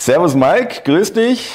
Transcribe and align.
Servus 0.00 0.34
Mike, 0.34 0.80
grüß 0.84 1.12
dich. 1.12 1.52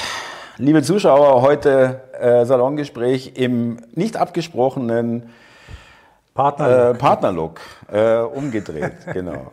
Liebe 0.60 0.84
Zuschauer, 0.84 1.42
heute 1.42 2.02
äh, 2.22 2.46
Salongespräch 2.46 3.32
im 3.38 3.78
nicht 3.96 4.18
abgesprochenen 4.18 5.24
Partnerlook, 6.36 6.96
äh, 6.96 7.00
Partnerlook 7.00 7.60
äh, 7.92 8.20
umgedreht, 8.20 8.94
genau. 9.14 9.48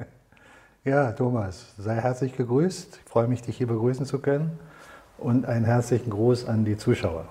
Ja, 0.85 1.11
Thomas, 1.13 1.73
sei 1.79 1.95
herzlich 1.95 2.37
gegrüßt. 2.37 3.01
Ich 3.03 3.11
freue 3.11 3.29
mich, 3.29 3.41
dich 3.41 3.57
hier 3.57 3.67
begrüßen 3.67 4.05
zu 4.05 4.19
können. 4.19 4.59
Und 5.17 5.47
einen 5.47 5.65
herzlichen 5.65 6.11
Gruß 6.11 6.47
an 6.47 6.67
die 6.67 6.77
Zuschauer. 6.77 7.25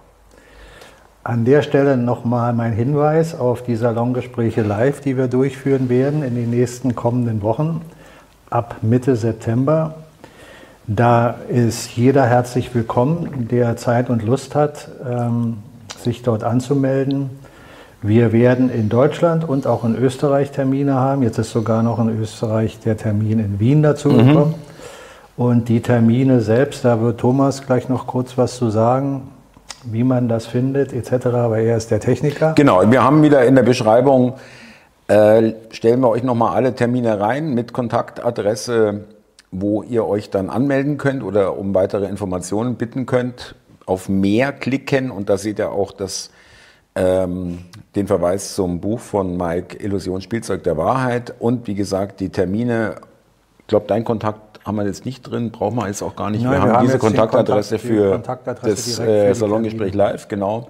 An 1.23 1.45
der 1.45 1.61
Stelle 1.61 1.95
nochmal 1.95 2.53
mein 2.53 2.73
Hinweis 2.73 3.39
auf 3.39 3.61
die 3.61 3.75
Salongespräche 3.75 4.63
live, 4.63 5.01
die 5.01 5.15
wir 5.15 5.27
durchführen 5.27 5.89
werden 5.89 6.23
in 6.23 6.33
den 6.33 6.49
nächsten 6.49 6.95
kommenden 6.95 7.43
Wochen 7.43 7.85
ab 8.49 8.77
Mitte 8.81 9.15
September. 9.15 10.00
Da 10.87 11.35
ist 11.47 11.95
jeder 11.95 12.25
herzlich 12.25 12.73
willkommen, 12.73 13.47
der 13.51 13.77
Zeit 13.77 14.09
und 14.09 14.23
Lust 14.23 14.55
hat, 14.55 14.87
ähm, 15.07 15.57
sich 15.97 16.23
dort 16.23 16.43
anzumelden. 16.43 17.29
Wir 18.01 18.33
werden 18.33 18.71
in 18.71 18.89
Deutschland 18.89 19.47
und 19.47 19.67
auch 19.67 19.83
in 19.85 19.95
Österreich 19.95 20.49
Termine 20.49 20.95
haben. 20.95 21.21
Jetzt 21.21 21.37
ist 21.37 21.51
sogar 21.51 21.83
noch 21.83 21.99
in 21.99 22.09
Österreich 22.19 22.79
der 22.79 22.97
Termin 22.97 23.37
in 23.37 23.59
Wien 23.59 23.83
dazu 23.83 24.09
mhm. 24.09 24.27
gekommen. 24.27 24.55
Und 25.37 25.69
die 25.69 25.81
Termine 25.81 26.41
selbst, 26.41 26.83
da 26.83 26.99
wird 26.99 27.19
Thomas 27.19 27.65
gleich 27.65 27.87
noch 27.87 28.07
kurz 28.07 28.37
was 28.39 28.57
zu 28.57 28.71
sagen, 28.71 29.29
wie 29.85 30.03
man 30.03 30.27
das 30.29 30.47
findet 30.47 30.93
etc., 30.93 31.25
weil 31.25 31.65
er 31.65 31.77
ist 31.77 31.91
der 31.91 31.99
Techniker. 31.99 32.53
Genau, 32.55 32.89
wir 32.89 33.03
haben 33.03 33.21
wieder 33.21 33.45
in 33.45 33.53
der 33.53 33.63
Beschreibung, 33.63 34.33
äh, 35.07 35.53
stellen 35.69 35.99
wir 36.01 36.09
euch 36.09 36.23
nochmal 36.23 36.55
alle 36.55 36.73
Termine 36.73 37.19
rein 37.19 37.53
mit 37.53 37.71
Kontaktadresse, 37.71 39.01
wo 39.51 39.83
ihr 39.83 40.07
euch 40.07 40.29
dann 40.29 40.49
anmelden 40.49 40.97
könnt 40.97 41.23
oder 41.23 41.57
um 41.57 41.75
weitere 41.75 42.05
Informationen 42.05 42.75
bitten 42.75 43.05
könnt. 43.05 43.55
Auf 43.85 44.07
mehr 44.07 44.53
klicken 44.53 45.11
und 45.11 45.29
da 45.29 45.37
seht 45.37 45.59
ihr 45.59 45.71
auch 45.71 45.91
das, 45.91 46.29
ähm, 46.95 47.59
den 47.95 48.07
Verweis 48.07 48.55
zum 48.55 48.79
Buch 48.79 48.99
von 48.99 49.35
Mike 49.35 49.77
Illusion 49.83 50.21
Spielzeug 50.21 50.63
der 50.63 50.77
Wahrheit 50.77 51.33
und 51.39 51.67
wie 51.67 51.75
gesagt 51.75 52.19
die 52.19 52.29
Termine. 52.29 52.95
Ich 53.59 53.67
glaube, 53.67 53.87
dein 53.87 54.03
Kontakt 54.03 54.65
haben 54.65 54.75
wir 54.77 54.85
jetzt 54.85 55.05
nicht 55.05 55.23
drin, 55.23 55.51
brauchen 55.51 55.77
wir 55.77 55.87
jetzt 55.87 56.01
auch 56.01 56.15
gar 56.15 56.29
nicht. 56.29 56.43
Nein, 56.43 56.53
wir, 56.53 56.67
wir, 56.67 56.73
haben 56.73 56.85
diese 56.85 56.99
Kontaktadresse 56.99 57.77
Kontakt, 57.77 57.93
für 57.93 58.11
Kontaktadresse 58.11 59.05
das 59.05 59.07
äh, 59.07 59.33
Salongespräch 59.33 59.93
live, 59.93 60.27
genau. 60.27 60.67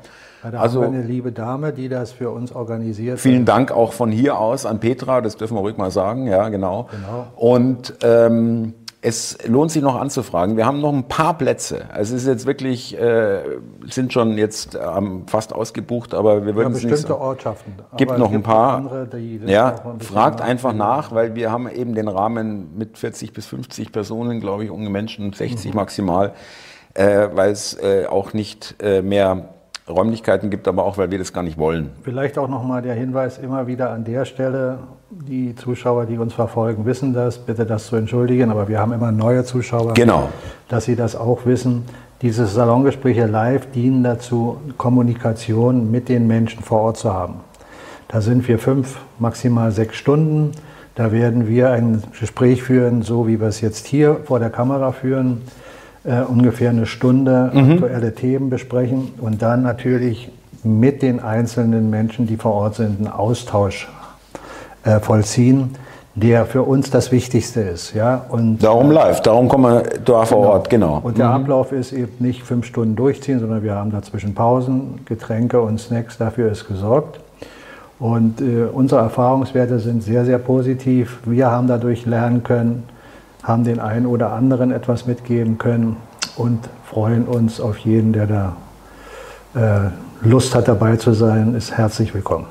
Da 0.50 0.59
also, 0.59 0.83
haben 0.83 0.95
eine 0.95 1.03
liebe 1.03 1.31
Dame, 1.31 1.72
die 1.72 1.88
das 1.88 2.14
für 2.14 2.31
uns 2.31 2.52
organisiert. 2.52 3.20
Vielen 3.20 3.45
Dank 3.45 3.72
auch 3.72 3.94
von 3.94 4.11
hier 4.11 4.39
aus 4.39 4.66
an 4.66 4.80
Petra, 4.80 5.22
das 5.22 5.38
dürfen 5.38 5.55
wir 5.55 5.61
ruhig 5.61 5.77
mal 5.77 5.92
sagen, 5.92 6.25
ja, 6.25 6.50
genau. 6.50 6.89
genau. 6.92 7.27
Und 7.36 7.94
ähm, 8.02 8.73
es 9.03 9.38
lohnt 9.47 9.71
sich 9.71 9.81
noch 9.81 9.99
anzufragen. 9.99 10.57
Wir 10.57 10.67
haben 10.67 10.80
noch 10.80 10.94
ein 10.94 11.07
paar 11.07 11.35
Plätze. 11.35 11.85
Also 11.91 12.16
es 12.16 12.21
ist 12.21 12.27
jetzt 12.27 12.45
wirklich, 12.45 12.97
äh, 12.97 13.41
sind 13.89 14.13
schon 14.13 14.38
jetzt 14.38 14.75
ähm, 14.75 15.23
fast 15.27 15.53
ausgebucht, 15.53 16.13
aber 16.13 16.45
wir 16.45 16.55
würden 16.55 16.71
ja, 16.73 16.77
es 16.77 16.83
nicht. 16.83 16.91
Bestimmte 16.91 17.19
Ortschaften. 17.19 17.73
Gibt 17.97 18.17
noch 18.19 18.31
ein 18.31 18.43
paar. 18.43 18.77
Andere, 18.77 19.08
die 19.08 19.41
ja, 19.47 19.75
ein 19.83 19.99
fragt 20.02 20.39
einfach 20.41 20.73
nach, 20.73 21.11
weil 21.13 21.33
wir 21.33 21.52
haben 21.52 21.67
eben 21.67 21.95
den 21.95 22.08
Rahmen 22.08 22.77
mit 22.77 22.99
40 22.99 23.33
bis 23.33 23.47
50 23.47 23.91
Personen, 23.91 24.39
glaube 24.39 24.66
ich, 24.66 24.69
unge 24.69 24.89
Menschen, 24.91 25.33
60 25.33 25.71
mhm. 25.71 25.75
maximal, 25.75 26.33
äh, 26.93 27.27
weil 27.33 27.52
es 27.52 27.73
äh, 27.81 28.05
auch 28.05 28.33
nicht 28.33 28.75
äh, 28.83 29.02
mehr 29.02 29.49
Räumlichkeiten 29.92 30.50
gibt, 30.50 30.67
aber 30.67 30.86
auch, 30.86 30.97
weil 30.97 31.11
wir 31.11 31.20
das 31.20 31.34
gar 31.34 31.44
nicht 31.44 31.58
wollen. 31.58 31.89
Vielleicht 32.03 32.38
auch 32.38 32.47
nochmal 32.47 32.81
der 32.81 32.95
Hinweis 32.95 33.38
immer 33.38 33.67
wieder 33.67 33.92
an 33.92 34.03
der 34.03 34.25
Stelle, 34.25 34.80
die 35.09 35.56
Zuschauer, 35.56 36.06
die 36.06 36.17
uns 36.17 36.33
verfolgen, 36.33 36.86
wissen 36.86 37.14
das, 37.14 37.38
bitte 37.38 37.66
das 37.66 37.88
zu 37.88 37.95
entschuldigen, 37.95 38.50
aber 38.50 38.67
wir 38.67 38.80
haben 38.80 38.94
immer 38.94 39.11
neue 39.11 39.44
Zuschauer, 39.44 39.94
genau. 39.94 40.30
dass 40.70 40.86
sie 40.86 40.95
das 40.95 41.16
auch 41.16 41.45
wissen. 41.45 41.83
Diese 42.22 42.45
Salongespräche 42.45 43.26
live 43.26 43.71
dienen 43.71 44.04
dazu, 44.04 44.58
Kommunikation 44.77 45.92
mit 45.92 46.08
den 46.08 46.27
Menschen 46.27 46.64
vor 46.64 46.82
Ort 46.82 46.98
zu 46.98 47.14
haben. 47.14 47.36
Da 48.08 48.21
sind 48.21 48.48
wir 48.48 48.60
fünf, 48.60 48.99
maximal 49.20 49.71
sechs 49.71 49.95
Stunden. 49.95 50.52
Da 50.95 51.11
werden 51.11 51.48
wir 51.48 51.71
ein 51.71 52.04
Gespräch 52.20 52.61
führen, 52.61 53.02
so 53.02 53.27
wie 53.27 53.39
wir 53.39 53.48
es 53.48 53.61
jetzt 53.61 53.88
hier 53.88 54.17
vor 54.26 54.39
der 54.39 54.49
Kamera 54.49 54.92
führen 54.92 55.42
äh, 56.04 56.22
ungefähr 56.22 56.72
eine 56.72 56.86
Stunde 56.86 57.52
mhm. 57.54 57.72
aktuelle 57.73 58.14
Themen 58.16 58.50
besprechen 58.50 59.14
und 59.20 59.42
dann 59.42 59.62
natürlich 59.62 60.30
mit 60.64 61.02
den 61.02 61.20
einzelnen 61.20 61.89
Menschen, 61.89 62.28
die 62.28 62.38
vor 62.38 62.54
Ort 62.54 62.76
sind, 62.76 63.00
einen 63.00 63.08
Austausch 63.08 63.88
äh, 64.84 65.00
vollziehen, 65.00 65.76
der 66.14 66.45
für 66.45 66.64
uns 66.64 66.89
das 66.92 67.12
Wichtigste 67.12 67.62
ist. 67.62 67.94
Ja? 67.94 68.26
Und, 68.30 68.64
darum 68.64 68.92
live, 68.92 69.22
darum 69.22 69.48
kommen 69.48 69.73
wir 69.73 69.84
da 70.04 70.26
vor 70.26 70.42
genau. 70.42 70.52
Ort, 70.52 70.70
genau. 70.70 71.00
Und 71.04 71.17
der 71.17 71.28
mhm. 71.28 71.44
Ablauf 71.44 71.72
ist 71.72 71.94
eben 71.94 72.12
nicht 72.20 72.44
fünf 72.44 72.66
Stunden 72.66 72.95
durchziehen, 72.95 73.39
sondern 73.39 73.64
wir 73.64 73.76
haben 73.76 73.92
dazwischen 73.92 74.33
Pausen, 74.33 75.02
Getränke 75.06 75.62
und 75.62 75.80
Snacks, 75.80 76.18
dafür 76.18 76.52
ist 76.52 76.68
gesorgt. 76.68 77.20
Und 78.00 78.42
äh, 78.42 78.66
unsere 78.72 79.02
Erfahrungswerte 79.02 79.80
sind 79.80 80.02
sehr, 80.02 80.26
sehr 80.26 80.39
positiv. 80.39 81.20
Wir 81.26 81.52
haben 81.52 81.68
dadurch 81.68 82.06
lernen 82.06 82.44
können, 82.44 82.83
haben 83.43 83.63
den 83.63 83.79
einen 83.79 84.05
oder 84.05 84.31
anderen 84.31 84.71
etwas 84.71 85.05
mitgeben 85.05 85.57
können 85.57 85.97
und 86.35 86.59
freuen 86.85 87.25
uns 87.25 87.59
auf 87.59 87.77
jeden, 87.79 88.13
der 88.13 88.27
da 88.27 88.55
äh, 89.55 90.27
Lust 90.27 90.53
hat 90.53 90.67
dabei 90.67 90.97
zu 90.97 91.13
sein, 91.13 91.55
ist 91.55 91.71
herzlich 91.71 92.13
willkommen. 92.13 92.45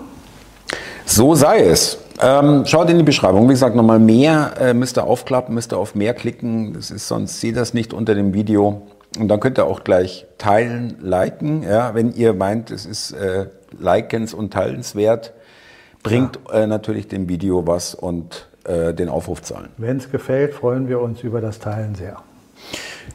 So 1.05 1.35
sei 1.35 1.61
es. 1.61 1.99
Ähm, 2.23 2.67
schaut 2.67 2.91
in 2.91 2.99
die 2.99 3.05
Beschreibung. 3.05 3.49
Wie 3.49 3.53
gesagt, 3.53 3.75
nochmal 3.75 3.99
mehr 3.99 4.53
äh, 4.61 4.75
müsst 4.75 4.99
ihr 4.99 5.05
aufklappen, 5.05 5.55
müsst 5.55 5.73
ihr 5.73 5.79
auf 5.79 5.95
mehr 5.95 6.13
klicken. 6.13 6.75
Das 6.75 6.91
ist, 6.91 7.09
sonst 7.09 7.41
seht 7.41 7.57
das 7.57 7.73
nicht 7.73 7.95
unter 7.95 8.15
dem 8.15 8.35
Video. 8.35 8.83
Und 9.19 9.29
dann 9.29 9.41
könnt 9.41 9.59
ihr 9.59 9.67
auch 9.67 9.85
gleich 9.85 10.27
teilen, 10.37 10.97
liken. 11.01 11.63
Ja, 11.63 11.95
wenn 11.95 12.13
ihr 12.13 12.35
meint, 12.35 12.71
es 12.71 12.85
ist 12.85 13.13
äh, 13.13 13.47
likens- 13.79 14.35
und 14.35 14.53
teilenswert, 14.53 15.33
bringt 16.03 16.39
ja. 16.49 16.61
äh, 16.61 16.67
natürlich 16.67 17.09
dem 17.09 17.29
Video 17.29 17.67
was 17.67 17.95
und 17.95 18.50
äh, 18.65 18.95
den 18.95 19.09
Aufruf 19.09 19.43
zahlen. 19.43 19.69
Wenn 19.79 19.99
es 19.99 20.11
gefällt, 20.11 20.55
freuen 20.55 20.89
wir 20.89 21.01
uns 21.01 21.23
über 21.23 21.41
das 21.41 21.59
Teilen 21.59 21.95
sehr. 21.95 22.17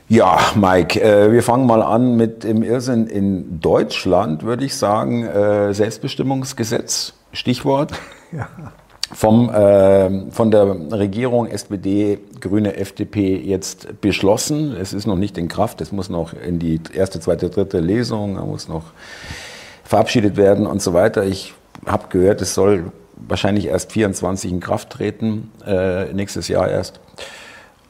Ja, 0.08 0.38
Mike, 0.56 1.02
äh, 1.02 1.32
wir 1.32 1.42
fangen 1.42 1.66
mal 1.66 1.82
an 1.82 2.16
mit 2.16 2.44
dem 2.44 2.62
Irrsinn 2.62 3.08
in 3.08 3.60
Deutschland, 3.60 4.44
würde 4.44 4.64
ich 4.64 4.76
sagen. 4.76 5.24
Äh, 5.24 5.74
Selbstbestimmungsgesetz, 5.74 7.14
Stichwort. 7.32 7.94
Ja. 8.32 8.50
Vom, 9.14 9.50
äh, 9.50 10.32
von 10.32 10.50
der 10.50 10.76
Regierung 10.92 11.48
SPD, 11.48 12.18
Grüne, 12.42 12.76
FDP 12.76 13.38
jetzt 13.38 14.02
beschlossen. 14.02 14.76
Es 14.76 14.94
ist 14.94 15.06
noch 15.06 15.16
nicht 15.16 15.38
in 15.38 15.48
Kraft, 15.48 15.80
es 15.80 15.92
muss 15.92 16.10
noch 16.10 16.34
in 16.34 16.58
die 16.58 16.82
erste, 16.92 17.20
zweite, 17.20 17.50
dritte 17.52 17.80
Lesung, 17.80 18.34
muss 18.50 18.68
noch 18.68 18.86
verabschiedet 19.86 20.36
werden 20.38 20.66
und 20.66 20.82
so 20.82 20.94
weiter. 20.94 21.24
Ich 21.24 21.54
habe 21.86 22.08
gehört, 22.10 22.42
es 22.42 22.56
soll 22.56 22.92
wahrscheinlich 23.16 23.68
erst 23.68 23.92
24 23.92 24.52
in 24.52 24.60
Kraft 24.60 24.90
treten, 24.90 25.52
äh, 25.66 26.14
nächstes 26.14 26.48
Jahr 26.48 26.70
erst. 26.70 27.00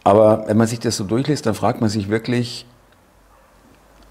Aber 0.03 0.45
wenn 0.47 0.57
man 0.57 0.67
sich 0.67 0.79
das 0.79 0.97
so 0.97 1.03
durchliest, 1.03 1.45
dann 1.45 1.55
fragt 1.55 1.81
man 1.81 1.89
sich 1.89 2.09
wirklich, 2.09 2.65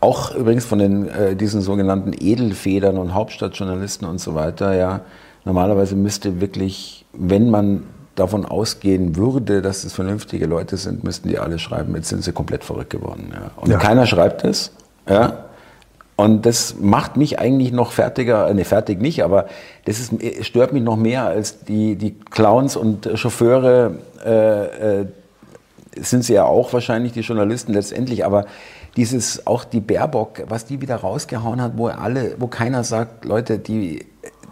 auch 0.01 0.35
übrigens 0.35 0.67
von 0.67 0.79
den, 0.79 1.09
äh, 1.09 1.35
diesen 1.35 1.63
sogenannten 1.63 2.13
Edelfedern 2.13 2.99
und 2.99 3.15
Hauptstadtjournalisten 3.15 4.07
und 4.07 4.21
so 4.21 4.35
weiter, 4.35 4.75
ja, 4.75 5.01
normalerweise 5.45 5.97
müsste 5.97 6.41
wirklich, 6.41 7.07
wenn 7.13 7.49
man 7.51 7.85
davon 8.15 8.45
ausgehen 8.45 9.17
würde, 9.17 9.63
dass 9.63 9.85
es 9.85 9.93
vernünftige 9.93 10.47
Leute 10.47 10.77
sind, 10.77 11.05
müssten 11.05 11.29
die 11.29 11.39
alle 11.39 11.59
schreiben, 11.59 11.95
jetzt 11.97 12.09
sind 12.09 12.23
sie 12.23 12.33
komplett 12.33 12.65
verrückt 12.65 12.91
geworden. 12.91 13.33
Ja. 13.33 13.51
Und 13.57 13.71
ja. 13.71 13.79
keiner 13.79 14.07
schreibt 14.07 14.45
es. 14.45 14.73
Ja. 15.09 15.45
Und 16.17 16.47
das 16.47 16.77
macht 16.79 17.17
mich 17.17 17.41
eigentlich 17.41 17.73
noch 17.73 17.91
fertiger, 17.91 18.53
ne, 18.55 18.65
fertig 18.65 19.01
nicht, 19.01 19.25
aber 19.25 19.47
das 19.85 19.99
ist, 19.99 20.13
stört 20.47 20.73
mich 20.73 20.83
noch 20.83 20.97
mehr 20.97 21.25
als 21.25 21.65
die, 21.65 21.97
die 21.97 22.13
Clowns 22.13 22.77
und 22.77 23.11
Chauffeure, 23.15 23.97
äh, 24.25 25.01
äh, 25.01 25.07
sind 25.97 26.25
sie 26.25 26.35
ja 26.35 26.45
auch 26.45 26.73
wahrscheinlich, 26.73 27.13
die 27.13 27.21
Journalisten 27.21 27.73
letztendlich, 27.73 28.25
aber 28.25 28.47
dieses, 28.97 29.47
auch 29.47 29.65
die 29.65 29.81
Baerbock, 29.81 30.45
was 30.49 30.67
die 30.67 30.81
wieder 30.81 30.97
rausgehauen 30.97 31.61
hat, 31.61 31.73
wo 31.77 31.89
alle, 31.89 32.37
wo 32.39 32.47
keiner 32.47 32.85
sagt, 32.85 33.25
Leute, 33.25 33.59
die, 33.59 34.07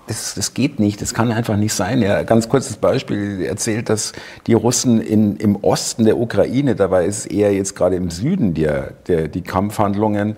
das, 0.09 0.35
das 0.35 0.55
geht 0.55 0.81
nicht, 0.81 1.01
das 1.01 1.15
kann 1.15 1.31
einfach 1.31 1.57
nicht 1.57 1.75
sein. 1.75 2.03
Ja, 2.03 2.23
ganz 2.25 2.49
kurzes 2.49 2.77
Beispiel 2.77 3.43
erzählt, 3.43 3.89
dass 3.89 4.13
die 4.49 4.55
Russen 4.55 5.01
in, 5.01 5.37
im 5.37 5.57
Osten 5.57 6.05
der 6.05 6.19
Ukraine, 6.19 6.75
dabei 6.75 7.07
ist 7.07 7.19
es 7.19 7.27
eher 7.27 7.53
jetzt 7.55 7.77
gerade 7.77 7.97
im 7.97 8.11
Süden 8.11 8.55
der, 8.55 8.95
der, 9.07 9.29
die 9.29 9.43
Kampfhandlungen, 9.43 10.37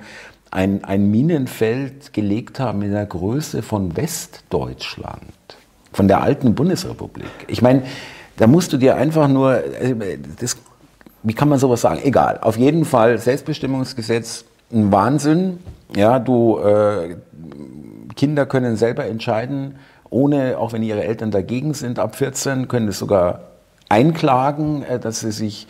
ein, 0.55 0.85
ein 0.85 1.11
Minenfeld 1.11 2.13
gelegt 2.13 2.61
haben 2.61 2.83
in 2.83 2.93
der 2.93 3.07
Größe 3.07 3.63
von 3.63 3.97
Westdeutschland, 3.97 5.23
von 5.93 6.07
der 6.07 6.23
alten 6.23 6.55
Bundesrepublik. 6.55 7.29
Ich 7.49 7.61
meine, 7.61 7.83
da 8.37 8.47
musst 8.47 8.73
du 8.73 8.77
dir 8.77 8.97
einfach 8.97 9.27
nur, 9.27 9.65
äh, 9.65 10.19
das, 10.39 10.57
wie 11.25 11.35
kann 11.35 11.49
man 11.49 11.59
sowas 11.59 11.81
sagen? 11.81 12.01
Egal. 12.05 12.39
Auf 12.41 12.57
jeden 12.57 12.85
Fall 12.85 13.19
Selbstbestimmungsgesetz, 13.19 14.45
ein 14.73 14.93
Wahnsinn. 14.93 15.59
Ja, 15.97 16.21
du, 16.21 16.59
äh, 16.59 17.17
Kinder 18.15 18.47
können 18.47 18.77
selber 18.77 19.07
entscheiden, 19.07 19.75
ohne, 20.09 20.59
auch 20.59 20.73
wenn 20.73 20.85
ihre 20.85 21.03
Eltern 21.03 21.33
dagegen 21.33 21.75
sind, 21.75 21.99
ab 21.99 22.15
14, 22.15 22.69
können 22.69 22.87
es 22.87 23.01
sogar 23.01 23.41
einklagen, 23.89 24.85
äh, 24.85 25.01
dass 25.01 25.21
sie 25.21 25.33
sich 25.33 25.67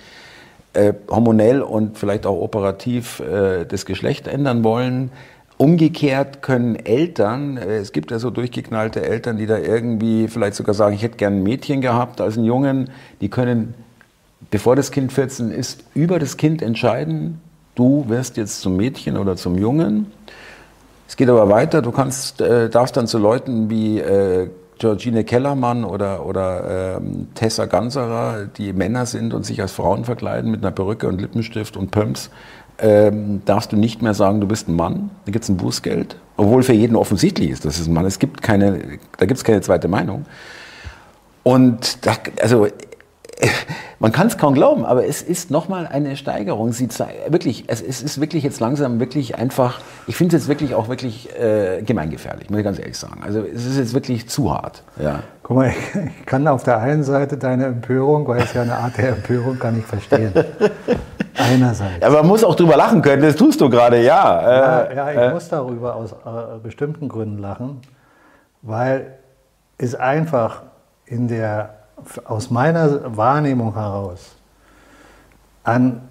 äh, 0.75 0.93
hormonell 1.09 1.63
und 1.63 1.99
vielleicht 1.99 2.27
auch 2.27 2.41
operativ 2.41 3.21
äh, 3.21 3.65
das 3.65 3.87
Geschlecht 3.87 4.29
ändern 4.29 4.65
wollen. 4.65 5.11
Umgekehrt 5.57 6.43
können 6.43 6.75
Eltern, 6.75 7.57
äh, 7.57 7.77
es 7.77 7.93
gibt 7.93 8.11
ja 8.11 8.19
so 8.19 8.31
durchgeknallte 8.31 9.03
Eltern, 9.03 9.37
die 9.37 9.47
da 9.47 9.57
irgendwie 9.59 10.29
vielleicht 10.29 10.57
sogar 10.57 10.75
sagen, 10.75 10.95
ich 10.95 11.03
hätte 11.03 11.17
gern 11.17 11.35
ein 11.35 11.43
Mädchen 11.43 11.81
gehabt 11.81 12.21
als 12.21 12.37
einen 12.37 12.47
Jungen, 12.47 12.91
die 13.21 13.29
können, 13.29 13.75
bevor 14.51 14.75
das 14.75 14.91
Kind 14.91 15.13
14 15.13 15.51
ist, 15.51 15.85
über 15.95 16.19
das 16.19 16.37
Kind 16.37 16.61
entscheiden, 16.61 17.41
du 17.77 18.05
wirst 18.09 18.37
jetzt 18.37 18.61
zum 18.61 18.77
Mädchen 18.77 19.17
oder 19.17 19.37
zum 19.37 19.57
Jungen. 19.57 20.11
Es 21.07 21.17
geht 21.17 21.29
aber 21.29 21.49
weiter, 21.49 21.83
du 21.83 21.93
kannst, 21.93 22.41
äh, 22.41 22.69
darfst 22.69 22.97
dann 22.97 23.07
zu 23.07 23.19
Leuten 23.19 23.71
wie 23.71 24.01
äh, 24.01 24.49
Georgine 24.79 25.25
Kellermann 25.25 25.85
oder, 25.85 26.27
oder 26.27 26.97
ähm, 26.97 27.29
Tessa 27.35 27.67
Ganserer, 27.67 28.47
die 28.47 28.73
Männer 28.73 29.07
sind 29.07 29.35
und 29.35 29.47
sich 29.47 29.61
als 29.61 29.73
Frauen 29.73 30.05
verkleiden 30.05 30.51
mit 30.51 30.63
einer 30.63 30.73
Perücke 30.73 31.09
und 31.09 31.21
Lippenstift 31.21 31.77
und 31.77 31.91
Pumps, 31.91 32.31
ähm, 32.79 33.43
darfst 33.45 33.73
du 33.73 33.77
nicht 33.77 34.03
mehr 34.03 34.15
sagen, 34.15 34.41
du 34.41 34.49
bist 34.49 34.69
ein 34.69 34.75
Mann. 34.75 35.11
Da 35.27 35.33
gibt 35.33 35.45
es 35.45 35.49
ein 35.49 35.57
Bußgeld. 35.57 36.17
Obwohl 36.37 36.63
für 36.63 36.73
jeden 36.73 36.97
offensichtlich 36.97 37.51
ist, 37.51 37.65
dass 37.65 37.79
es 37.79 37.87
ein 37.87 37.95
Mann 37.95 38.05
ist. 38.05 38.19
Gibt 38.19 38.43
keine, 38.43 38.99
da 39.17 39.27
gibt 39.27 39.39
es 39.39 39.45
keine 39.45 39.61
zweite 39.61 39.87
Meinung. 39.87 40.27
Und 41.45 42.05
da, 42.05 42.17
also 42.41 42.67
man 43.99 44.13
kann 44.13 44.27
es 44.27 44.39
kaum 44.39 44.55
glauben, 44.55 44.85
aber 44.85 45.07
es 45.07 45.23
ist 45.23 45.51
nochmal 45.51 45.87
eine 45.87 46.17
Steigerung. 46.17 46.73
Sie 46.73 46.89
wirklich, 47.29 47.65
es, 47.69 47.81
es, 47.83 48.03
ist 48.03 48.21
wirklich 48.21 48.45
jetzt 48.45 48.61
langsam 48.61 49.01
wirklich 49.01 49.37
einfach, 49.37 49.81
ich 50.07 50.17
finde 50.17 50.37
es 50.37 50.43
jetzt 50.43 50.49
wirklich 50.49 50.75
auch 50.75 50.89
wirklich 50.89 51.29
äh, 51.39 51.83
gemeingefährlich, 51.83 52.51
muss 52.51 52.59
ich 52.59 52.65
ganz 52.65 52.79
ehrlich 52.79 52.99
sagen. 52.99 53.23
Also 53.25 53.41
es 53.41 53.65
ist 53.67 53.79
jetzt 53.79 53.95
wirklich 53.95 54.29
zu 54.29 54.53
hart. 54.53 54.83
Ja. 55.01 55.21
Guck 55.43 55.57
mal, 55.57 55.73
ich 56.21 56.27
kann 56.27 56.47
auf 56.49 56.63
der 56.63 56.79
einen 56.79 57.05
Seite 57.05 57.37
deine 57.37 57.67
Empörung, 57.67 58.27
weil 58.27 58.43
es 58.43 58.55
ja 58.55 58.63
eine 58.63 58.77
Art 58.77 58.97
der 58.97 59.11
Empörung, 59.11 59.59
kann 59.59 59.79
ich 59.79 59.85
verstehen. 59.85 60.33
Einerseits. 61.37 62.05
Aber 62.05 62.19
man 62.19 62.29
muss 62.29 62.45
auch 62.45 62.55
drüber 62.55 62.77
lachen 62.77 63.03
können, 63.03 63.23
das 63.23 63.37
tust 63.37 63.61
du 63.61 63.69
gerade, 63.69 64.03
ja. 64.03 64.41
Äh, 64.41 64.45
ja, 64.45 64.93
ja, 64.95 65.11
ich 65.11 65.19
äh, 65.19 65.35
muss 65.35 65.49
darüber 65.49 65.97
aus 65.97 66.13
äh, 66.13 66.59
bestimmten 66.63 67.09
Gründen 67.09 67.39
lachen, 67.39 67.81
weil 68.63 69.19
es 69.77 69.95
einfach 69.95 70.63
in 71.07 71.29
der 71.29 71.84
aus 72.25 72.51
meiner 72.51 73.17
Wahrnehmung 73.17 73.75
heraus 73.75 74.35
an, 75.65 76.03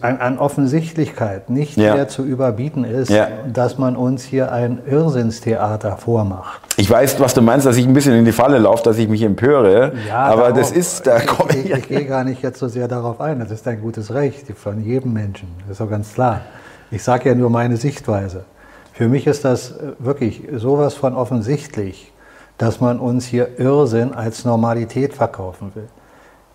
an, 0.00 0.18
an 0.18 0.38
Offensichtlichkeit 0.38 1.50
nicht 1.50 1.76
ja. 1.76 1.94
mehr 1.94 2.08
zu 2.08 2.24
überbieten 2.24 2.84
ist, 2.84 3.10
ja. 3.10 3.28
dass 3.52 3.78
man 3.78 3.96
uns 3.96 4.24
hier 4.24 4.52
ein 4.52 4.80
Irrsinnstheater 4.86 5.96
vormacht. 5.96 6.60
Ich 6.76 6.90
weiß, 6.90 7.18
was 7.20 7.34
du 7.34 7.42
meinst, 7.42 7.66
dass 7.66 7.76
ich 7.76 7.86
ein 7.86 7.94
bisschen 7.94 8.14
in 8.14 8.24
die 8.24 8.32
Falle 8.32 8.58
laufe, 8.58 8.82
dass 8.82 8.98
ich 8.98 9.08
mich 9.08 9.22
empöre, 9.22 9.92
ja, 10.08 10.18
aber 10.18 10.42
darauf, 10.42 10.58
das 10.58 10.72
ist, 10.72 11.06
da 11.06 11.20
komme 11.20 11.52
ich. 11.56 11.70
Ich, 11.70 11.76
ich 11.76 11.88
gehe 11.88 12.04
gar 12.04 12.24
nicht 12.24 12.42
jetzt 12.42 12.58
so 12.58 12.68
sehr 12.68 12.88
darauf 12.88 13.20
ein, 13.20 13.38
das 13.38 13.50
ist 13.50 13.66
ein 13.66 13.80
gutes 13.80 14.12
Recht 14.12 14.46
von 14.56 14.84
jedem 14.84 15.12
Menschen, 15.12 15.48
das 15.66 15.78
ist 15.78 15.80
auch 15.80 15.90
ganz 15.90 16.14
klar. 16.14 16.42
Ich 16.90 17.02
sage 17.02 17.30
ja 17.30 17.34
nur 17.34 17.50
meine 17.50 17.76
Sichtweise. 17.76 18.44
Für 18.92 19.08
mich 19.08 19.26
ist 19.26 19.44
das 19.44 19.74
wirklich 19.98 20.42
sowas 20.54 20.94
von 20.94 21.14
offensichtlich, 21.14 22.12
dass 22.58 22.80
man 22.80 22.98
uns 22.98 23.26
hier 23.26 23.58
Irrsinn 23.58 24.14
als 24.14 24.44
Normalität 24.44 25.14
verkaufen 25.14 25.72
will. 25.74 25.88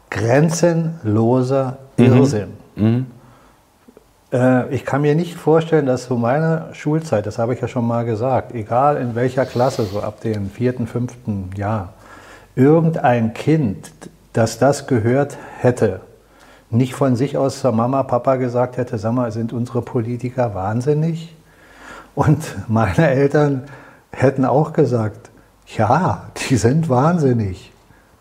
Grenzenloser 0.09 1.77
mhm. 1.97 2.05
Irrsinn. 2.05 2.53
Mhm. 2.75 3.05
Äh, 4.31 4.73
ich 4.73 4.85
kann 4.85 5.01
mir 5.01 5.15
nicht 5.15 5.35
vorstellen, 5.35 5.85
dass 5.85 6.05
zu 6.05 6.15
meiner 6.15 6.73
Schulzeit, 6.73 7.25
das 7.25 7.37
habe 7.37 7.53
ich 7.53 7.61
ja 7.61 7.67
schon 7.67 7.85
mal 7.85 8.05
gesagt, 8.05 8.53
egal 8.53 8.97
in 8.97 9.15
welcher 9.15 9.45
Klasse, 9.45 9.83
so 9.83 10.01
ab 10.01 10.21
dem 10.21 10.49
vierten, 10.49 10.87
fünften 10.87 11.51
Jahr, 11.55 11.93
irgendein 12.55 13.33
Kind, 13.33 13.91
das 14.33 14.59
das 14.59 14.87
gehört 14.87 15.37
hätte, 15.59 16.01
nicht 16.69 16.93
von 16.93 17.15
sich 17.17 17.37
aus 17.37 17.59
zur 17.59 17.73
Mama, 17.73 18.03
Papa 18.03 18.37
gesagt 18.37 18.77
hätte, 18.77 18.97
sag 18.97 19.13
mal, 19.13 19.31
sind 19.31 19.51
unsere 19.51 19.81
Politiker 19.81 20.55
wahnsinnig? 20.55 21.35
Und 22.15 22.39
meine 22.67 23.09
Eltern 23.09 23.63
hätten 24.11 24.45
auch 24.45 24.73
gesagt, 24.73 25.30
ja, 25.77 26.25
die 26.49 26.57
sind 26.57 26.89
wahnsinnig. 26.89 27.71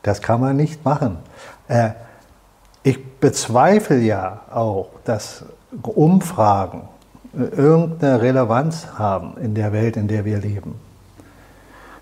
Das 0.03 0.23
kann 0.23 0.41
man 0.41 0.57
nicht 0.57 0.85
machen. 0.85 1.19
Äh, 1.69 1.91
ich 2.83 3.05
bezweifle 3.21 3.99
ja 3.99 4.41
auch, 4.51 4.89
dass 5.05 5.45
Umfragen 5.83 6.89
irgendeine 7.35 8.23
Relevanz 8.23 8.89
haben 8.99 9.37
in 9.41 9.55
der 9.55 9.73
Welt, 9.73 9.97
in 9.97 10.09
der 10.09 10.25
wir 10.25 10.39
leben. 10.39 10.75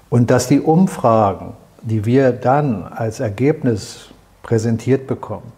Und 0.09 0.31
dass 0.31 0.49
die 0.49 0.61
Umfragen, 0.61 1.53
die 1.83 2.07
wir 2.07 2.33
dann 2.33 2.85
als 2.85 3.21
Ergebnis 3.21 4.09
präsentiert 4.43 5.07
bekommen, 5.07 5.53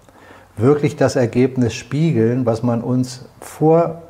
wirklich 0.56 0.96
das 0.96 1.14
Ergebnis 1.16 1.74
spiegeln, 1.74 2.46
was 2.46 2.62
man 2.62 2.82
uns 2.82 3.24
vorstellt. 3.40 4.00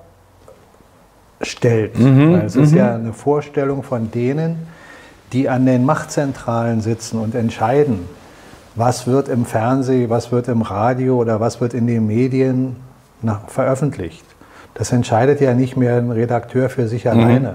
Mhm, 1.98 2.32
Weil 2.32 2.46
es 2.46 2.56
ist 2.56 2.72
ja 2.72 2.96
mhm. 2.96 3.04
eine 3.04 3.12
Vorstellung 3.12 3.82
von 3.82 4.10
denen, 4.10 4.66
die 5.32 5.48
an 5.48 5.66
den 5.66 5.84
Machtzentralen 5.84 6.80
sitzen 6.80 7.20
und 7.20 7.34
entscheiden, 7.34 8.06
was 8.74 9.06
wird 9.06 9.28
im 9.28 9.44
Fernsehen, 9.44 10.10
was 10.10 10.32
wird 10.32 10.48
im 10.48 10.62
Radio 10.62 11.16
oder 11.16 11.40
was 11.40 11.60
wird 11.60 11.74
in 11.74 11.86
den 11.86 12.06
Medien 12.06 12.76
nach, 13.22 13.48
veröffentlicht. 13.48 14.24
Das 14.74 14.92
entscheidet 14.92 15.40
ja 15.40 15.54
nicht 15.54 15.76
mehr 15.76 15.96
ein 15.96 16.10
Redakteur 16.10 16.70
für 16.70 16.88
sich 16.88 17.04
mhm. 17.04 17.10
alleine. 17.10 17.54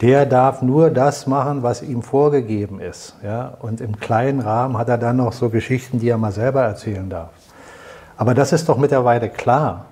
Der 0.00 0.24
darf 0.24 0.62
nur 0.62 0.90
das 0.90 1.26
machen, 1.26 1.62
was 1.62 1.82
ihm 1.82 2.02
vorgegeben 2.02 2.80
ist. 2.80 3.16
Ja? 3.22 3.54
Und 3.60 3.80
im 3.82 4.00
kleinen 4.00 4.40
Rahmen 4.40 4.78
hat 4.78 4.88
er 4.88 4.96
dann 4.96 5.16
noch 5.16 5.32
so 5.32 5.50
Geschichten, 5.50 5.98
die 5.98 6.08
er 6.08 6.16
mal 6.16 6.32
selber 6.32 6.62
erzählen 6.62 7.08
darf. 7.10 7.30
Aber 8.16 8.34
das 8.34 8.52
ist 8.52 8.68
doch 8.68 8.78
mittlerweile 8.78 9.28
klar. 9.28 9.86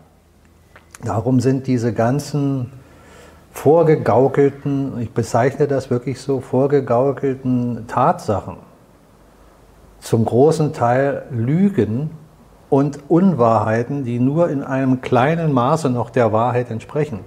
Darum 1.04 1.40
sind 1.40 1.66
diese 1.66 1.92
ganzen 1.92 2.72
vorgegaukelten, 3.50 5.00
ich 5.00 5.12
bezeichne 5.12 5.66
das 5.66 5.90
wirklich 5.90 6.20
so, 6.20 6.40
vorgegaukelten 6.40 7.86
Tatsachen 7.86 8.56
zum 10.00 10.24
großen 10.24 10.72
Teil 10.72 11.24
Lügen 11.30 12.10
und 12.70 12.98
Unwahrheiten, 13.08 14.04
die 14.04 14.18
nur 14.18 14.50
in 14.50 14.62
einem 14.62 15.00
kleinen 15.00 15.52
Maße 15.52 15.90
noch 15.90 16.10
der 16.10 16.32
Wahrheit 16.32 16.70
entsprechen. 16.70 17.20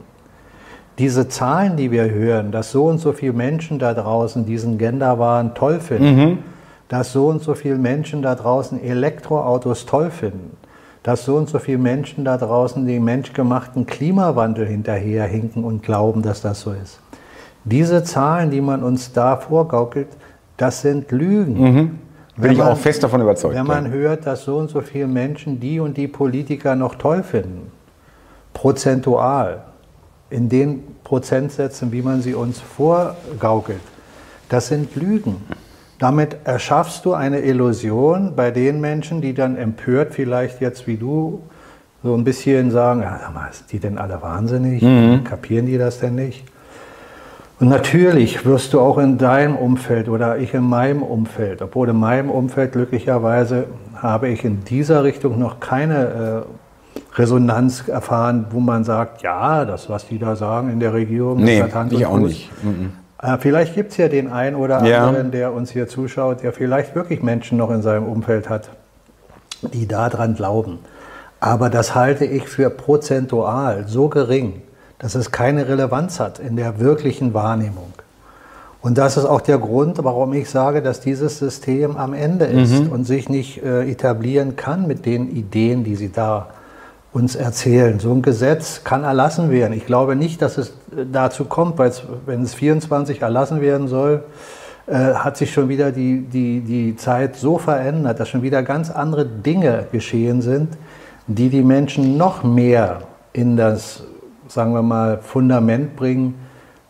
Diese 1.00 1.28
Zahlen, 1.28 1.78
die 1.78 1.90
wir 1.92 2.12
hören, 2.12 2.52
dass 2.52 2.72
so 2.72 2.86
und 2.86 3.00
so 3.00 3.12
viele 3.12 3.34
Menschen 3.34 3.80
da 3.80 3.94
draußen 3.94 4.46
diesen 4.46 4.78
Genderwahn 4.78 5.56
toll 5.56 5.80
finden, 5.80 6.16
mhm. 6.16 6.38
dass 6.90 7.12
so 7.12 7.28
und 7.28 7.42
so 7.42 7.56
viele 7.56 7.78
Menschen 7.78 8.22
da 8.22 8.36
draußen 8.36 8.82
Elektroautos 8.82 9.86
toll 9.86 10.12
finden, 10.12 10.58
dass 11.04 11.26
so 11.26 11.36
und 11.36 11.50
so 11.50 11.60
viele 11.60 11.80
Menschen 11.80 12.26
da 12.26 12.38
draußen 12.38 12.86
den 12.86 13.04
menschgemachten 13.04 13.86
Klimawandel 13.86 14.68
hinterherhinken 14.68 15.64
und 15.64 15.82
glauben, 15.84 16.22
dass 16.22 16.42
das 16.42 16.62
so 16.62 16.72
ist. 16.72 17.00
Diese 17.64 18.04
Zahlen, 18.04 18.52
die 18.52 18.62
man 18.62 18.84
uns 18.84 19.14
da 19.14 19.38
vorgaukelt, 19.38 20.08
das 20.58 20.82
sind 20.82 21.12
Lügen. 21.12 21.60
Mhm. 21.60 22.00
Bin 22.38 22.52
ich 22.54 22.62
auch 22.62 22.78
fest 22.78 23.04
davon 23.04 23.22
überzeugt. 23.22 23.56
Wenn 23.56 23.68
man 23.68 23.86
ja. 23.86 23.92
hört, 23.92 24.26
dass 24.26 24.44
so 24.44 24.58
und 24.58 24.70
so 24.70 24.82
viele 24.82 25.08
Menschen 25.08 25.60
die 25.60 25.80
und 25.80 25.98
die 25.98 26.08
Politiker 26.08 26.76
noch 26.76 26.96
toll 26.96 27.24
finden, 27.24 27.72
prozentual, 28.54 29.64
in 30.30 30.50
den 30.50 30.84
Prozentsätzen, 31.04 31.92
wie 31.92 32.02
man 32.02 32.22
sie 32.22 32.34
uns 32.34 32.60
vorgaukelt, 32.60 33.82
das 34.50 34.68
sind 34.68 34.96
Lügen. 34.96 35.36
Damit 36.02 36.38
erschaffst 36.46 37.06
du 37.06 37.14
eine 37.14 37.42
Illusion 37.42 38.36
bei 38.36 38.50
den 38.50 38.82
Menschen, 38.82 39.22
die 39.22 39.36
dann 39.36 39.56
empört 39.56 40.16
vielleicht 40.16 40.60
jetzt 40.60 40.88
wie 40.88 40.98
du 40.98 41.44
so 42.02 42.16
ein 42.16 42.24
bisschen 42.24 42.72
sagen, 42.72 43.02
ja, 43.02 43.20
sind 43.52 43.72
die 43.72 43.78
denn 43.78 44.00
alle 44.00 44.20
wahnsinnig? 44.20 44.82
Mhm. 44.82 45.24
Kapieren 45.24 45.68
die 45.68 45.78
das 45.78 46.00
denn 46.00 46.16
nicht? 46.16 46.44
Und 47.60 47.70
natürlich 47.70 48.44
wirst 48.48 48.74
du 48.74 48.80
auch 48.80 48.98
in 48.98 49.20
deinem 49.20 49.56
Umfeld 49.56 50.10
oder 50.10 50.40
ich 50.40 50.56
in 50.56 50.64
meinem 50.64 51.04
Umfeld, 51.04 51.62
obwohl 51.62 51.90
in 51.90 51.98
meinem 51.98 52.32
Umfeld 52.32 52.72
glücklicherweise 52.72 53.66
habe 53.96 54.30
ich 54.30 54.44
in 54.44 54.66
dieser 54.66 55.04
Richtung 55.04 55.38
noch 55.38 55.60
keine 55.60 56.46
äh, 56.96 57.20
Resonanz 57.20 57.88
erfahren, 57.88 58.48
wo 58.50 58.60
man 58.60 58.84
sagt, 58.84 59.22
ja, 59.22 59.66
das, 59.66 59.88
was 59.88 60.08
die 60.08 60.18
da 60.18 60.36
sagen 60.36 60.72
in 60.72 60.80
der 60.80 60.96
Regierung, 60.96 61.44
nee, 61.44 61.62
Hand 61.62 61.94
ich 61.94 62.08
auch 62.08 62.18
nicht. 62.18 62.50
Mhm. 62.64 62.94
Äh, 63.22 63.38
vielleicht 63.40 63.76
gibt 63.76 63.92
es 63.92 63.98
ja 63.98 64.08
den 64.08 64.32
einen 64.32 64.56
oder 64.56 64.78
anderen, 64.78 65.28
ja. 65.28 65.32
der 65.32 65.54
uns 65.54 65.72
hier 65.72 65.88
zuschaut, 65.88 66.44
der 66.44 66.54
vielleicht 66.54 66.96
wirklich 66.96 67.22
Menschen 67.22 67.58
noch 67.58 67.72
in 67.72 67.82
seinem 67.82 68.06
Umfeld 68.06 68.50
hat, 68.50 68.70
die 69.62 69.88
daran 69.88 70.36
glauben. 70.36 70.80
Aber 71.40 71.70
das 71.70 71.96
halte 71.96 72.26
ich 72.26 72.48
für 72.48 72.70
prozentual 72.70 73.86
so 73.88 74.10
gering, 74.10 74.62
dass 75.00 75.16
es 75.16 75.32
keine 75.32 75.68
Relevanz 75.68 76.20
hat 76.20 76.40
in 76.40 76.56
der 76.56 76.80
wirklichen 76.80 77.34
Wahrnehmung. 77.34 77.94
Und 78.82 78.98
das 78.98 79.18
ist 79.18 79.26
auch 79.26 79.42
der 79.42 79.60
Grund, 79.60 80.04
warum 80.04 80.34
ich 80.34 80.50
sage, 80.50 80.82
dass 80.82 81.02
dieses 81.02 81.38
System 81.38 81.98
am 81.98 82.14
Ende 82.14 82.46
ist 82.46 82.86
mhm. 82.86 82.92
und 82.92 83.04
sich 83.06 83.30
nicht 83.30 83.64
äh, 83.64 83.90
etablieren 83.90 84.56
kann 84.56 84.88
mit 84.88 85.06
den 85.06 85.30
Ideen, 85.30 85.84
die 85.84 85.96
sie 85.96 86.12
da 86.12 86.48
uns 87.14 87.36
erzählen. 87.36 88.00
So 88.00 88.12
ein 88.14 88.22
Gesetz 88.22 88.84
kann 88.84 89.04
erlassen 89.04 89.52
werden. 89.52 89.74
Ich 89.74 89.86
glaube 89.86 90.16
nicht, 90.16 90.42
dass 90.42 90.58
es 90.58 90.74
dazu 91.12 91.46
kommt, 91.46 91.78
weil 91.78 91.90
es, 91.90 92.04
wenn 92.26 92.42
es 92.42 92.54
24 92.54 93.22
erlassen 93.22 93.62
werden 93.62 93.88
soll, 93.88 94.24
äh, 94.88 95.14
hat 95.14 95.38
sich 95.38 95.52
schon 95.52 95.68
wieder 95.68 95.92
die, 95.92 96.22
die, 96.22 96.62
die 96.62 96.96
Zeit 96.96 97.36
so 97.36 97.58
verändert, 97.58 98.20
dass 98.20 98.30
schon 98.30 98.44
wieder 98.44 98.64
ganz 98.64 98.90
andere 98.90 99.26
Dinge 99.26 99.88
geschehen 99.92 100.42
sind, 100.42 100.78
die 101.28 101.50
die 101.50 101.64
Menschen 101.64 102.18
noch 102.18 102.44
mehr 102.44 103.02
in 103.34 103.58
das, 103.58 104.04
sagen 104.48 104.74
wir 104.74 104.82
mal, 104.82 105.20
Fundament 105.22 105.96
bringen, 105.96 106.36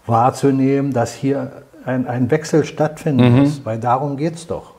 wahrzunehmen, 0.05 0.93
dass 0.93 1.13
hier 1.13 1.51
ein, 1.85 2.07
ein 2.07 2.29
Wechsel 2.29 2.63
stattfinden 2.63 3.33
mhm. 3.33 3.39
muss, 3.39 3.61
weil 3.65 3.79
darum 3.79 4.17
geht 4.17 4.35
es 4.35 4.47
doch. 4.47 4.73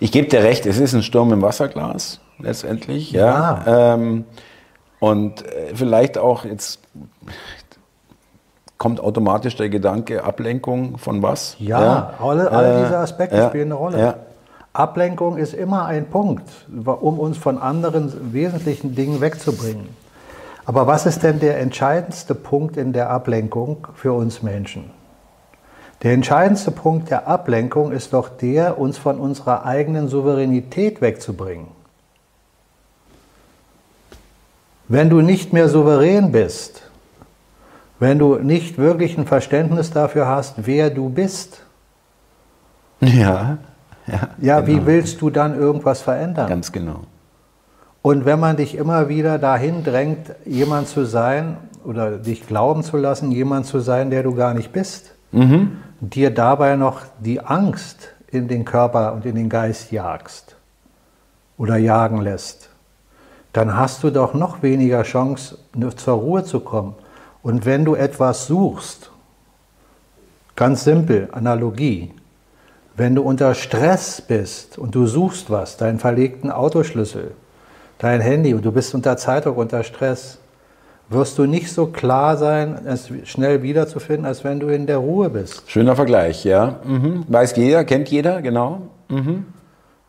Ich 0.00 0.12
gebe 0.12 0.28
dir 0.28 0.42
recht, 0.42 0.66
es 0.66 0.78
ist 0.78 0.94
ein 0.94 1.02
Sturm 1.02 1.32
im 1.32 1.42
Wasserglas 1.42 2.20
letztendlich. 2.38 3.12
Ja. 3.12 3.62
ja. 3.66 3.94
Ähm, 3.94 4.24
und 5.00 5.44
äh, 5.44 5.74
vielleicht 5.74 6.18
auch 6.18 6.44
jetzt 6.44 6.80
kommt 8.78 9.00
automatisch 9.00 9.56
der 9.56 9.68
Gedanke 9.68 10.24
Ablenkung 10.24 10.98
von 10.98 11.22
was? 11.22 11.56
Ja, 11.58 11.82
ja. 11.82 12.14
alle, 12.20 12.50
alle 12.50 12.80
äh, 12.80 12.82
diese 12.84 12.98
Aspekte 12.98 13.36
ja, 13.36 13.48
spielen 13.48 13.68
eine 13.68 13.74
Rolle. 13.74 13.98
Ja. 13.98 14.14
Ablenkung 14.72 15.36
ist 15.36 15.54
immer 15.54 15.86
ein 15.86 16.06
Punkt, 16.06 16.48
um 16.84 17.20
uns 17.20 17.38
von 17.38 17.58
anderen 17.58 18.32
wesentlichen 18.32 18.94
Dingen 18.94 19.20
wegzubringen. 19.20 19.88
Aber 20.66 20.86
was 20.86 21.06
ist 21.06 21.22
denn 21.22 21.38
der 21.38 21.60
entscheidendste 21.60 22.34
Punkt 22.34 22.76
in 22.76 22.92
der 22.92 23.10
Ablenkung 23.10 23.86
für 23.94 24.12
uns 24.12 24.42
Menschen? 24.42 24.90
Der 26.02 26.12
entscheidendste 26.12 26.70
Punkt 26.70 27.10
der 27.10 27.28
Ablenkung 27.28 27.92
ist 27.92 28.12
doch 28.12 28.28
der, 28.28 28.78
uns 28.78 28.98
von 28.98 29.18
unserer 29.18 29.64
eigenen 29.64 30.08
Souveränität 30.08 31.00
wegzubringen. 31.00 31.68
Wenn 34.88 35.10
du 35.10 35.20
nicht 35.20 35.52
mehr 35.52 35.68
souverän 35.68 36.32
bist, 36.32 36.82
wenn 37.98 38.18
du 38.18 38.36
nicht 38.36 38.76
wirklich 38.76 39.16
ein 39.16 39.26
Verständnis 39.26 39.90
dafür 39.90 40.28
hast, 40.28 40.66
wer 40.66 40.90
du 40.90 41.08
bist, 41.08 41.62
ja, 43.00 43.58
ja, 44.06 44.28
ja 44.40 44.60
genau. 44.60 44.66
wie 44.66 44.86
willst 44.86 45.20
du 45.20 45.30
dann 45.30 45.58
irgendwas 45.58 46.02
verändern? 46.02 46.48
Ganz 46.48 46.72
genau. 46.72 47.00
Und 48.02 48.26
wenn 48.26 48.38
man 48.38 48.56
dich 48.56 48.74
immer 48.74 49.08
wieder 49.08 49.38
dahin 49.38 49.82
drängt, 49.82 50.34
jemand 50.44 50.88
zu 50.88 51.06
sein 51.06 51.56
oder 51.84 52.18
dich 52.18 52.46
glauben 52.46 52.82
zu 52.82 52.98
lassen, 52.98 53.32
jemand 53.32 53.64
zu 53.64 53.80
sein, 53.80 54.10
der 54.10 54.22
du 54.22 54.34
gar 54.34 54.52
nicht 54.52 54.72
bist, 54.72 55.14
mhm. 55.32 55.78
dir 56.00 56.30
dabei 56.30 56.76
noch 56.76 57.00
die 57.20 57.40
Angst 57.40 58.12
in 58.30 58.48
den 58.48 58.66
Körper 58.66 59.14
und 59.14 59.24
in 59.24 59.36
den 59.36 59.48
Geist 59.48 59.90
jagst 59.90 60.56
oder 61.56 61.78
jagen 61.78 62.20
lässt, 62.20 62.68
dann 63.54 63.76
hast 63.76 64.02
du 64.02 64.10
doch 64.10 64.34
noch 64.34 64.62
weniger 64.62 65.04
Chance, 65.04 65.58
zur 65.96 66.14
Ruhe 66.14 66.44
zu 66.44 66.60
kommen. 66.60 66.96
Und 67.40 67.64
wenn 67.64 67.84
du 67.84 67.94
etwas 67.94 68.46
suchst, 68.48 69.10
ganz 70.56 70.82
simpel, 70.82 71.28
Analogie, 71.30 72.12
wenn 72.96 73.14
du 73.14 73.22
unter 73.22 73.54
Stress 73.54 74.20
bist 74.20 74.76
und 74.76 74.94
du 74.96 75.06
suchst 75.06 75.50
was, 75.50 75.76
deinen 75.76 76.00
verlegten 76.00 76.50
Autoschlüssel, 76.50 77.30
dein 77.98 78.20
Handy 78.20 78.54
und 78.54 78.64
du 78.64 78.72
bist 78.72 78.92
unter 78.92 79.16
Zeitdruck, 79.16 79.56
unter 79.56 79.84
Stress, 79.84 80.38
wirst 81.08 81.38
du 81.38 81.46
nicht 81.46 81.72
so 81.72 81.86
klar 81.86 82.36
sein, 82.36 82.80
es 82.86 83.08
schnell 83.22 83.62
wiederzufinden, 83.62 84.26
als 84.26 84.42
wenn 84.42 84.58
du 84.58 84.66
in 84.66 84.86
der 84.86 84.98
Ruhe 84.98 85.30
bist. 85.30 85.70
Schöner 85.70 85.94
Vergleich, 85.94 86.44
ja. 86.44 86.80
Mhm. 86.82 87.24
Weiß 87.28 87.54
jeder, 87.54 87.84
kennt 87.84 88.08
jeder, 88.08 88.42
genau. 88.42 88.82
Mhm. 89.08 89.46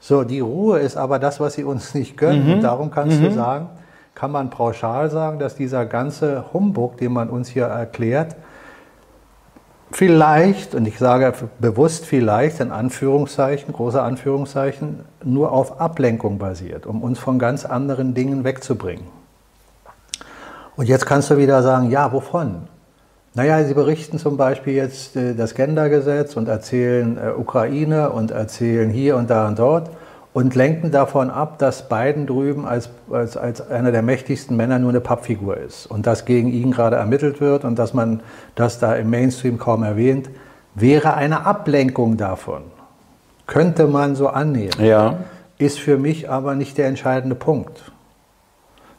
So, 0.08 0.24
die 0.24 0.40
Ruhe 0.40 0.78
ist 0.82 0.98
aber 0.98 1.18
das, 1.18 1.40
was 1.40 1.56
sie 1.56 1.64
uns 1.64 1.96
nicht 1.96 2.16
gönnen. 2.16 2.46
Mhm. 2.46 2.54
Und 2.54 2.62
darum 2.62 2.92
kannst 2.92 3.18
du 3.18 3.28
mhm. 3.32 3.34
sagen, 3.34 3.70
kann 4.14 4.30
man 4.30 4.52
pauschal 4.52 5.10
sagen, 5.10 5.40
dass 5.40 5.56
dieser 5.56 5.88
ganze 5.88 6.46
Humbug, 6.54 6.98
den 6.98 7.12
man 7.12 7.28
uns 7.28 7.48
hier 7.48 7.66
erklärt, 7.66 8.36
vielleicht, 9.90 10.76
und 10.76 10.88
ich 10.88 11.00
sage 11.00 11.34
bewusst 11.58 12.06
vielleicht 12.06 12.60
in 12.60 12.72
Anführungszeichen, 12.72 13.74
große 13.74 14.00
Anführungszeichen, 14.00 15.00
nur 15.24 15.52
auf 15.52 15.82
Ablenkung 15.82 16.38
basiert, 16.38 16.86
um 16.86 17.02
uns 17.02 17.18
von 17.18 17.40
ganz 17.40 17.66
anderen 17.66 18.14
Dingen 18.14 18.44
wegzubringen. 18.44 19.08
Und 20.76 20.88
jetzt 20.88 21.08
kannst 21.08 21.32
du 21.32 21.40
wieder 21.40 21.64
sagen, 21.64 21.90
ja, 21.90 22.14
wovon? 22.14 22.68
Naja, 23.36 23.62
sie 23.66 23.74
berichten 23.74 24.18
zum 24.18 24.38
Beispiel 24.38 24.74
jetzt 24.74 25.18
äh, 25.18 25.36
das 25.36 25.56
Gendergesetz 25.56 26.38
und 26.38 26.48
erzählen 26.48 27.18
äh, 27.18 27.32
Ukraine 27.38 28.10
und 28.10 28.32
erzählen 28.32 28.90
hier 28.90 29.18
und 29.18 29.30
da 29.30 29.48
und 29.48 29.60
dort 29.60 29.90
und 30.32 30.56
lenken 30.56 30.92
davon 30.92 31.30
ab, 31.30 31.60
dass 31.60 31.90
Biden 31.90 32.28
drüben 32.28 32.66
als, 32.66 32.90
als, 33.12 33.36
als 33.36 33.70
einer 33.70 33.92
der 33.92 34.02
mächtigsten 34.02 34.56
Männer 34.56 34.80
nur 34.80 34.90
eine 34.90 35.02
Pappfigur 35.02 35.58
ist 35.58 35.86
und 35.86 36.08
dass 36.08 36.24
gegen 36.24 36.50
ihn 36.52 36.72
gerade 36.72 36.96
ermittelt 36.96 37.42
wird 37.42 37.66
und 37.66 37.78
dass 37.78 37.94
man 37.94 38.22
das 38.56 38.80
da 38.80 38.96
im 38.96 39.10
Mainstream 39.10 39.60
kaum 39.60 39.84
erwähnt, 39.84 40.30
wäre 40.74 41.14
eine 41.16 41.46
Ablenkung 41.46 42.16
davon. 42.16 42.64
Könnte 43.48 43.88
man 43.88 44.16
so 44.16 44.30
annehmen. 44.30 44.74
Ja. 44.80 45.18
Ist 45.58 45.80
für 45.80 45.98
mich 45.98 46.30
aber 46.30 46.56
nicht 46.56 46.78
der 46.78 46.88
entscheidende 46.88 47.36
Punkt. 47.36 47.92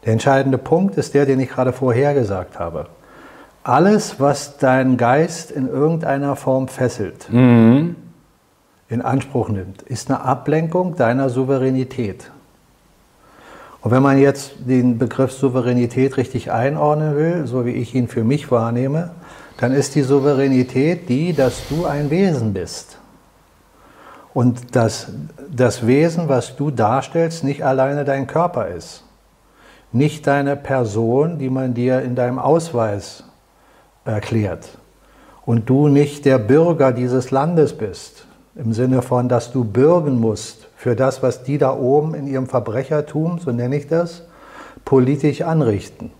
Der 0.04 0.12
entscheidende 0.12 0.58
Punkt 0.58 0.96
ist 0.96 1.14
der, 1.14 1.26
den 1.26 1.40
ich 1.40 1.48
gerade 1.48 1.72
vorhergesagt 1.72 2.58
habe. 2.58 2.86
Alles, 3.66 4.20
was 4.20 4.58
deinen 4.58 4.96
Geist 4.96 5.50
in 5.50 5.68
irgendeiner 5.68 6.36
Form 6.36 6.68
fesselt, 6.68 7.28
mhm 7.30 7.96
in 8.88 9.02
Anspruch 9.02 9.48
nimmt, 9.48 9.82
ist 9.82 10.10
eine 10.10 10.20
Ablenkung 10.20 10.96
deiner 10.96 11.28
Souveränität. 11.28 12.30
Und 13.80 13.90
wenn 13.90 14.02
man 14.02 14.18
jetzt 14.18 14.54
den 14.66 14.98
Begriff 14.98 15.32
Souveränität 15.32 16.16
richtig 16.16 16.50
einordnen 16.50 17.16
will, 17.16 17.46
so 17.46 17.66
wie 17.66 17.72
ich 17.72 17.94
ihn 17.94 18.08
für 18.08 18.24
mich 18.24 18.50
wahrnehme, 18.50 19.10
dann 19.58 19.72
ist 19.72 19.94
die 19.94 20.02
Souveränität 20.02 21.08
die, 21.08 21.32
dass 21.32 21.68
du 21.68 21.86
ein 21.86 22.10
Wesen 22.10 22.52
bist. 22.52 22.98
Und 24.34 24.76
dass 24.76 25.12
das 25.50 25.86
Wesen, 25.86 26.28
was 26.28 26.56
du 26.56 26.70
darstellst, 26.70 27.42
nicht 27.42 27.64
alleine 27.64 28.04
dein 28.04 28.26
Körper 28.26 28.68
ist. 28.68 29.02
Nicht 29.92 30.26
deine 30.26 30.56
Person, 30.56 31.38
die 31.38 31.48
man 31.48 31.72
dir 31.74 32.02
in 32.02 32.16
deinem 32.16 32.38
Ausweis 32.38 33.24
erklärt. 34.06 34.78
Und 35.44 35.68
du 35.68 35.88
nicht 35.88 36.24
der 36.24 36.38
Bürger 36.38 36.92
dieses 36.92 37.30
Landes 37.30 37.76
bist, 37.76 38.26
im 38.56 38.72
Sinne 38.72 39.02
von, 39.02 39.28
dass 39.28 39.52
du 39.52 39.64
bürgen 39.64 40.18
musst 40.18 40.68
für 40.76 40.96
das, 40.96 41.22
was 41.22 41.42
die 41.42 41.58
da 41.58 41.76
oben 41.76 42.14
in 42.14 42.26
ihrem 42.26 42.46
Verbrechertum, 42.46 43.38
so 43.38 43.52
nenne 43.52 43.76
ich 43.76 43.86
das, 43.86 44.22
politisch 44.84 45.42
anrichten. 45.42 46.10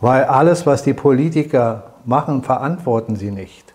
Weil 0.00 0.24
alles, 0.24 0.66
was 0.66 0.82
die 0.82 0.94
Politiker 0.94 1.84
machen, 2.04 2.42
verantworten 2.42 3.16
sie 3.16 3.30
nicht. 3.30 3.74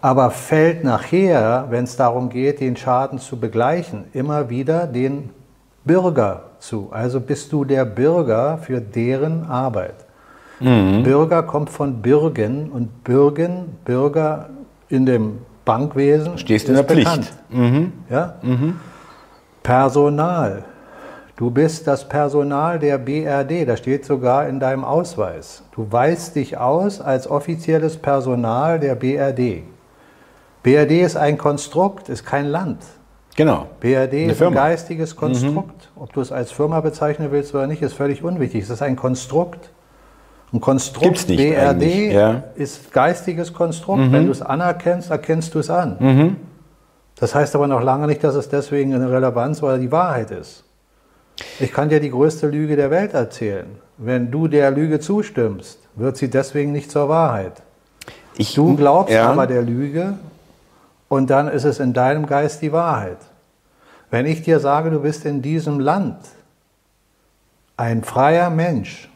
Aber 0.00 0.30
fällt 0.30 0.84
nachher, 0.84 1.66
wenn 1.70 1.84
es 1.84 1.96
darum 1.96 2.28
geht, 2.28 2.60
den 2.60 2.76
Schaden 2.76 3.18
zu 3.18 3.38
begleichen, 3.38 4.04
immer 4.12 4.48
wieder 4.48 4.86
den 4.86 5.30
Bürger 5.84 6.44
zu. 6.60 6.88
Also 6.92 7.20
bist 7.20 7.52
du 7.52 7.64
der 7.64 7.84
Bürger 7.84 8.58
für 8.58 8.80
deren 8.80 9.44
Arbeit. 9.50 9.94
Mhm. 10.60 11.02
Bürger 11.02 11.42
kommt 11.42 11.70
von 11.70 12.02
Bürgen 12.02 12.70
und 12.70 13.04
Bürgen, 13.04 13.76
Bürger 13.84 14.50
in 14.88 15.06
dem 15.06 15.38
Bankwesen 15.64 16.38
Stehst 16.38 16.68
in 16.68 16.74
der 16.74 16.84
Pflicht. 16.84 17.32
Mhm. 17.50 17.92
Ja? 18.08 18.34
Mhm. 18.42 18.80
Personal. 19.62 20.64
Du 21.36 21.50
bist 21.50 21.86
das 21.86 22.08
Personal 22.08 22.80
der 22.80 22.98
BRD, 22.98 23.64
das 23.68 23.78
steht 23.78 24.04
sogar 24.04 24.48
in 24.48 24.58
deinem 24.58 24.84
Ausweis. 24.84 25.62
Du 25.72 25.86
weist 25.90 26.34
dich 26.34 26.58
aus 26.58 27.00
als 27.00 27.30
offizielles 27.30 27.96
Personal 27.96 28.80
der 28.80 28.96
BRD. 28.96 29.62
BRD 30.64 31.02
ist 31.02 31.16
ein 31.16 31.38
Konstrukt, 31.38 32.08
ist 32.08 32.26
kein 32.26 32.46
Land. 32.46 32.78
Genau. 33.36 33.66
BRD 33.78 34.14
Eine 34.14 34.32
ist 34.32 34.38
Firma. 34.38 34.62
ein 34.62 34.70
geistiges 34.70 35.14
Konstrukt. 35.14 35.90
Mhm. 35.94 36.02
Ob 36.02 36.12
du 36.12 36.20
es 36.20 36.32
als 36.32 36.50
Firma 36.50 36.80
bezeichnen 36.80 37.30
willst 37.30 37.54
oder 37.54 37.68
nicht, 37.68 37.82
ist 37.82 37.92
völlig 37.94 38.24
unwichtig. 38.24 38.64
Es 38.64 38.70
ist 38.70 38.82
ein 38.82 38.96
Konstrukt. 38.96 39.70
Ein 40.52 40.60
Konstrukt 40.60 41.28
nicht 41.28 41.54
BRD 41.54 42.12
ja. 42.12 42.42
ist 42.54 42.90
geistiges 42.92 43.52
Konstrukt. 43.52 44.00
Mhm. 44.00 44.12
Wenn 44.12 44.26
du 44.26 44.32
es 44.32 44.40
anerkennst, 44.40 45.10
erkennst 45.10 45.54
du 45.54 45.58
es 45.58 45.68
an. 45.68 45.96
Mhm. 45.98 46.36
Das 47.16 47.34
heißt 47.34 47.54
aber 47.54 47.66
noch 47.66 47.82
lange 47.82 48.06
nicht, 48.06 48.24
dass 48.24 48.34
es 48.34 48.48
deswegen 48.48 48.94
eine 48.94 49.10
Relevanz 49.10 49.62
oder 49.62 49.76
die 49.76 49.92
Wahrheit 49.92 50.30
ist. 50.30 50.64
Ich 51.60 51.72
kann 51.72 51.88
dir 51.88 52.00
die 52.00 52.10
größte 52.10 52.48
Lüge 52.48 52.76
der 52.76 52.90
Welt 52.90 53.12
erzählen. 53.12 53.66
Wenn 53.96 54.30
du 54.30 54.48
der 54.48 54.70
Lüge 54.70 55.00
zustimmst, 55.00 55.78
wird 55.96 56.16
sie 56.16 56.30
deswegen 56.30 56.72
nicht 56.72 56.90
zur 56.90 57.08
Wahrheit. 57.08 57.62
Ich, 58.36 58.54
du 58.54 58.76
glaubst 58.76 59.12
ja. 59.12 59.30
aber 59.30 59.46
der 59.46 59.62
Lüge 59.62 60.14
und 61.08 61.28
dann 61.28 61.48
ist 61.48 61.64
es 61.64 61.80
in 61.80 61.92
deinem 61.92 62.26
Geist 62.26 62.62
die 62.62 62.72
Wahrheit. 62.72 63.18
Wenn 64.10 64.24
ich 64.24 64.42
dir 64.42 64.60
sage, 64.60 64.90
du 64.90 65.00
bist 65.00 65.24
in 65.24 65.42
diesem 65.42 65.80
Land 65.80 66.16
ein 67.76 68.02
freier 68.04 68.50
Mensch, 68.50 69.10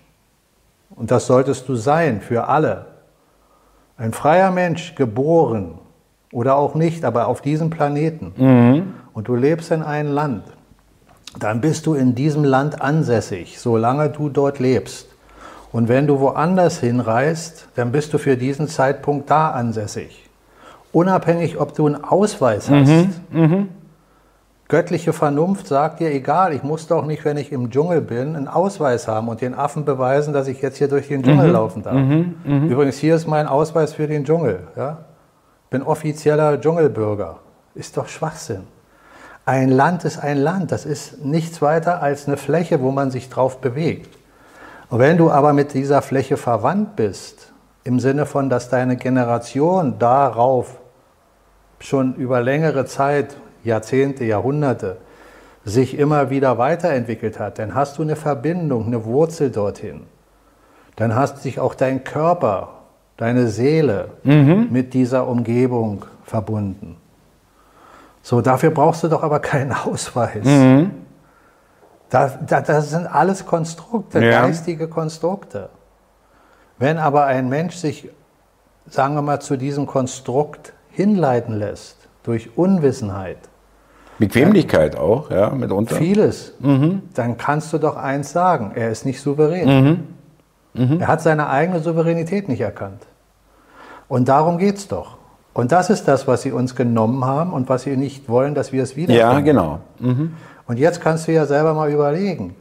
und 0.96 1.10
das 1.10 1.26
solltest 1.26 1.68
du 1.68 1.74
sein 1.74 2.20
für 2.20 2.48
alle. 2.48 2.86
Ein 3.96 4.12
freier 4.12 4.50
Mensch, 4.50 4.94
geboren 4.94 5.78
oder 6.32 6.56
auch 6.56 6.74
nicht, 6.74 7.04
aber 7.04 7.28
auf 7.28 7.40
diesem 7.40 7.70
Planeten. 7.70 8.32
Mhm. 8.36 8.94
Und 9.12 9.28
du 9.28 9.34
lebst 9.34 9.70
in 9.70 9.82
einem 9.82 10.12
Land. 10.12 10.44
Dann 11.38 11.60
bist 11.60 11.86
du 11.86 11.94
in 11.94 12.14
diesem 12.14 12.44
Land 12.44 12.80
ansässig, 12.82 13.58
solange 13.58 14.10
du 14.10 14.28
dort 14.28 14.58
lebst. 14.58 15.08
Und 15.70 15.88
wenn 15.88 16.06
du 16.06 16.20
woanders 16.20 16.80
hinreist, 16.80 17.68
dann 17.74 17.92
bist 17.92 18.12
du 18.12 18.18
für 18.18 18.36
diesen 18.36 18.68
Zeitpunkt 18.68 19.30
da 19.30 19.50
ansässig. 19.50 20.28
Unabhängig, 20.92 21.58
ob 21.58 21.74
du 21.74 21.86
einen 21.86 22.04
Ausweis 22.04 22.68
hast. 22.68 22.88
Mhm. 22.88 23.10
Mhm 23.30 23.68
göttliche 24.72 25.12
Vernunft 25.12 25.66
sagt 25.66 26.00
dir, 26.00 26.10
egal, 26.10 26.54
ich 26.54 26.62
muss 26.62 26.86
doch 26.86 27.04
nicht, 27.04 27.26
wenn 27.26 27.36
ich 27.36 27.52
im 27.52 27.68
Dschungel 27.70 28.00
bin, 28.00 28.34
einen 28.34 28.48
Ausweis 28.48 29.06
haben 29.06 29.28
und 29.28 29.42
den 29.42 29.54
Affen 29.54 29.84
beweisen, 29.84 30.32
dass 30.32 30.48
ich 30.48 30.62
jetzt 30.62 30.78
hier 30.78 30.88
durch 30.88 31.08
den 31.08 31.22
Dschungel 31.22 31.48
mhm. 31.48 31.52
laufen 31.52 31.82
darf. 31.82 31.92
Mhm. 31.92 32.36
Mhm. 32.42 32.68
Übrigens, 32.70 32.96
hier 32.96 33.14
ist 33.14 33.26
mein 33.26 33.48
Ausweis 33.48 33.92
für 33.92 34.06
den 34.06 34.24
Dschungel. 34.24 34.60
Ja? 34.74 35.04
Bin 35.68 35.82
offizieller 35.82 36.58
Dschungelbürger. 36.58 37.36
Ist 37.74 37.98
doch 37.98 38.08
Schwachsinn. 38.08 38.62
Ein 39.44 39.68
Land 39.68 40.06
ist 40.06 40.18
ein 40.18 40.38
Land. 40.38 40.72
Das 40.72 40.86
ist 40.86 41.22
nichts 41.22 41.60
weiter 41.60 42.00
als 42.00 42.26
eine 42.26 42.38
Fläche, 42.38 42.80
wo 42.80 42.92
man 42.92 43.10
sich 43.10 43.28
drauf 43.28 43.58
bewegt. 43.60 44.16
Und 44.88 45.00
wenn 45.00 45.18
du 45.18 45.30
aber 45.30 45.52
mit 45.52 45.74
dieser 45.74 46.00
Fläche 46.00 46.38
verwandt 46.38 46.96
bist, 46.96 47.52
im 47.84 48.00
Sinne 48.00 48.24
von, 48.24 48.48
dass 48.48 48.70
deine 48.70 48.96
Generation 48.96 49.98
darauf 49.98 50.78
schon 51.78 52.14
über 52.14 52.40
längere 52.40 52.86
Zeit 52.86 53.36
Jahrzehnte, 53.64 54.24
Jahrhunderte 54.24 54.98
sich 55.64 55.96
immer 55.96 56.30
wieder 56.30 56.58
weiterentwickelt 56.58 57.38
hat, 57.38 57.58
dann 57.58 57.74
hast 57.74 57.98
du 57.98 58.02
eine 58.02 58.16
Verbindung, 58.16 58.86
eine 58.86 59.04
Wurzel 59.04 59.50
dorthin. 59.50 60.06
Dann 60.96 61.14
hast 61.14 61.42
sich 61.42 61.60
auch 61.60 61.74
dein 61.74 62.04
Körper, 62.04 62.80
deine 63.16 63.48
Seele 63.48 64.10
mhm. 64.24 64.68
mit 64.70 64.94
dieser 64.94 65.28
Umgebung 65.28 66.04
verbunden. 66.24 66.96
So, 68.22 68.40
dafür 68.40 68.70
brauchst 68.70 69.02
du 69.02 69.08
doch 69.08 69.22
aber 69.22 69.40
keinen 69.40 69.72
Ausweis. 69.86 70.44
Mhm. 70.44 70.90
Das, 72.10 72.32
das, 72.46 72.64
das, 72.64 72.90
sind 72.90 73.06
alles 73.06 73.46
Konstrukte, 73.46 74.22
ja. 74.22 74.42
geistige 74.42 74.88
Konstrukte. 74.88 75.70
Wenn 76.78 76.98
aber 76.98 77.24
ein 77.24 77.48
Mensch 77.48 77.76
sich, 77.76 78.10
sagen 78.86 79.14
wir 79.14 79.22
mal, 79.22 79.40
zu 79.40 79.56
diesem 79.56 79.86
Konstrukt 79.86 80.74
hinleiten 80.90 81.54
lässt, 81.58 81.96
durch 82.22 82.56
Unwissenheit, 82.58 83.38
Bequemlichkeit 84.18 84.96
auch, 84.96 85.30
ja, 85.30 85.50
mitunter. 85.50 85.96
Vieles. 85.96 86.54
Mhm. 86.60 87.02
Dann 87.14 87.36
kannst 87.38 87.72
du 87.72 87.78
doch 87.78 87.96
eins 87.96 88.32
sagen, 88.32 88.72
er 88.74 88.90
ist 88.90 89.04
nicht 89.04 89.20
souverän. 89.20 90.04
Mhm. 90.74 90.84
Mhm. 90.84 91.00
Er 91.00 91.08
hat 91.08 91.22
seine 91.22 91.48
eigene 91.48 91.80
Souveränität 91.80 92.48
nicht 92.48 92.60
erkannt. 92.60 93.06
Und 94.08 94.28
darum 94.28 94.58
geht 94.58 94.76
es 94.76 94.88
doch. 94.88 95.16
Und 95.54 95.72
das 95.72 95.90
ist 95.90 96.08
das, 96.08 96.26
was 96.26 96.42
sie 96.42 96.52
uns 96.52 96.76
genommen 96.76 97.24
haben 97.24 97.52
und 97.52 97.68
was 97.68 97.82
sie 97.82 97.96
nicht 97.96 98.28
wollen, 98.28 98.54
dass 98.54 98.72
wir 98.72 98.82
es 98.82 98.96
wieder. 98.96 99.12
Ja, 99.12 99.40
genau. 99.40 99.80
Mhm. 99.98 100.34
Und 100.66 100.78
jetzt 100.78 101.00
kannst 101.00 101.28
du 101.28 101.32
ja 101.32 101.44
selber 101.44 101.74
mal 101.74 101.90
überlegen. 101.90 102.54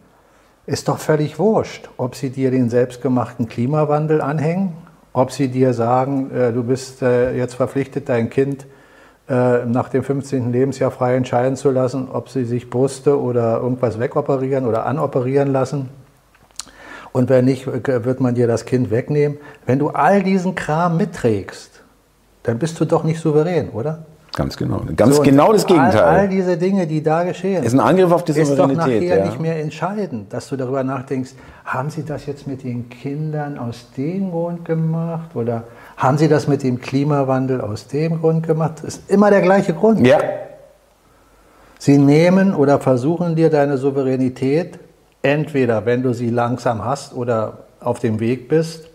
Ist 0.66 0.88
doch 0.88 0.98
völlig 0.98 1.40
wurscht, 1.40 1.90
ob 1.98 2.16
sie 2.16 2.30
dir 2.30 2.52
den 2.52 2.70
selbstgemachten 2.70 3.48
Klimawandel 3.48 4.22
anhängen, 4.22 4.74
ob 5.14 5.32
sie 5.32 5.48
dir 5.48 5.74
sagen, 5.74 6.32
äh, 6.32 6.52
du 6.52 6.64
bist 6.64 7.02
äh, 7.02 7.36
jetzt 7.36 7.56
verpflichtet, 7.56 8.10
dein 8.10 8.30
Kind 8.30 8.64
äh, 8.64 8.68
nach 9.32 9.90
dem 9.90 10.04
15. 10.04 10.52
Lebensjahr 10.52 10.92
frei 10.92 11.16
entscheiden 11.16 11.56
zu 11.56 11.72
lassen, 11.72 12.10
ob 12.12 12.30
sie 12.30 12.44
sich 12.44 12.70
Brüste 12.70 13.20
oder 13.20 13.60
irgendwas 13.60 14.00
wegoperieren 14.00 14.66
oder 14.66 14.86
anoperieren 14.86 15.52
lassen. 15.52 15.90
Und 17.14 17.30
wenn 17.30 17.46
nicht, 17.46 17.68
wird 17.68 18.20
man 18.20 18.36
dir 18.36 18.48
das 18.48 18.66
Kind 18.66 18.92
wegnehmen. 18.92 19.38
Wenn 19.66 19.80
du 19.80 19.90
all 19.90 20.24
diesen 20.24 20.56
Kram 20.56 20.98
mitträgst, 20.98 21.82
dann 22.44 22.60
bist 22.60 22.80
du 22.80 22.86
doch 22.86 23.04
nicht 23.04 23.20
souverän, 23.20 23.70
oder? 23.70 24.06
Ganz 24.34 24.56
genau. 24.56 24.82
Ganz 24.96 25.18
so, 25.18 25.24
genau 25.24 25.52
das 25.52 25.66
Gegenteil. 25.66 26.02
All, 26.02 26.20
all, 26.20 26.30
diese 26.30 26.58
Dinge, 26.58 26.88
die 26.88 27.04
da 27.04 27.24
geschehen, 27.24 27.64
ist 27.64 27.74
ein 27.74 27.82
Angriff 27.82 28.12
auf 28.14 28.24
die 28.24 28.32
Souveränität. 28.32 28.72
Ist 28.72 28.80
doch 28.80 28.88
nachher 28.88 29.18
ja. 29.18 29.26
nicht 29.26 29.42
mehr 29.42 29.60
entscheidend, 29.60 30.32
dass 30.32 30.48
du 30.48 30.56
darüber 30.56 30.84
nachdenkst, 30.84 31.32
haben 31.66 31.90
sie 31.90 32.04
das 32.04 32.26
jetzt 32.28 32.48
mit 32.48 32.64
den 32.64 32.90
Kindern 32.90 33.58
aus 33.58 33.88
dem 33.98 34.32
Grund 34.32 34.64
gemacht 34.64 35.36
oder 35.36 35.66
haben 36.02 36.18
Sie 36.18 36.28
das 36.28 36.48
mit 36.48 36.64
dem 36.64 36.82
Klimawandel 36.82 37.62
aus 37.62 37.86
dem 37.86 38.22
Grund 38.22 38.48
gemacht? 38.48 38.78
Das 38.78 38.96
ist 38.96 39.12
immer 39.12 39.30
der 39.30 39.42
gleiche 39.42 39.76
Grund. 39.76 40.06
Ja. 40.06 40.18
Sie 41.78 42.00
nehmen 42.00 42.56
oder 42.56 42.80
versuchen 42.80 43.36
dir 43.36 43.52
deine 43.52 43.78
Souveränität, 43.78 44.80
entweder 45.22 45.86
wenn 45.86 46.02
du 46.02 46.14
sie 46.14 46.32
langsam 46.32 46.84
hast 46.84 47.14
oder 47.14 47.66
auf 47.80 48.00
dem 48.00 48.20
Weg 48.20 48.50
bist, 48.50 48.90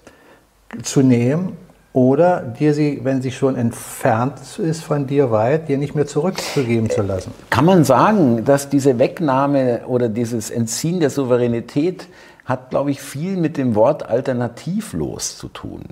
zu 0.82 1.02
nehmen 1.02 1.56
oder 1.92 2.40
dir 2.40 2.74
sie, 2.74 3.00
wenn 3.04 3.22
sie 3.22 3.30
schon 3.30 3.54
entfernt 3.54 4.40
ist 4.58 4.82
von 4.82 5.06
dir 5.06 5.30
weit, 5.30 5.68
dir 5.68 5.78
nicht 5.78 5.94
mehr 5.94 6.08
zurückzugeben 6.08 6.90
zu 6.90 7.02
lassen. 7.02 7.30
Kann 7.50 7.66
man 7.66 7.84
sagen, 7.84 8.44
dass 8.44 8.68
diese 8.68 8.98
Wegnahme 8.98 9.82
oder 9.86 10.08
dieses 10.08 10.50
Entziehen 10.50 10.98
der 10.98 11.10
Souveränität 11.10 12.08
hat, 12.44 12.70
glaube 12.70 12.90
ich, 12.90 13.00
viel 13.00 13.36
mit 13.36 13.56
dem 13.56 13.76
Wort 13.76 14.08
alternativlos 14.08 15.38
zu 15.38 15.46
tun? 15.46 15.82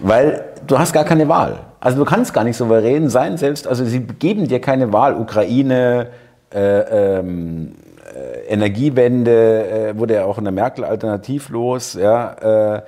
Weil 0.00 0.44
du 0.66 0.78
hast 0.78 0.92
gar 0.92 1.04
keine 1.04 1.28
Wahl. 1.28 1.60
Also 1.80 1.98
du 1.98 2.04
kannst 2.04 2.34
gar 2.34 2.44
nicht 2.44 2.56
souverän 2.56 3.08
sein, 3.08 3.36
selbst, 3.36 3.66
also 3.66 3.84
sie 3.84 4.00
geben 4.00 4.48
dir 4.48 4.60
keine 4.60 4.92
Wahl. 4.92 5.14
Ukraine, 5.14 6.08
äh, 6.52 7.18
ähm, 7.18 7.74
äh, 8.14 8.52
Energiewende 8.52 9.90
äh, 9.90 9.98
wurde 9.98 10.14
ja 10.14 10.24
auch 10.24 10.38
in 10.38 10.44
der 10.44 10.52
Merkel 10.52 10.84
alternativlos. 10.84 11.94
Ja, 11.94 12.76
äh, 12.76 12.82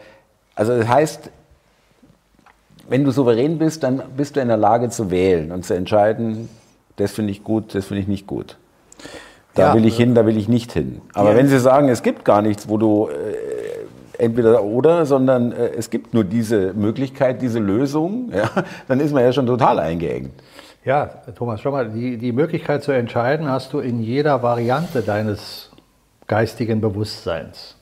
also 0.55 0.77
das 0.77 0.89
heißt, 0.89 1.31
wenn 2.89 3.05
du 3.05 3.11
souverän 3.11 3.59
bist, 3.59 3.83
dann 3.83 4.03
bist 4.17 4.37
du 4.37 4.41
in 4.41 4.49
der 4.49 4.57
Lage 4.57 4.91
zu 4.91 5.11
wählen 5.11 5.53
und 5.53 5.65
zu 5.65 5.75
entscheiden, 5.75 6.49
das 6.97 7.13
finde 7.13 7.31
ich 7.31 7.43
gut, 7.43 7.75
das 7.75 7.87
finde 7.87 8.03
ich 8.03 8.09
nicht 8.09 8.27
gut. 8.27 8.59
Da 9.55 9.69
ja, 9.69 9.75
will 9.75 9.87
ich 9.87 9.97
hin, 9.97 10.15
da 10.15 10.27
will 10.27 10.37
ich 10.37 10.49
nicht 10.49 10.73
hin. 10.73 11.03
Aber 11.15 11.31
ja. 11.31 11.37
wenn 11.37 11.49
Sie 11.49 11.59
sagen, 11.59 11.89
es 11.89 12.03
gibt 12.03 12.25
gar 12.25 12.43
nichts, 12.43 12.69
wo 12.69 12.79
du 12.79 13.09
äh, 13.09 13.62
entweder 14.23 14.63
oder, 14.63 15.05
sondern 15.05 15.53
äh, 15.53 15.71
es 15.77 15.91
gibt 15.91 16.15
nur 16.15 16.25
diese 16.25 16.73
Möglichkeit, 16.75 17.43
diese 17.43 17.59
Lösung, 17.59 18.31
ja, 18.35 18.49
dann 18.89 19.01
ist 19.01 19.13
man 19.13 19.25
ja 19.25 19.33
schon 19.33 19.47
total 19.47 19.79
eingeengt. 19.79 20.33
Ja, 20.85 21.07
Thomas, 21.37 21.61
schau 21.61 21.71
mal, 21.71 21.89
die, 21.91 22.17
die 22.17 22.33
Möglichkeit 22.33 22.83
zu 22.83 22.93
entscheiden 22.93 23.49
hast 23.49 23.73
du 23.73 23.79
in 23.79 24.01
jeder 24.01 24.43
Variante 24.43 25.03
deines 25.03 25.71
geistigen 26.27 26.81
Bewusstseins. 26.81 27.77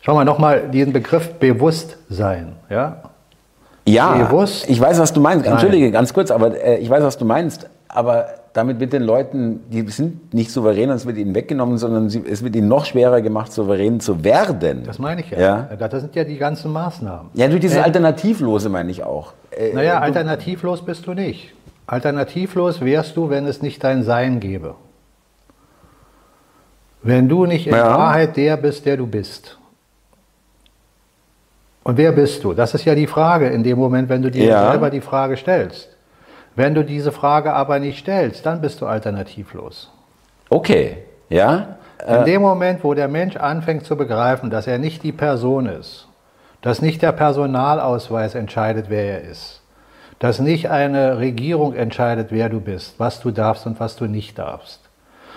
Schau 0.00 0.14
mal 0.14 0.24
nochmal 0.24 0.68
diesen 0.68 0.92
Begriff 0.92 1.34
Bewusstsein. 1.34 2.56
Ja, 2.68 3.02
ja 3.86 4.14
Bewusst 4.14 4.68
ich 4.68 4.80
weiß, 4.80 4.98
was 4.98 5.12
du 5.12 5.20
meinst. 5.20 5.46
Entschuldige, 5.46 5.90
ganz 5.90 6.12
kurz, 6.12 6.30
aber 6.30 6.60
äh, 6.62 6.78
ich 6.78 6.88
weiß, 6.90 7.02
was 7.02 7.18
du 7.18 7.24
meinst. 7.24 7.68
Aber 7.88 8.26
damit 8.58 8.80
wird 8.80 8.92
den 8.92 9.04
Leuten, 9.04 9.60
die 9.70 9.88
sind 9.88 10.34
nicht 10.34 10.50
souverän 10.50 10.90
und 10.90 10.96
es 10.96 11.06
wird 11.06 11.16
ihnen 11.16 11.32
weggenommen, 11.32 11.78
sondern 11.78 12.10
sie, 12.10 12.24
es 12.28 12.42
wird 12.42 12.56
ihnen 12.56 12.66
noch 12.66 12.86
schwerer 12.86 13.20
gemacht, 13.20 13.52
souverän 13.52 14.00
zu 14.00 14.24
werden. 14.24 14.82
Das 14.84 14.98
meine 14.98 15.20
ich 15.20 15.30
ja. 15.30 15.68
ja. 15.70 15.76
Das 15.76 16.02
sind 16.02 16.16
ja 16.16 16.24
die 16.24 16.38
ganzen 16.38 16.72
Maßnahmen. 16.72 17.30
Ja, 17.34 17.46
durch 17.46 17.60
dieses 17.60 17.76
äh, 17.76 17.82
Alternativlose 17.82 18.68
meine 18.68 18.90
ich 18.90 19.04
auch. 19.04 19.34
Äh, 19.52 19.72
naja, 19.74 20.00
alternativlos 20.00 20.84
bist 20.84 21.06
du 21.06 21.14
nicht. 21.14 21.54
Alternativlos 21.86 22.80
wärst 22.80 23.16
du, 23.16 23.30
wenn 23.30 23.46
es 23.46 23.62
nicht 23.62 23.84
dein 23.84 24.02
Sein 24.02 24.40
gäbe. 24.40 24.74
Wenn 27.00 27.28
du 27.28 27.46
nicht 27.46 27.68
in 27.68 27.74
ja. 27.74 27.96
Wahrheit 27.96 28.36
der 28.36 28.56
bist, 28.56 28.84
der 28.86 28.96
du 28.96 29.06
bist. 29.06 29.56
Und 31.84 31.96
wer 31.96 32.10
bist 32.10 32.42
du? 32.42 32.54
Das 32.54 32.74
ist 32.74 32.84
ja 32.84 32.96
die 32.96 33.06
Frage 33.06 33.50
in 33.50 33.62
dem 33.62 33.78
Moment, 33.78 34.08
wenn 34.08 34.20
du 34.20 34.32
dir 34.32 34.46
ja. 34.46 34.70
selber 34.72 34.90
die 34.90 35.00
Frage 35.00 35.36
stellst. 35.36 35.96
Wenn 36.58 36.74
du 36.74 36.84
diese 36.84 37.12
Frage 37.12 37.52
aber 37.52 37.78
nicht 37.78 38.00
stellst, 38.00 38.44
dann 38.44 38.60
bist 38.60 38.80
du 38.80 38.86
alternativlos. 38.86 39.92
Okay, 40.50 40.96
ja. 41.28 41.76
In 42.04 42.24
dem 42.24 42.42
Moment, 42.42 42.82
wo 42.82 42.94
der 42.94 43.06
Mensch 43.06 43.36
anfängt 43.36 43.84
zu 43.84 43.96
begreifen, 43.96 44.50
dass 44.50 44.66
er 44.66 44.78
nicht 44.78 45.04
die 45.04 45.12
Person 45.12 45.66
ist, 45.66 46.08
dass 46.60 46.82
nicht 46.82 47.00
der 47.00 47.12
Personalausweis 47.12 48.34
entscheidet, 48.34 48.86
wer 48.88 49.04
er 49.04 49.30
ist, 49.30 49.62
dass 50.18 50.40
nicht 50.40 50.68
eine 50.68 51.18
Regierung 51.18 51.76
entscheidet, 51.76 52.32
wer 52.32 52.48
du 52.48 52.58
bist, 52.60 52.98
was 52.98 53.20
du 53.20 53.30
darfst 53.30 53.64
und 53.64 53.78
was 53.78 53.94
du 53.94 54.06
nicht 54.06 54.36
darfst, 54.36 54.80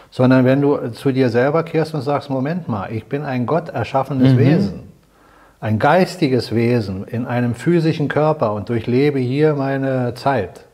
sondern 0.10 0.44
wenn 0.44 0.60
du 0.60 0.90
zu 0.90 1.12
dir 1.12 1.30
selber 1.30 1.62
kehrst 1.62 1.94
und 1.94 2.02
sagst, 2.02 2.32
Moment 2.32 2.68
mal, 2.68 2.92
ich 2.92 3.06
bin 3.06 3.26
ein 3.26 3.46
Gott 3.46 3.70
erschaffenes 3.70 4.34
mhm. 4.34 4.38
Wesen, 4.40 4.84
ein 5.60 5.78
geistiges 5.78 6.52
Wesen 6.56 7.04
in 7.04 7.28
einem 7.28 7.54
physischen 7.54 8.08
Körper 8.08 8.54
und 8.54 8.70
durchlebe 8.70 9.20
hier 9.20 9.54
meine 9.54 10.16
Zeit 10.16 10.66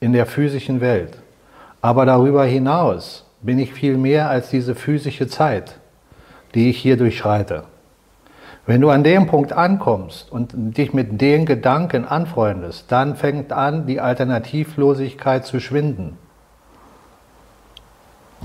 in 0.00 0.12
der 0.12 0.26
physischen 0.26 0.80
Welt. 0.80 1.18
Aber 1.80 2.06
darüber 2.06 2.44
hinaus 2.44 3.24
bin 3.42 3.58
ich 3.58 3.72
viel 3.72 3.96
mehr 3.96 4.28
als 4.28 4.50
diese 4.50 4.74
physische 4.74 5.28
Zeit, 5.28 5.76
die 6.54 6.70
ich 6.70 6.78
hier 6.78 6.96
durchschreite. 6.96 7.64
Wenn 8.66 8.80
du 8.80 8.90
an 8.90 9.02
dem 9.02 9.26
Punkt 9.26 9.52
ankommst 9.52 10.30
und 10.30 10.52
dich 10.54 10.92
mit 10.92 11.20
den 11.20 11.46
Gedanken 11.46 12.04
anfreundest, 12.04 12.92
dann 12.92 13.16
fängt 13.16 13.52
an, 13.52 13.86
die 13.86 14.00
Alternativlosigkeit 14.00 15.46
zu 15.46 15.60
schwinden. 15.60 16.18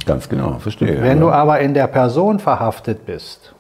Ganz 0.06 0.30
genau, 0.30 0.60
verstehe. 0.60 1.02
Wenn 1.02 1.20
du 1.20 1.30
aber 1.30 1.60
in 1.60 1.74
der 1.74 1.88
Person 1.88 2.40
verhaftet 2.40 3.06
bist, 3.06 3.54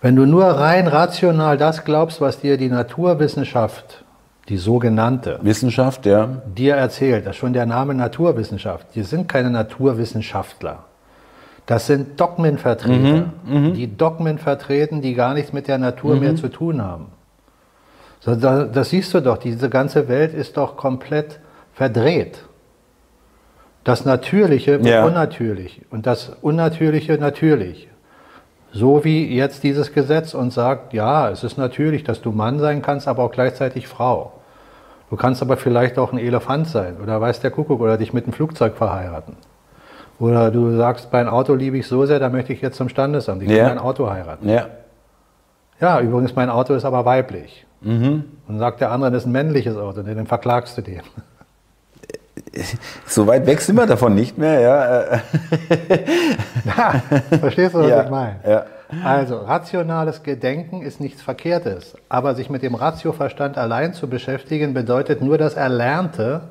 wenn 0.00 0.16
du 0.16 0.26
nur 0.26 0.44
rein 0.44 0.86
rational 0.86 1.56
das 1.56 1.84
glaubst, 1.84 2.20
was 2.20 2.40
dir 2.40 2.56
die 2.56 2.68
Naturwissenschaft 2.68 4.03
die 4.48 4.58
sogenannte 4.58 5.38
Wissenschaft, 5.42 6.04
ja. 6.06 6.42
dir 6.44 6.74
erzählt, 6.74 7.26
das 7.26 7.36
ist 7.36 7.40
schon 7.40 7.54
der 7.54 7.66
Name 7.66 7.94
Naturwissenschaft. 7.94 8.88
Die 8.94 9.02
sind 9.02 9.28
keine 9.28 9.50
Naturwissenschaftler. 9.50 10.84
Das 11.66 11.86
sind 11.86 12.20
Dogmenvertreter, 12.20 13.26
mhm, 13.44 13.68
mhm, 13.68 13.74
die 13.74 13.96
Dogmen 13.96 14.38
vertreten, 14.38 15.00
die 15.00 15.14
gar 15.14 15.32
nichts 15.32 15.54
mit 15.54 15.66
der 15.66 15.78
Natur 15.78 16.16
mhm. 16.16 16.20
mehr 16.20 16.36
zu 16.36 16.48
tun 16.48 16.82
haben. 16.82 17.06
So, 18.20 18.34
da, 18.34 18.64
das 18.64 18.90
siehst 18.90 19.14
du 19.14 19.20
doch, 19.20 19.38
diese 19.38 19.70
ganze 19.70 20.08
Welt 20.08 20.34
ist 20.34 20.56
doch 20.58 20.76
komplett 20.76 21.40
verdreht. 21.72 22.44
Das 23.82 24.04
Natürliche 24.04 24.78
wird 24.82 24.86
Ja. 24.86 25.04
unnatürlich 25.04 25.82
und 25.90 26.06
das 26.06 26.32
Unnatürliche 26.40 27.18
natürlich. 27.18 27.88
So 28.76 29.04
wie 29.04 29.32
jetzt 29.32 29.62
dieses 29.62 29.92
Gesetz 29.92 30.34
uns 30.34 30.54
sagt, 30.54 30.92
ja, 30.94 31.30
es 31.30 31.44
ist 31.44 31.56
natürlich, 31.58 32.02
dass 32.02 32.20
du 32.20 32.32
Mann 32.32 32.58
sein 32.58 32.82
kannst, 32.82 33.06
aber 33.06 33.22
auch 33.22 33.30
gleichzeitig 33.30 33.86
Frau. 33.86 34.32
Du 35.10 35.16
kannst 35.16 35.42
aber 35.42 35.56
vielleicht 35.56 35.96
auch 35.96 36.12
ein 36.12 36.18
Elefant 36.18 36.66
sein 36.66 36.96
oder 37.00 37.20
weiß 37.20 37.38
der 37.38 37.52
Kuckuck 37.52 37.80
oder 37.80 37.98
dich 37.98 38.12
mit 38.12 38.24
einem 38.24 38.32
Flugzeug 38.32 38.74
verheiraten. 38.76 39.36
Oder 40.18 40.50
du 40.50 40.76
sagst, 40.76 41.12
mein 41.12 41.28
Auto 41.28 41.54
liebe 41.54 41.78
ich 41.78 41.86
so 41.86 42.04
sehr, 42.04 42.18
da 42.18 42.28
möchte 42.30 42.52
ich 42.52 42.62
jetzt 42.62 42.76
zum 42.76 42.88
Standesamt, 42.88 43.42
ich 43.42 43.48
will 43.48 43.56
Ja. 43.56 43.68
mein 43.68 43.78
Auto 43.78 44.10
heiraten. 44.10 44.48
Ja. 44.48 44.66
Ja, 45.80 46.00
übrigens, 46.00 46.34
mein 46.34 46.50
Auto 46.50 46.74
ist 46.74 46.84
aber 46.84 47.04
weiblich. 47.04 47.66
Mhm. 47.80 48.24
Und 48.48 48.58
sagt 48.58 48.80
der 48.80 48.90
andere, 48.90 49.12
das 49.12 49.22
ist 49.22 49.26
ein 49.26 49.32
männliches 49.32 49.76
Auto, 49.76 50.02
nee, 50.02 50.14
dann 50.16 50.26
verklagst 50.26 50.76
du 50.78 50.82
den. 50.82 51.02
So 53.06 53.26
weit 53.26 53.46
weg 53.46 53.60
sind 53.60 53.76
wir 53.76 53.86
davon 53.86 54.14
nicht 54.14 54.38
mehr, 54.38 54.60
ja. 54.60 55.04
Ja, 56.64 57.02
verstehst 57.38 57.74
du, 57.74 57.80
was 57.80 57.88
Ja, 57.88 58.02
ich 58.04 58.10
meine? 58.10 58.36
ja. 58.46 58.64
Also, 59.02 59.38
rationales 59.38 60.22
Gedenken 60.22 60.82
ist 60.82 61.00
nichts 61.00 61.20
Verkehrtes. 61.22 61.94
Aber 62.08 62.34
sich 62.34 62.48
mit 62.50 62.62
dem 62.62 62.74
Ratioverstand 62.74 63.58
allein 63.58 63.92
zu 63.92 64.08
beschäftigen, 64.08 64.72
bedeutet 64.72 65.20
nur 65.20 65.36
das 65.36 65.54
Erlernte 65.54 66.42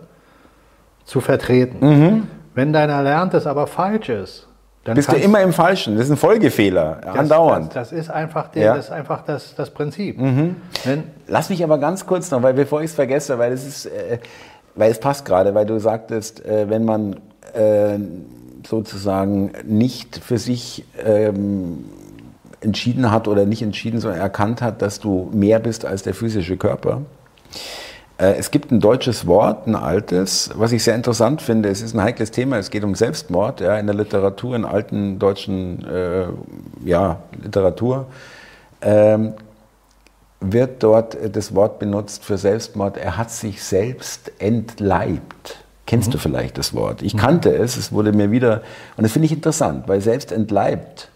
zu 1.05 1.21
vertreten. 1.21 1.77
Mhm. 1.79 2.27
Wenn 2.53 2.73
dein 2.73 2.89
Erlerntes 2.89 3.47
aber 3.47 3.67
falsch 3.67 4.09
ist, 4.09 4.47
dann 4.83 4.95
Bist 4.95 5.09
du 5.09 5.15
immer 5.15 5.39
im 5.41 5.53
Falschen. 5.53 5.95
Das 5.95 6.05
ist 6.07 6.11
ein 6.11 6.17
Folgefehler, 6.17 6.99
das, 7.01 7.15
andauernd. 7.15 7.67
Das, 7.67 7.89
das 7.89 7.91
ist 7.93 8.09
einfach, 8.11 8.49
der, 8.49 8.63
Ja. 8.63 8.73
Mhm. 8.73 8.77
das, 8.77 8.85
ist 8.85 8.91
einfach 8.91 9.21
das, 9.23 9.55
das 9.55 9.69
Prinzip. 9.69 10.19
Wenn, 10.19 11.03
Lass 11.27 11.49
mich 11.49 11.63
aber 11.63 11.77
ganz 11.77 12.05
kurz 12.05 12.29
noch, 12.31 12.43
weil 12.43 12.53
bevor 12.53 12.81
ich 12.81 12.87
es 12.87 12.95
vergesse, 12.95 13.39
weil 13.39 13.53
es 13.53 13.65
ist, 13.65 13.85
äh, 13.85 14.19
weil 14.75 14.91
es 14.91 14.99
passt 14.99 15.25
gerade, 15.25 15.53
weil 15.53 15.65
du 15.65 15.79
sagtest, 15.79 16.45
äh, 16.45 16.69
wenn 16.69 16.85
man 16.85 17.19
äh, 17.53 17.97
sozusagen 18.65 19.51
nicht 19.65 20.17
für 20.17 20.37
sich 20.37 20.85
ähm, 21.05 21.85
entschieden 22.61 23.11
hat 23.11 23.27
oder 23.27 23.45
nicht 23.45 23.61
entschieden, 23.61 23.99
sondern 23.99 24.21
erkannt 24.21 24.61
hat, 24.61 24.81
dass 24.81 24.99
du 24.99 25.29
mehr 25.33 25.59
bist 25.59 25.85
als 25.85 26.03
der 26.03 26.13
physische 26.13 26.57
Körper. 26.57 27.01
Äh, 28.17 28.35
Es 28.37 28.51
gibt 28.51 28.71
ein 28.71 28.79
deutsches 28.79 29.27
Wort, 29.27 29.67
ein 29.67 29.75
altes, 29.75 30.49
was 30.55 30.71
ich 30.71 30.83
sehr 30.83 30.95
interessant 30.95 31.41
finde. 31.41 31.69
Es 31.69 31.81
ist 31.81 31.93
ein 31.93 32.01
heikles 32.01 32.31
Thema. 32.31 32.57
Es 32.57 32.69
geht 32.69 32.83
um 32.83 32.95
Selbstmord 32.95 33.61
ja, 33.61 33.77
in 33.77 33.85
der 33.85 33.95
Literatur, 33.95 34.55
in 34.55 34.65
alten 34.65 35.19
deutschen 35.19 35.85
äh, 35.85 36.25
ja, 36.85 37.19
Literatur. 37.43 38.07
Ähm, 38.81 39.33
wird 40.51 40.83
dort 40.83 41.15
äh, 41.15 41.29
das 41.29 41.55
Wort 41.55 41.79
benutzt 41.79 42.23
für 42.23 42.37
Selbstmord. 42.37 42.97
Er 42.97 43.17
hat 43.17 43.31
sich 43.31 43.63
selbst 43.63 44.31
entleibt. 44.39 45.63
Kennst 45.85 46.13
du 46.13 46.17
vielleicht 46.17 46.57
das 46.57 46.73
Wort? 46.73 47.01
Ich 47.01 47.17
kannte 47.17 47.49
es, 47.53 47.75
es 47.75 47.91
wurde 47.91 48.13
mir 48.13 48.31
wieder, 48.31 48.61
und 48.95 49.03
das 49.03 49.11
finde 49.11 49.25
ich 49.25 49.33
interessant, 49.33 49.87
weil 49.87 49.99
selbst 50.01 50.31
entleibt 50.31 51.09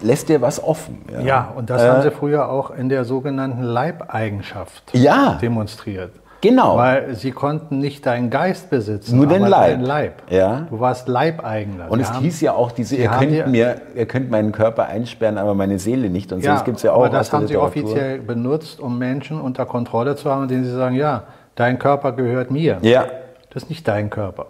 lässt 0.00 0.28
dir 0.28 0.40
was 0.40 0.62
offen. 0.62 1.04
ja, 1.24 1.52
und 1.54 1.70
das 1.70 1.82
Äh, 1.82 1.88
haben 1.88 2.02
sie 2.02 2.10
früher 2.10 2.48
auch 2.48 2.70
in 2.70 2.88
der 2.88 3.04
sogenannten 3.04 3.62
Leibeigenschaft 3.62 4.82
Ja, 4.92 5.38
demonstriert. 5.40 6.12
Genau. 6.42 6.76
Weil 6.76 7.14
sie 7.14 7.30
konnten 7.30 7.78
nicht 7.78 8.04
deinen 8.04 8.28
Geist 8.28 8.68
besitzen, 8.68 9.16
Nur 9.16 9.26
den 9.26 9.42
Leib. 9.44 9.70
deinen 9.70 9.82
Leib. 9.84 10.22
Ja. 10.28 10.66
Du 10.68 10.78
warst 10.78 11.08
Leibeigener. 11.08 11.90
Und 11.90 12.00
Sie 12.00 12.02
es 12.02 12.12
haben- 12.12 12.22
hieß 12.22 12.40
ja 12.42 12.52
auch, 12.52 12.70
diese, 12.72 12.96
Sie 12.96 13.02
ihr 13.02 13.08
könnt, 13.08 13.30
dir- 13.32 13.46
mir, 13.46 13.76
ihr 13.94 14.04
könnt 14.06 14.30
meinen 14.30 14.52
Körper 14.52 14.86
einsperren, 14.88 15.38
aber 15.38 15.54
meine 15.54 15.78
Seele 15.78 16.10
nicht. 16.10 16.30
Und 16.32 16.44
ja, 16.44 16.52
das 16.52 16.64
gibt 16.64 16.76
es 16.76 16.82
ja 16.82 16.92
auch 16.92 16.96
aber 16.96 17.08
das 17.08 17.32
haben 17.32 17.46
sie 17.46 17.54
Literatur. 17.54 17.82
offiziell 17.84 18.18
benutzt, 18.18 18.78
um 18.80 18.98
Menschen 18.98 19.40
unter 19.40 19.64
Kontrolle 19.64 20.16
zu 20.16 20.30
haben, 20.30 20.46
denen 20.48 20.64
sie 20.64 20.74
sagen, 20.74 20.96
ja, 20.96 21.22
dein 21.54 21.78
Körper 21.78 22.12
gehört 22.12 22.50
mir. 22.50 22.76
Ja, 22.82 23.06
Das 23.50 23.62
ist 23.64 23.68
nicht 23.70 23.86
dein 23.88 24.10
Körper. 24.10 24.46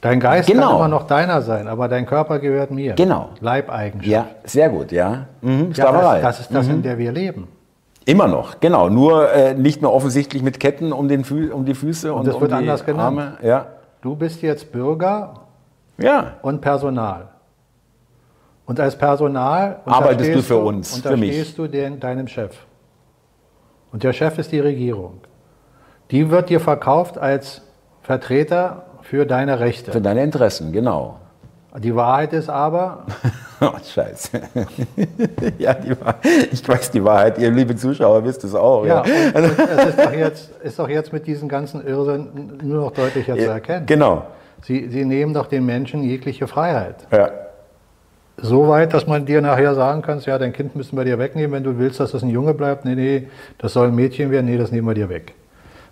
Dein 0.00 0.18
Geist 0.18 0.48
Genau. 0.48 0.66
kann 0.68 0.76
immer 0.76 0.88
noch 0.88 1.06
deiner 1.06 1.42
sein, 1.42 1.68
aber 1.68 1.86
dein 1.86 2.06
Körper 2.06 2.40
gehört 2.40 2.72
mir. 2.72 2.94
Genau. 2.94 3.28
Leibeigenschaft. 3.40 4.10
ja, 4.10 4.26
sehr 4.44 4.68
gut, 4.68 4.90
ja. 4.90 5.26
Mhm, 5.42 5.68
Ja, 5.68 5.86
Sklaverei. 5.86 6.14
das, 6.20 6.38
das 6.38 6.40
ist 6.40 6.54
das, 6.54 6.66
in 6.68 6.82
der 6.82 6.98
wir 6.98 7.12
leben. 7.12 7.46
Immer 8.04 8.28
noch, 8.28 8.60
genau. 8.60 8.88
Nur 8.88 9.30
äh, 9.32 9.54
nicht 9.54 9.80
mehr 9.80 9.92
offensichtlich 9.92 10.42
mit 10.42 10.60
Ketten 10.60 10.92
um, 10.92 11.08
den 11.08 11.24
Fü 11.24 11.52
um 11.52 11.64
die 11.64 11.74
Füße 11.74 12.12
und, 12.12 12.26
das 12.26 12.34
um 12.34 12.40
wird 12.40 12.50
die 12.50 12.56
anders 12.56 12.84
genannt. 12.84 13.18
Arme. 13.18 13.38
Ja. 13.42 13.66
Du 14.00 14.16
bist 14.16 14.42
jetzt 14.42 14.72
Bürger 14.72 15.34
ja, 15.98 16.34
und 16.42 16.60
Personal. 16.60 17.28
Und 18.66 18.80
als 18.80 18.96
Personal 18.96 19.80
Arbeitest 19.84 20.34
du 20.34 20.42
für 20.42 20.56
uns, 20.56 20.98
für 20.98 21.16
mich. 21.16 21.30
unterstehst 21.30 21.58
du 21.58 21.66
den, 21.66 22.00
deinem 22.00 22.26
Chef. 22.26 22.56
Und 23.92 24.02
der 24.02 24.12
Chef 24.12 24.38
ist 24.38 24.52
die 24.52 24.60
Regierung. 24.60 25.20
Die 26.10 26.30
wird 26.30 26.48
dir 26.48 26.60
verkauft 26.60 27.18
als 27.18 27.62
Vertreter 28.02 28.86
für 29.02 29.26
deine 29.26 29.60
Rechte. 29.60 29.92
für 29.92 30.00
deine 30.00 30.22
Interessen, 30.22 30.72
genau. 30.72 31.18
Die 31.78 31.94
Wahrheit 31.94 32.32
ist 32.32 32.48
aber, 32.48 33.06
Oh, 33.74 33.78
scheiße. 33.94 34.40
ja, 35.58 35.76
Wahrheit. 36.00 36.16
ich 36.50 36.66
weiß 36.66 36.90
die 36.90 37.04
Wahrheit. 37.04 37.38
Ihr 37.38 37.50
liebe 37.50 37.76
Zuschauer 37.76 38.24
wisst 38.24 38.42
es 38.44 38.54
auch. 38.54 38.84
ja, 38.84 39.04
Ja, 39.06 39.12
und, 39.34 39.44
und 39.44 39.58
es 39.58 39.86
ist 39.86 39.98
doch, 39.98 40.12
jetzt, 40.12 40.50
ist 40.62 40.78
doch 40.78 40.88
jetzt 40.88 41.12
mit 41.12 41.26
diesen 41.26 41.48
ganzen 41.48 41.86
Irrsinn 41.86 42.58
nur 42.62 42.84
noch 42.84 42.90
deutlicher 42.92 43.36
zu 43.36 43.46
erkennen. 43.46 43.86
Genau. 43.86 44.26
Sie, 44.62 44.88
sie 44.88 45.04
nehmen 45.04 45.34
doch 45.34 45.46
den 45.46 45.64
Menschen 45.64 46.02
jegliche 46.02 46.46
Freiheit. 46.46 47.06
Ja. 47.10 47.30
So 48.38 48.68
weit, 48.68 48.94
dass 48.94 49.06
man 49.06 49.26
dir 49.26 49.40
nachher 49.40 49.74
sagen 49.74 50.02
kann, 50.02 50.20
ja, 50.20 50.38
dein 50.38 50.52
Kind 50.52 50.74
müssen 50.74 50.96
wir 50.96 51.04
dir 51.04 51.18
wegnehmen, 51.18 51.52
wenn 51.52 51.64
du 51.64 51.78
willst, 51.78 52.00
dass 52.00 52.12
das 52.12 52.22
ein 52.22 52.30
Junge 52.30 52.54
bleibt. 52.54 52.84
Nee, 52.84 52.94
nee, 52.94 53.28
das 53.58 53.74
soll 53.74 53.88
ein 53.88 53.94
Mädchen 53.94 54.30
werden. 54.30 54.46
Nee, 54.46 54.56
das 54.56 54.72
nehmen 54.72 54.88
wir 54.88 54.94
dir 54.94 55.08
weg. 55.08 55.34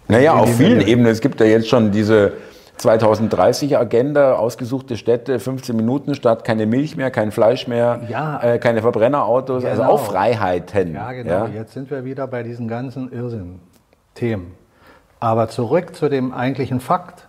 Naja, 0.08 0.34
auf 0.34 0.56
vielen 0.56 0.80
Ebenen. 0.80 1.12
Es 1.12 1.20
gibt 1.20 1.38
ja 1.38 1.46
jetzt 1.46 1.68
schon 1.68 1.92
diese 1.92 2.32
2030-Agenda, 2.80 4.34
ausgesuchte 4.34 4.96
Städte, 4.96 5.38
15 5.38 5.76
Minuten 5.76 6.14
Stadt, 6.14 6.44
keine 6.44 6.66
Milch 6.66 6.96
mehr, 6.96 7.10
kein 7.10 7.30
Fleisch 7.32 7.66
mehr, 7.66 8.00
Ja. 8.08 8.40
äh, 8.42 8.58
keine 8.58 8.82
Verbrennerautos, 8.82 9.64
also 9.64 9.82
Genau. 9.82 9.94
auch 9.94 10.00
Freiheiten. 10.00 10.94
Ja, 10.94 11.12
genau. 11.12 11.46
Jetzt 11.46 11.72
sind 11.74 11.90
wir 11.90 12.04
wieder 12.04 12.26
bei 12.26 12.42
diesen 12.42 12.68
ganzen 12.68 13.12
Irrsinn-Themen. 13.12 14.54
Aber 15.20 15.48
zurück 15.48 15.94
zu 15.94 16.08
dem 16.08 16.32
eigentlichen 16.32 16.80
Fakt. 16.80 17.28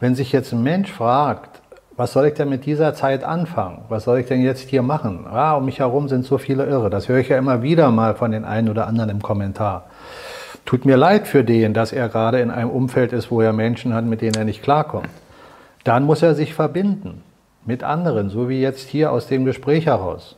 Wenn 0.00 0.14
sich 0.14 0.32
jetzt 0.32 0.52
ein 0.52 0.62
Mensch 0.62 0.92
fragt, 0.92 1.62
was 1.96 2.12
soll 2.12 2.26
ich 2.26 2.34
denn 2.34 2.48
mit 2.48 2.66
dieser 2.66 2.92
Zeit 2.94 3.22
anfangen? 3.24 3.84
Was 3.88 4.04
soll 4.04 4.18
ich 4.18 4.26
denn 4.26 4.42
jetzt 4.42 4.68
hier 4.68 4.82
machen? 4.82 5.26
Ah, 5.30 5.54
um 5.54 5.64
mich 5.64 5.78
herum 5.78 6.08
sind 6.08 6.24
so 6.24 6.38
viele 6.38 6.66
Irre. 6.66 6.90
Das 6.90 7.08
höre 7.08 7.18
ich 7.18 7.28
ja 7.28 7.38
immer 7.38 7.62
wieder 7.62 7.90
mal 7.92 8.14
von 8.14 8.32
den 8.32 8.44
einen 8.44 8.68
oder 8.68 8.88
anderen 8.88 9.10
im 9.10 9.22
Kommentar. 9.22 9.84
Tut 10.64 10.84
mir 10.84 10.96
leid 10.96 11.28
für 11.28 11.44
den, 11.44 11.74
dass 11.74 11.92
er 11.92 12.08
gerade 12.08 12.40
in 12.40 12.50
einem 12.50 12.70
Umfeld 12.70 13.12
ist, 13.12 13.30
wo 13.30 13.40
er 13.40 13.52
Menschen 13.52 13.94
hat, 13.94 14.04
mit 14.04 14.22
denen 14.22 14.34
er 14.34 14.44
nicht 14.44 14.62
klarkommt. 14.62 15.10
Dann 15.84 16.04
muss 16.04 16.22
er 16.22 16.34
sich 16.34 16.54
verbinden 16.54 17.22
mit 17.66 17.82
anderen, 17.82 18.30
so 18.30 18.48
wie 18.48 18.60
jetzt 18.60 18.88
hier 18.88 19.12
aus 19.12 19.26
dem 19.26 19.44
Gespräch 19.44 19.86
heraus. 19.86 20.36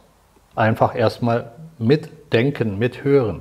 Einfach 0.56 0.96
erstmal 0.96 1.52
mitdenken, 1.78 2.78
mithören 2.78 3.40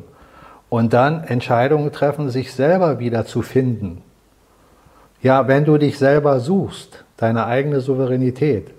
und 0.70 0.94
dann 0.94 1.24
Entscheidungen 1.24 1.92
treffen, 1.92 2.30
sich 2.30 2.54
selber 2.54 3.00
wieder 3.00 3.26
zu 3.26 3.42
finden. 3.42 4.02
Ja, 5.22 5.48
wenn 5.48 5.66
du 5.66 5.78
dich 5.78 5.98
selber 5.98 6.40
suchst, 6.40 7.04
deine 7.18 7.46
eigene 7.46 7.80
Souveränität, 7.82 8.72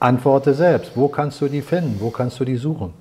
antworte 0.00 0.52
selbst. 0.52 0.92
Wo 0.96 1.08
kannst 1.08 1.40
du 1.40 1.48
die 1.48 1.62
finden? 1.62 1.96
Wo 2.00 2.10
kannst 2.10 2.40
du 2.40 2.44
die 2.44 2.56
suchen? 2.56 2.92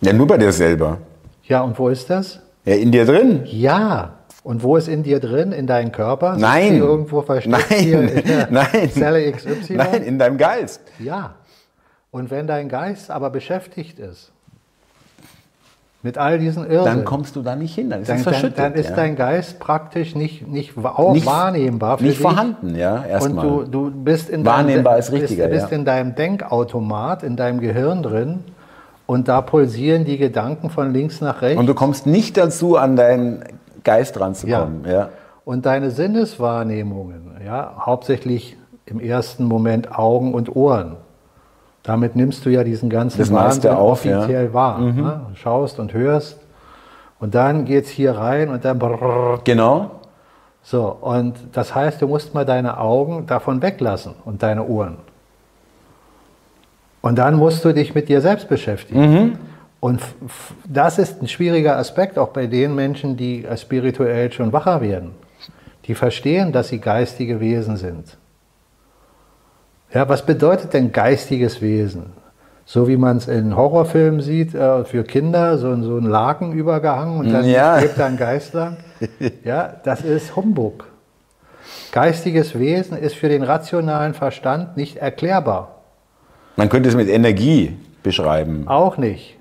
Ja, 0.00 0.12
nur 0.12 0.26
bei 0.26 0.38
dir 0.38 0.52
selber. 0.52 0.98
Ja, 1.44 1.62
und 1.62 1.78
wo 1.78 1.88
ist 1.88 2.08
das? 2.08 2.40
Ja, 2.66 2.74
in 2.74 2.92
dir 2.92 3.06
drin. 3.06 3.42
Ja. 3.46 4.10
Und 4.42 4.62
wo 4.62 4.76
ist 4.76 4.86
in 4.88 5.02
dir 5.02 5.18
drin? 5.20 5.52
In 5.52 5.66
deinem 5.66 5.90
Körper? 5.92 6.32
Sitzt 6.32 6.42
Nein. 6.42 6.72
die 6.74 6.78
irgendwo 6.78 7.22
versteckt 7.22 7.70
Nein. 7.70 7.78
hier 7.80 8.00
in 8.02 8.24
der 8.24 8.48
Nein. 8.50 8.90
Zelle 8.92 9.32
XY? 9.32 9.74
Nein, 9.76 10.02
in 10.02 10.18
deinem 10.18 10.36
Geist. 10.36 10.80
Ja. 10.98 11.34
Und 12.10 12.30
wenn 12.30 12.46
dein 12.46 12.68
Geist 12.68 13.10
aber 13.10 13.30
beschäftigt 13.30 13.98
ist 13.98 14.32
mit 16.02 16.18
all 16.18 16.38
diesen 16.38 16.64
Irrsinn, 16.70 16.84
Dann 16.98 17.04
kommst 17.04 17.34
du 17.34 17.42
da 17.42 17.56
nicht 17.56 17.74
hin, 17.74 17.90
dann 17.90 18.02
ist 18.02 18.08
dann, 18.08 18.18
dann, 18.18 18.24
verschüttet. 18.24 18.58
dann 18.58 18.74
ist 18.74 18.90
ja. 18.90 18.96
dein 18.96 19.16
Geist 19.16 19.58
praktisch 19.58 20.14
nicht, 20.14 20.46
nicht, 20.46 20.74
auch 20.78 21.12
Nicht- 21.14 21.26
wahrnehmbar 21.26 21.98
für 21.98 22.04
nicht 22.04 22.14
dich. 22.18 22.22
vorhanden, 22.22 22.76
ja, 22.76 22.98
Und 23.00 23.06
erstmal. 23.08 23.44
du, 23.44 23.62
du 23.64 23.90
bist 23.90 24.28
in 24.30 24.44
Wahrnehmbar 24.44 24.92
deinem, 24.94 25.00
ist 25.00 25.12
richtiger, 25.12 25.48
bist, 25.48 25.62
bist 25.62 25.72
ja. 25.72 25.78
in 25.78 25.84
deinem 25.84 26.14
Denkautomat, 26.14 27.24
in 27.24 27.34
deinem 27.36 27.58
Gehirn 27.60 28.04
drin 28.04 28.44
und 29.06 29.28
da 29.28 29.40
pulsieren 29.40 30.04
die 30.04 30.18
Gedanken 30.18 30.70
von 30.70 30.92
links 30.92 31.20
nach 31.20 31.42
rechts. 31.42 31.58
Und 31.58 31.66
du 31.66 31.74
kommst 31.74 32.06
nicht 32.06 32.36
dazu, 32.36 32.76
an 32.76 32.96
deinen 32.96 33.44
Geist 33.84 34.18
ranzukommen. 34.18 34.84
Ja. 34.84 35.10
Und 35.44 35.64
deine 35.64 35.90
Sinneswahrnehmungen, 35.92 37.36
ja, 37.44 37.74
hauptsächlich 37.78 38.56
im 38.84 39.00
ersten 39.00 39.44
Moment 39.44 39.96
Augen 39.96 40.34
und 40.34 40.54
Ohren. 40.56 40.96
Damit 41.84 42.16
nimmst 42.16 42.44
du 42.44 42.50
ja 42.50 42.64
diesen 42.64 42.90
ganzen 42.90 43.18
Das 43.18 43.32
Wahnsinn 43.32 43.70
auf, 43.70 44.04
ja. 44.04 44.16
Mhm. 44.16 44.18
offiziell 44.22 44.54
wahr. 44.54 44.80
Ne? 44.80 45.20
Schaust 45.34 45.78
und 45.78 45.92
hörst. 45.92 46.40
Und 47.20 47.36
dann 47.36 47.64
geht's 47.64 47.88
hier 47.88 48.16
rein 48.16 48.48
und 48.48 48.64
dann 48.64 48.78
brrrr. 48.78 49.40
Genau. 49.44 49.92
So, 50.62 50.96
und 51.00 51.34
das 51.52 51.76
heißt, 51.76 52.02
du 52.02 52.08
musst 52.08 52.34
mal 52.34 52.44
deine 52.44 52.78
Augen 52.78 53.26
davon 53.26 53.62
weglassen 53.62 54.14
und 54.24 54.42
deine 54.42 54.66
Ohren. 54.66 54.96
Und 57.06 57.18
dann 57.18 57.36
musst 57.36 57.64
du 57.64 57.72
dich 57.72 57.94
mit 57.94 58.08
dir 58.08 58.20
selbst 58.20 58.48
beschäftigen. 58.48 59.00
Mhm. 59.00 59.38
Und 59.78 60.00
das 60.64 60.98
ist 60.98 61.22
ein 61.22 61.28
schwieriger 61.28 61.76
Aspekt 61.76 62.18
auch 62.18 62.30
bei 62.30 62.48
den 62.48 62.74
Menschen, 62.74 63.16
die 63.16 63.46
spirituell 63.56 64.32
schon 64.32 64.52
wacher 64.52 64.80
werden. 64.80 65.12
Die 65.84 65.94
verstehen, 65.94 66.50
dass 66.50 66.66
sie 66.66 66.80
geistige 66.80 67.38
Wesen 67.38 67.76
sind. 67.76 68.16
Ja, 69.94 70.08
was 70.08 70.26
bedeutet 70.26 70.72
denn 70.72 70.90
geistiges 70.90 71.62
Wesen? 71.62 72.06
So 72.64 72.88
wie 72.88 72.96
man 72.96 73.18
es 73.18 73.28
in 73.28 73.56
Horrorfilmen 73.56 74.20
sieht, 74.20 74.52
äh, 74.56 74.84
für 74.84 75.04
Kinder, 75.04 75.58
so, 75.58 75.80
so 75.82 75.98
ein 75.98 76.06
Laken 76.06 76.54
übergehangen 76.54 77.20
und 77.20 77.32
dann 77.32 77.44
Ja. 77.44 77.78
lebt 77.78 78.00
da 78.00 78.06
ein 78.06 78.16
Geist 78.16 78.52
lang. 78.52 78.78
Ja, 79.44 79.76
das 79.84 80.00
ist 80.00 80.34
Humbug. 80.34 80.88
Geistiges 81.92 82.58
Wesen 82.58 82.98
ist 82.98 83.14
für 83.14 83.28
den 83.28 83.44
rationalen 83.44 84.12
Verstand 84.12 84.76
nicht 84.76 84.96
erklärbar. 84.96 85.75
Man 86.56 86.68
könnte 86.68 86.88
es 86.88 86.94
mit 86.96 87.08
Energie 87.08 87.76
beschreiben. 88.02 88.66
Auch 88.66 88.96
nicht. 88.96 89.36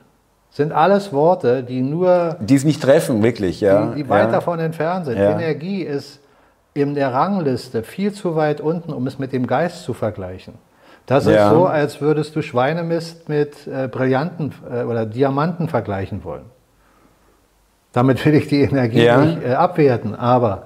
Sind 0.51 0.71
alles 0.71 1.11
Worte, 1.11 1.63
die 1.63 1.81
nur 1.81 2.37
Die 2.39 2.55
es 2.55 2.63
nicht 2.63 2.81
treffen, 2.81 3.21
wirklich, 3.23 3.59
ja. 3.61 3.87
die, 3.87 4.03
die 4.03 4.09
weit 4.09 4.25
ja. 4.27 4.31
davon 4.31 4.59
entfernt 4.59 5.05
sind. 5.05 5.17
Ja. 5.17 5.31
Energie 5.31 5.81
ist 5.81 6.19
in 6.73 6.93
der 6.93 7.13
Rangliste 7.13 7.83
viel 7.83 8.13
zu 8.13 8.35
weit 8.35 8.61
unten, 8.61 8.93
um 8.93 9.07
es 9.07 9.17
mit 9.19 9.31
dem 9.33 9.47
Geist 9.47 9.83
zu 9.83 9.93
vergleichen. 9.93 10.55
Das 11.05 11.25
Ja. 11.25 11.47
ist 11.49 11.53
so, 11.53 11.65
als 11.65 12.01
würdest 12.01 12.35
du 12.35 12.41
Schweinemist 12.41 13.29
mit 13.29 13.67
äh, 13.67 13.87
Brillanten 13.87 14.53
äh, 14.69 14.83
oder 14.83 15.05
Diamanten 15.05 15.67
vergleichen 15.69 16.23
wollen. 16.23 16.45
Damit 17.93 18.25
will 18.25 18.33
ich 18.35 18.47
die 18.47 18.61
Energie 18.61 19.09
nicht 19.09 19.43
äh, 19.45 19.53
abwerten, 19.53 20.15
aber 20.15 20.63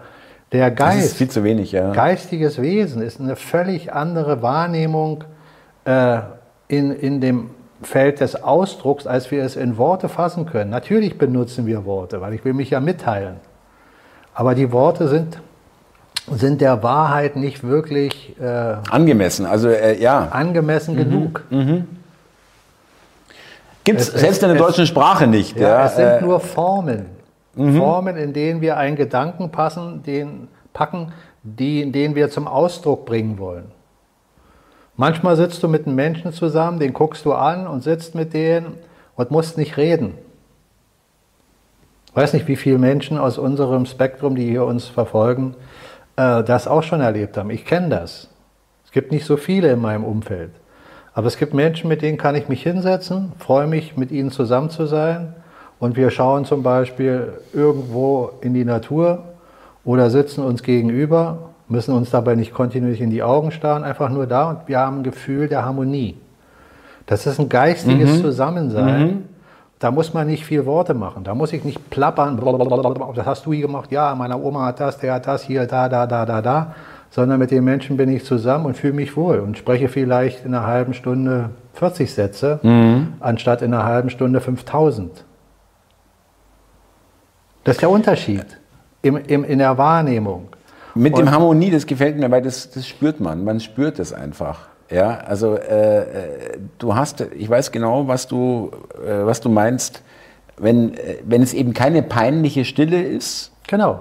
der 0.52 0.72
Das 0.72 0.96
ist 0.96 1.02
Geist, 1.02 1.18
viel 1.18 1.30
zu 1.30 1.44
wenig, 1.44 1.72
ja. 1.72 1.92
geistiges 1.92 2.60
Wesen 2.62 3.02
ist 3.04 3.20
eine 3.20 3.36
völlig 3.36 3.94
andere 3.94 4.42
Wahrnehmung 4.42 5.24
äh, 5.86 6.20
in, 6.70 6.92
in 6.92 7.20
dem 7.20 7.50
Feld 7.82 8.22
des 8.22 8.42
Ausdrucks, 8.42 9.06
als 9.06 9.30
wir 9.32 9.44
es 9.44 9.58
in 9.58 9.78
Worte 9.78 10.08
fassen 10.08 10.46
können. 10.46 10.70
Natürlich 10.70 11.18
benutzen 11.18 11.66
wir 11.66 11.84
Worte, 11.86 12.22
weil 12.22 12.34
ich 12.34 12.46
will 12.46 12.54
mich 12.54 12.70
ja 12.70 12.80
mitteilen. 12.80 13.38
Aber 14.34 14.56
die 14.56 14.72
Worte 14.72 15.08
sind, 15.10 15.40
sind 16.32 16.62
der 16.62 16.82
Wahrheit 16.84 17.36
nicht 17.36 17.64
wirklich 17.64 18.36
äh, 18.40 18.76
Angemessen, 18.90 19.46
also 19.46 19.70
äh, 19.70 20.00
ja. 20.00 20.28
angemessen 20.32 20.96
genug. 20.96 21.44
Gibt 23.84 24.00
es 24.02 24.08
selbst 24.08 24.44
in 24.44 24.50
der 24.50 24.58
es- 24.60 24.62
deutschen 24.66 24.86
Sprache 24.86 25.26
nicht. 25.28 25.58
Ja, 25.58 25.68
Ja, 25.70 25.86
es 25.86 25.96
sind 25.96 26.06
äh, 26.06 26.22
nur 26.22 26.40
Formen. 26.40 27.06
Formen, 27.56 28.16
in 28.16 28.32
denen 28.32 28.62
wir 28.62 28.78
einen 28.78 28.96
Gedanken 28.96 29.52
passen, 29.52 30.04
den 30.04 30.48
packen, 30.72 31.12
die, 31.44 31.92
den 31.92 32.16
wir 32.16 32.30
zum 32.30 32.48
Ausdruck 32.48 33.06
bringen 33.06 33.38
wollen. 33.40 33.72
Manchmal 35.00 35.38
sitzt 35.38 35.64
du 35.64 35.70
mit 35.70 35.88
einem 35.88 35.96
Menschen 35.96 36.34
zusammen, 36.34 36.78
den 36.78 36.92
guckst 36.92 37.24
du 37.24 37.32
an 37.32 37.68
und 37.68 37.84
sitzt 37.84 38.16
mit 38.16 38.34
denen 38.34 38.74
und 39.16 39.32
musst 39.32 39.58
nicht 39.58 39.78
reden. 39.78 40.16
Ich 42.08 42.16
weiß 42.18 42.34
nicht, 42.34 42.50
wie 42.50 42.58
viele 42.58 42.80
Menschen 42.80 43.18
aus 43.18 43.38
unserem 43.38 43.86
Spektrum, 43.86 44.36
die 44.36 44.50
hier 44.50 44.66
uns 44.66 44.88
verfolgen, 44.88 45.56
äh, 46.18 46.44
das 46.44 46.68
auch 46.68 46.84
schon 46.84 47.00
erlebt 47.00 47.38
haben. 47.38 47.50
Ich 47.50 47.64
kenne 47.64 47.88
das. 47.88 48.28
Es 48.84 48.92
gibt 48.92 49.14
nicht 49.14 49.24
so 49.24 49.38
viele 49.38 49.72
in 49.72 49.80
meinem 49.80 50.04
Umfeld. 50.04 50.52
Aber 51.14 51.28
es 51.28 51.38
gibt 51.38 51.54
Menschen, 51.54 51.88
mit 51.88 52.02
denen 52.02 52.18
kann 52.18 52.36
ich 52.36 52.50
mich 52.50 52.62
hinsetzen, 52.62 53.32
freue 53.40 53.68
mich, 53.68 53.96
mit 53.96 54.12
ihnen 54.12 54.32
zusammen 54.32 54.70
zu 54.70 54.86
sein. 54.86 55.34
Und 55.80 55.96
wir 55.96 56.12
schauen 56.12 56.44
zum 56.44 56.62
Beispiel 56.62 57.40
irgendwo 57.54 58.32
in 58.42 58.54
die 58.54 58.66
Natur 58.66 59.24
oder 59.86 60.10
sitzen 60.10 60.44
uns 60.44 60.62
gegenüber, 60.62 61.49
müssen 61.70 61.94
uns 61.94 62.10
dabei 62.10 62.36
nicht 62.36 62.54
kontinuierlich 62.54 63.02
in 63.02 63.10
die 63.10 63.24
Augen 63.24 63.52
starren, 63.52 63.84
einfach 63.84 64.10
nur 64.10 64.28
da 64.28 64.50
und 64.50 64.68
wir 64.68 64.80
haben 64.80 65.00
ein 65.00 65.04
Gefühl 65.04 65.48
der 65.48 65.64
Harmonie. 65.64 66.18
Das 67.06 67.26
ist 67.26 67.40
ein 67.40 67.50
geistiges 67.50 68.22
Zusammensein. 68.22 69.26
Da 69.80 69.92
muss 69.92 70.14
man 70.14 70.28
nicht 70.28 70.46
viel 70.46 70.66
Worte 70.66 70.94
machen. 70.94 71.24
Da 71.24 71.34
muss 71.34 71.54
ich 71.54 71.64
nicht 71.64 71.90
plappern. 71.90 72.36
blablabla, 72.36 73.14
Das 73.16 73.26
hast 73.26 73.46
du 73.46 73.54
hier 73.54 73.66
gemacht. 73.66 73.92
Ja, 73.92 74.14
meine 74.14 74.38
Oma 74.38 74.66
hat 74.66 74.82
das, 74.82 74.98
der 74.98 75.14
hat 75.14 75.26
das 75.26 75.44
hier, 75.44 75.66
da, 75.66 75.88
da, 75.88 76.06
da, 76.06 76.26
da, 76.26 76.42
da. 76.42 76.76
Sondern 77.10 77.40
mit 77.40 77.50
den 77.50 77.64
Menschen 77.64 77.98
bin 77.98 78.10
ich 78.10 78.26
zusammen 78.26 78.66
und 78.66 78.78
fühle 78.78 78.94
mich 78.94 79.16
wohl 79.16 79.40
und 79.40 79.58
spreche 79.58 79.88
vielleicht 79.88 80.46
in 80.46 80.54
einer 80.54 80.68
halben 80.68 80.94
Stunde 80.94 81.52
40 81.74 82.14
Sätze, 82.14 82.60
anstatt 83.22 83.62
in 83.62 83.74
einer 83.74 83.86
halben 83.86 84.10
Stunde 84.10 84.42
5000. 84.42 85.24
Das 87.64 87.78
ist 87.78 87.82
der 87.82 87.90
Unterschied 87.90 88.46
im, 89.02 89.16
im, 89.16 89.44
in 89.44 89.60
der 89.60 89.78
Wahrnehmung. 89.78 90.50
Mit 91.00 91.14
Und- 91.14 91.20
dem 91.26 91.32
Harmonie, 91.32 91.72
das 91.72 91.86
gefällt 91.86 92.18
mir, 92.18 92.30
weil 92.32 92.42
das, 92.42 92.70
das 92.72 92.88
spürt 92.88 93.20
man. 93.20 93.44
Man 93.44 93.60
spürt 93.60 94.00
es 94.00 94.12
einfach. 94.14 94.68
Ja, 94.92 95.20
also 95.26 95.56
äh, 95.56 96.00
äh, 96.02 96.06
du 96.80 96.96
hast, 96.96 97.22
ich 97.38 97.48
weiß 97.50 97.72
genau, 97.72 98.08
was 98.08 98.28
du, 98.28 98.72
äh, 99.06 99.24
was 99.26 99.40
du 99.40 99.48
meinst, 99.50 100.02
wenn, 100.58 100.96
äh, 100.96 101.18
wenn 101.26 101.42
es 101.44 101.54
eben 101.54 101.74
keine 101.74 102.02
peinliche 102.02 102.66
Stille 102.66 103.02
ist, 103.02 103.52
Genau. 103.68 104.00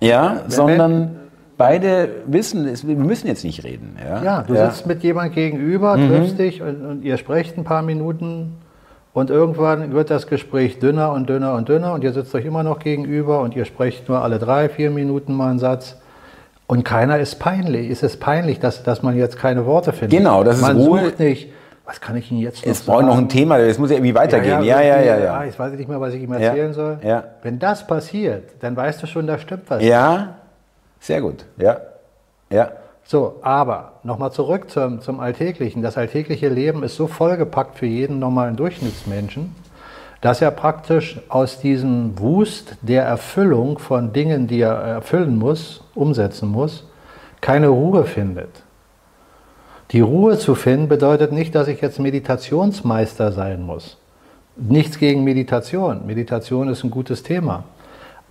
ja, 0.00 0.42
sondern 0.48 1.16
beide 1.56 2.08
wissen, 2.26 2.66
es, 2.66 2.86
wir 2.86 2.96
müssen 2.96 3.28
jetzt 3.28 3.44
nicht 3.44 3.62
reden. 3.64 3.96
Ja, 4.04 4.22
Ja, 4.22 4.42
du 4.42 4.54
sitzt 4.56 4.86
mit 4.86 5.02
jemand 5.04 5.34
gegenüber, 5.34 5.94
triffst 5.96 6.38
dich 6.38 6.62
und, 6.62 6.84
und 6.84 7.04
ihr 7.04 7.16
sprecht 7.16 7.56
ein 7.56 7.62
paar 7.64 7.82
Minuten 7.82 8.56
und 9.12 9.30
irgendwann 9.30 9.92
wird 9.92 10.10
das 10.10 10.26
Gespräch 10.26 10.80
dünner 10.80 11.12
und 11.12 11.28
dünner 11.28 11.54
und 11.54 11.68
dünner 11.68 11.92
und 11.94 12.02
ihr 12.04 12.12
sitzt 12.12 12.34
euch 12.34 12.44
immer 12.44 12.64
noch 12.64 12.80
gegenüber 12.80 13.40
und 13.40 13.54
ihr 13.56 13.64
sprecht 13.64 14.08
nur 14.08 14.20
alle 14.22 14.40
drei, 14.40 14.68
vier 14.68 14.90
Minuten 14.90 15.32
mal 15.32 15.50
einen 15.50 15.58
Satz. 15.60 15.96
Und 16.68 16.84
keiner 16.84 17.18
ist 17.18 17.40
peinlich. 17.40 17.88
Ist 17.90 18.02
es 18.04 18.16
peinlich, 18.18 18.60
dass, 18.60 18.82
dass 18.84 19.02
man 19.02 19.16
jetzt 19.16 19.36
keine 19.38 19.66
Worte 19.66 19.92
findet? 19.92 20.16
Genau, 20.18 20.44
das 20.44 20.56
ist 20.56 20.62
man 20.62 20.76
Ruhe. 20.76 21.00
sucht 21.06 21.18
nicht, 21.18 21.48
was 21.86 22.00
kann 22.00 22.14
ich 22.16 22.30
Ihnen 22.30 22.40
jetzt 22.42 22.64
noch 22.64 22.70
Es 22.70 22.82
braucht 22.82 23.06
noch 23.06 23.16
ein 23.16 23.28
Thema, 23.30 23.58
es 23.58 23.78
muss 23.78 23.88
ja 23.90 23.96
irgendwie 23.96 24.14
weitergehen. 24.14 24.62
Ja, 24.62 24.80
ja, 24.82 25.00
ja, 25.00 25.14
irgendwie, 25.14 25.24
ja. 25.24 25.44
Jetzt 25.44 25.58
weiß 25.58 25.72
ich 25.72 25.78
nicht 25.78 25.88
mehr, 25.88 26.00
was 26.00 26.12
ich 26.14 26.22
ihm 26.22 26.32
Ja, 26.34 26.38
erzählen 26.38 26.72
soll. 26.74 26.98
ja. 27.02 27.24
Wenn 27.42 27.58
das 27.58 27.86
passiert, 27.86 28.50
dann 28.60 28.76
weißt 28.76 29.02
du 29.02 29.06
schon, 29.06 29.26
da 29.26 29.38
stimmt 29.38 29.64
was. 29.68 29.82
Ja, 29.82 30.34
sehr 31.00 31.22
gut. 31.22 31.46
Ja, 31.56 31.78
ja. 32.50 32.70
So, 33.02 33.36
aber 33.40 33.92
nochmal 34.02 34.32
zurück 34.32 34.68
zum, 34.70 35.00
zum 35.00 35.18
Alltäglichen. 35.20 35.80
Das 35.82 35.96
alltägliche 35.96 36.50
Leben 36.50 36.82
ist 36.82 36.96
so 36.96 37.06
vollgepackt 37.06 37.78
für 37.78 37.86
jeden 37.86 38.18
normalen 38.18 38.56
Durchschnittsmenschen, 38.56 39.54
dass 40.20 40.42
er 40.42 40.50
praktisch 40.50 41.18
aus 41.30 41.58
diesem 41.58 42.18
Wust 42.18 42.76
der 42.82 43.04
Erfüllung 43.04 43.78
von 43.78 44.12
Dingen, 44.12 44.46
die 44.46 44.60
er 44.60 44.74
erfüllen 44.74 45.38
muss, 45.38 45.82
umsetzen 45.98 46.48
muss, 46.48 46.84
keine 47.40 47.68
Ruhe 47.68 48.04
findet. 48.04 48.62
Die 49.90 50.00
Ruhe 50.00 50.38
zu 50.38 50.54
finden 50.54 50.88
bedeutet 50.88 51.32
nicht, 51.32 51.54
dass 51.54 51.68
ich 51.68 51.80
jetzt 51.80 51.98
Meditationsmeister 51.98 53.32
sein 53.32 53.62
muss. 53.62 53.96
Nichts 54.56 54.98
gegen 54.98 55.24
Meditation. 55.24 56.06
Meditation 56.06 56.68
ist 56.68 56.84
ein 56.84 56.90
gutes 56.90 57.22
Thema. 57.22 57.64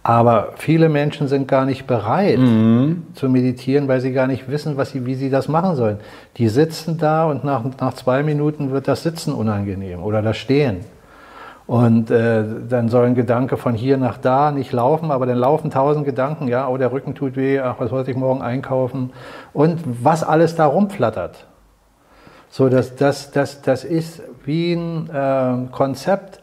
Aber 0.03 0.53
viele 0.55 0.87
Menschen 0.87 1.27
sind 1.27 1.47
gar 1.47 1.65
nicht 1.65 1.85
bereit 1.85 2.39
zu 3.13 3.27
meditieren, 3.27 3.87
weil 3.87 3.99
sie 3.99 4.13
gar 4.13 4.27
nicht 4.27 4.49
wissen, 4.49 4.77
was 4.77 4.91
sie, 4.91 5.05
wie 5.05 5.15
sie 5.15 5.29
das 5.29 5.47
machen 5.47 5.75
sollen. 5.75 5.97
Die 6.37 6.47
sitzen 6.47 6.97
da 6.97 7.25
und 7.25 7.43
nach, 7.43 7.63
nach 7.81 7.93
zwei 7.93 8.23
Minuten 8.23 8.71
wird 8.71 8.87
das 8.87 9.03
Sitzen 9.03 9.33
unangenehm 9.33 10.01
oder 10.01 10.21
das 10.21 10.37
Stehen. 10.37 10.81
Und 11.67 12.09
äh, 12.11 12.45
dann 12.69 12.87
soll 12.87 13.05
ein 13.07 13.15
Gedanke 13.15 13.57
von 13.57 13.75
hier 13.75 13.97
nach 13.97 14.17
da 14.17 14.51
nicht 14.51 14.71
laufen, 14.71 15.11
aber 15.11 15.25
dann 15.25 15.37
laufen 15.37 15.69
tausend 15.69 16.05
Gedanken, 16.05 16.47
ja, 16.47 16.69
oh, 16.69 16.77
der 16.77 16.93
Rücken 16.93 17.13
tut 17.13 17.35
weh, 17.35 17.59
ach, 17.59 17.75
was 17.79 17.91
wollte 17.91 18.09
ich 18.09 18.15
morgen 18.15 18.41
einkaufen? 18.41 19.11
Und 19.51 19.81
was 20.01 20.23
alles 20.23 20.55
da 20.55 20.65
rumflattert. 20.65 21.45
So, 22.49 22.69
das, 22.69 22.95
das, 22.95 23.31
das, 23.31 23.61
das 23.61 23.83
ist 23.83 24.21
wie 24.45 24.73
ein 24.73 25.09
äh, 25.09 25.67
Konzept, 25.73 26.41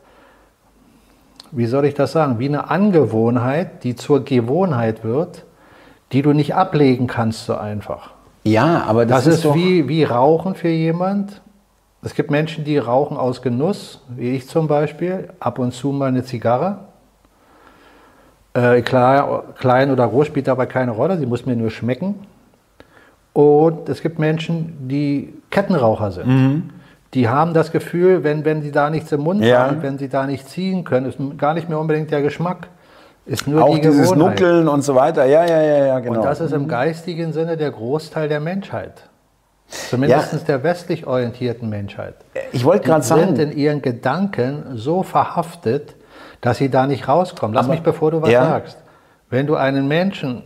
wie 1.52 1.66
soll 1.66 1.86
ich 1.86 1.94
das 1.94 2.12
sagen, 2.12 2.38
wie 2.38 2.48
eine 2.48 2.68
Angewohnheit, 2.68 3.82
die 3.82 3.96
zur 3.96 4.24
Gewohnheit 4.24 5.04
wird, 5.04 5.44
die 6.12 6.20
du 6.20 6.34
nicht 6.34 6.54
ablegen 6.54 7.06
kannst 7.06 7.46
so 7.46 7.54
einfach. 7.54 8.10
Ja, 8.42 8.84
aber 8.86 9.06
das, 9.06 9.24
Das, 9.24 9.36
ist, 9.36 9.44
doch, 9.46 9.54
wie, 9.54 9.88
wie 9.88 10.04
Rauchen 10.04 10.54
für 10.54 10.68
jemand. 10.68 11.40
Es 12.04 12.14
gibt 12.14 12.30
Menschen, 12.30 12.64
die 12.64 12.76
rauchen 12.76 13.16
aus 13.16 13.40
Genuss, 13.40 14.02
wie 14.08 14.36
ich 14.36 14.46
zum 14.46 14.68
Beispiel, 14.68 15.30
ab 15.40 15.58
und 15.58 15.72
zu 15.72 15.88
mal 15.88 16.06
eine 16.06 16.22
Zigarre. 16.22 16.80
Äh, 18.52 18.82
klar, 18.82 19.44
klein 19.58 19.90
oder 19.90 20.06
groß 20.06 20.26
spielt 20.26 20.46
dabei 20.46 20.66
keine 20.66 20.90
Rolle, 20.90 21.16
sie 21.16 21.24
muss 21.26 21.46
mir 21.46 21.56
nur 21.56 21.70
schmecken. 21.70 22.26
Und 23.32 23.88
es 23.88 24.02
gibt 24.02 24.18
Menschen, 24.18 24.86
die 24.86 25.34
Kettenraucher 25.50 26.12
sind. 26.12 26.26
Mhm. 26.26 26.70
Die 27.14 27.28
haben 27.28 27.54
das 27.54 27.72
Gefühl, 27.72 28.22
wenn, 28.22 28.44
wenn 28.44 28.60
sie 28.60 28.70
da 28.70 28.90
nichts 28.90 29.10
im 29.10 29.22
Mund 29.22 29.42
Ja. 29.42 29.66
haben, 29.66 29.82
wenn 29.82 29.98
sie 29.98 30.08
da 30.08 30.26
nicht 30.26 30.48
ziehen 30.48 30.84
können, 30.84 31.06
ist 31.06 31.18
gar 31.38 31.54
nicht 31.54 31.68
mehr 31.68 31.78
unbedingt 31.78 32.10
der 32.10 32.20
Geschmack, 32.22 32.68
ist 33.24 33.48
nur 33.48 33.64
auch 33.64 33.74
die 33.74 33.80
dieses. 33.80 34.14
Nuckeln 34.14 34.68
und 34.68 34.82
so 34.82 34.94
weiter. 34.94 35.24
Ja, 35.24 35.44
ja, 35.46 35.62
ja, 35.62 35.86
ja, 35.86 35.98
genau. 36.00 36.20
Und 36.20 36.24
das 36.26 36.40
ist 36.40 36.52
im 36.52 36.68
geistigen 36.68 37.32
Sinne 37.32 37.56
der 37.56 37.70
Großteil 37.70 38.28
der 38.28 38.40
Menschheit. 38.40 39.08
Zumindest 39.68 40.46
der 40.46 40.62
westlich 40.62 41.06
orientierten 41.06 41.68
Menschheit. 41.68 42.14
ich 42.52 42.64
wollte 42.64 42.82
Die 42.84 42.88
gerade 42.90 43.02
sind 43.04 43.36
sagen, 43.36 43.50
in 43.50 43.56
ihren 43.56 43.82
Gedanken 43.82 44.76
so 44.76 45.02
verhaftet, 45.02 45.94
dass 46.40 46.58
sie 46.58 46.68
da 46.70 46.86
nicht 46.86 47.08
rauskommen. 47.08 47.54
Lass 47.54 47.64
Aber- 47.66 47.74
mich, 47.74 47.82
bevor 47.82 48.10
du 48.10 48.22
was 48.22 48.30
Ja. 48.30 48.44
sagst. 48.44 48.78
Wenn 49.30 49.46
du 49.46 49.56
einen 49.56 49.88
Menschen 49.88 50.42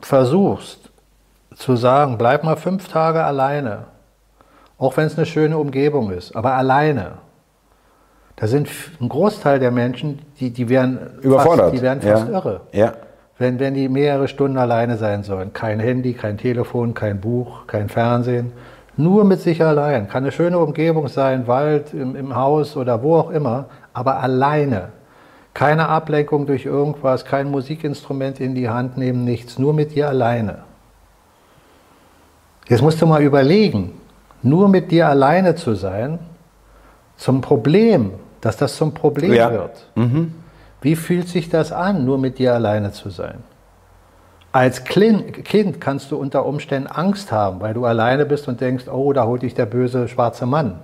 versuchst 0.00 0.90
zu 1.54 1.76
sagen, 1.76 2.18
bleib 2.18 2.44
mal 2.44 2.56
fünf 2.56 2.88
Tage 2.88 3.24
alleine, 3.24 3.84
auch 4.78 4.96
wenn 4.96 5.06
es 5.06 5.16
eine 5.16 5.26
schöne 5.26 5.56
Umgebung 5.56 6.10
ist, 6.10 6.36
aber 6.36 6.52
alleine. 6.54 7.12
Da 8.36 8.46
sind 8.46 8.68
ein 9.00 9.08
Großteil 9.08 9.58
der 9.58 9.70
Menschen, 9.70 10.20
die, 10.38 10.50
die 10.50 10.68
werden 10.68 11.18
überfordert. 11.22 11.70
Fast, 11.70 11.74
die 11.74 11.82
werden 11.82 12.06
ja. 12.06 12.16
fast 12.18 12.28
irre. 12.28 12.60
Ja. 12.72 12.92
Wenn, 13.38 13.58
wenn 13.58 13.74
die 13.74 13.88
mehrere 13.88 14.28
Stunden 14.28 14.56
alleine 14.56 14.96
sein 14.96 15.22
sollen. 15.22 15.52
Kein 15.52 15.80
Handy, 15.80 16.14
kein 16.14 16.38
Telefon, 16.38 16.94
kein 16.94 17.20
Buch, 17.20 17.66
kein 17.66 17.88
Fernsehen. 17.88 18.52
Nur 18.96 19.24
mit 19.24 19.40
sich 19.40 19.62
allein. 19.62 20.08
Kann 20.08 20.24
eine 20.24 20.32
schöne 20.32 20.58
Umgebung 20.58 21.08
sein, 21.08 21.46
Wald, 21.46 21.92
im, 21.92 22.16
im 22.16 22.34
Haus 22.34 22.76
oder 22.76 23.02
wo 23.02 23.16
auch 23.16 23.30
immer, 23.30 23.66
aber 23.92 24.20
alleine. 24.20 24.88
Keine 25.52 25.88
Ablenkung 25.88 26.46
durch 26.46 26.64
irgendwas, 26.64 27.24
kein 27.24 27.50
Musikinstrument 27.50 28.40
in 28.40 28.54
die 28.54 28.68
Hand 28.68 28.96
nehmen, 28.96 29.24
nichts. 29.24 29.58
Nur 29.58 29.74
mit 29.74 29.94
dir 29.94 30.08
alleine. 30.08 30.58
Jetzt 32.68 32.82
musst 32.82 33.00
du 33.00 33.06
mal 33.06 33.22
überlegen, 33.22 33.92
nur 34.42 34.68
mit 34.68 34.90
dir 34.90 35.08
alleine 35.08 35.54
zu 35.54 35.74
sein, 35.74 36.18
zum 37.16 37.40
Problem, 37.40 38.12
dass 38.40 38.56
das 38.56 38.76
zum 38.76 38.92
Problem 38.92 39.32
ja. 39.32 39.50
wird. 39.50 39.86
Mhm. 39.94 40.34
Wie 40.86 40.94
fühlt 40.94 41.26
sich 41.26 41.48
das 41.48 41.72
an, 41.72 42.04
nur 42.04 42.16
mit 42.16 42.38
dir 42.38 42.54
alleine 42.54 42.92
zu 42.92 43.10
sein? 43.10 43.38
Als 44.52 44.84
Kind 44.84 45.80
kannst 45.80 46.12
du 46.12 46.16
unter 46.16 46.46
Umständen 46.46 46.86
Angst 46.86 47.32
haben, 47.32 47.60
weil 47.60 47.74
du 47.74 47.86
alleine 47.86 48.24
bist 48.24 48.46
und 48.46 48.60
denkst, 48.60 48.86
oh, 48.86 49.12
da 49.12 49.26
holt 49.26 49.42
dich 49.42 49.52
der 49.52 49.66
böse 49.66 50.06
schwarze 50.06 50.46
Mann. 50.46 50.78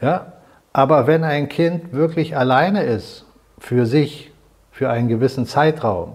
Ja? 0.00 0.32
Aber 0.72 1.06
wenn 1.06 1.22
ein 1.22 1.50
Kind 1.50 1.92
wirklich 1.92 2.34
alleine 2.34 2.82
ist, 2.82 3.26
für 3.58 3.84
sich, 3.84 4.32
für 4.70 4.88
einen 4.88 5.08
gewissen 5.08 5.44
Zeitraum 5.44 6.14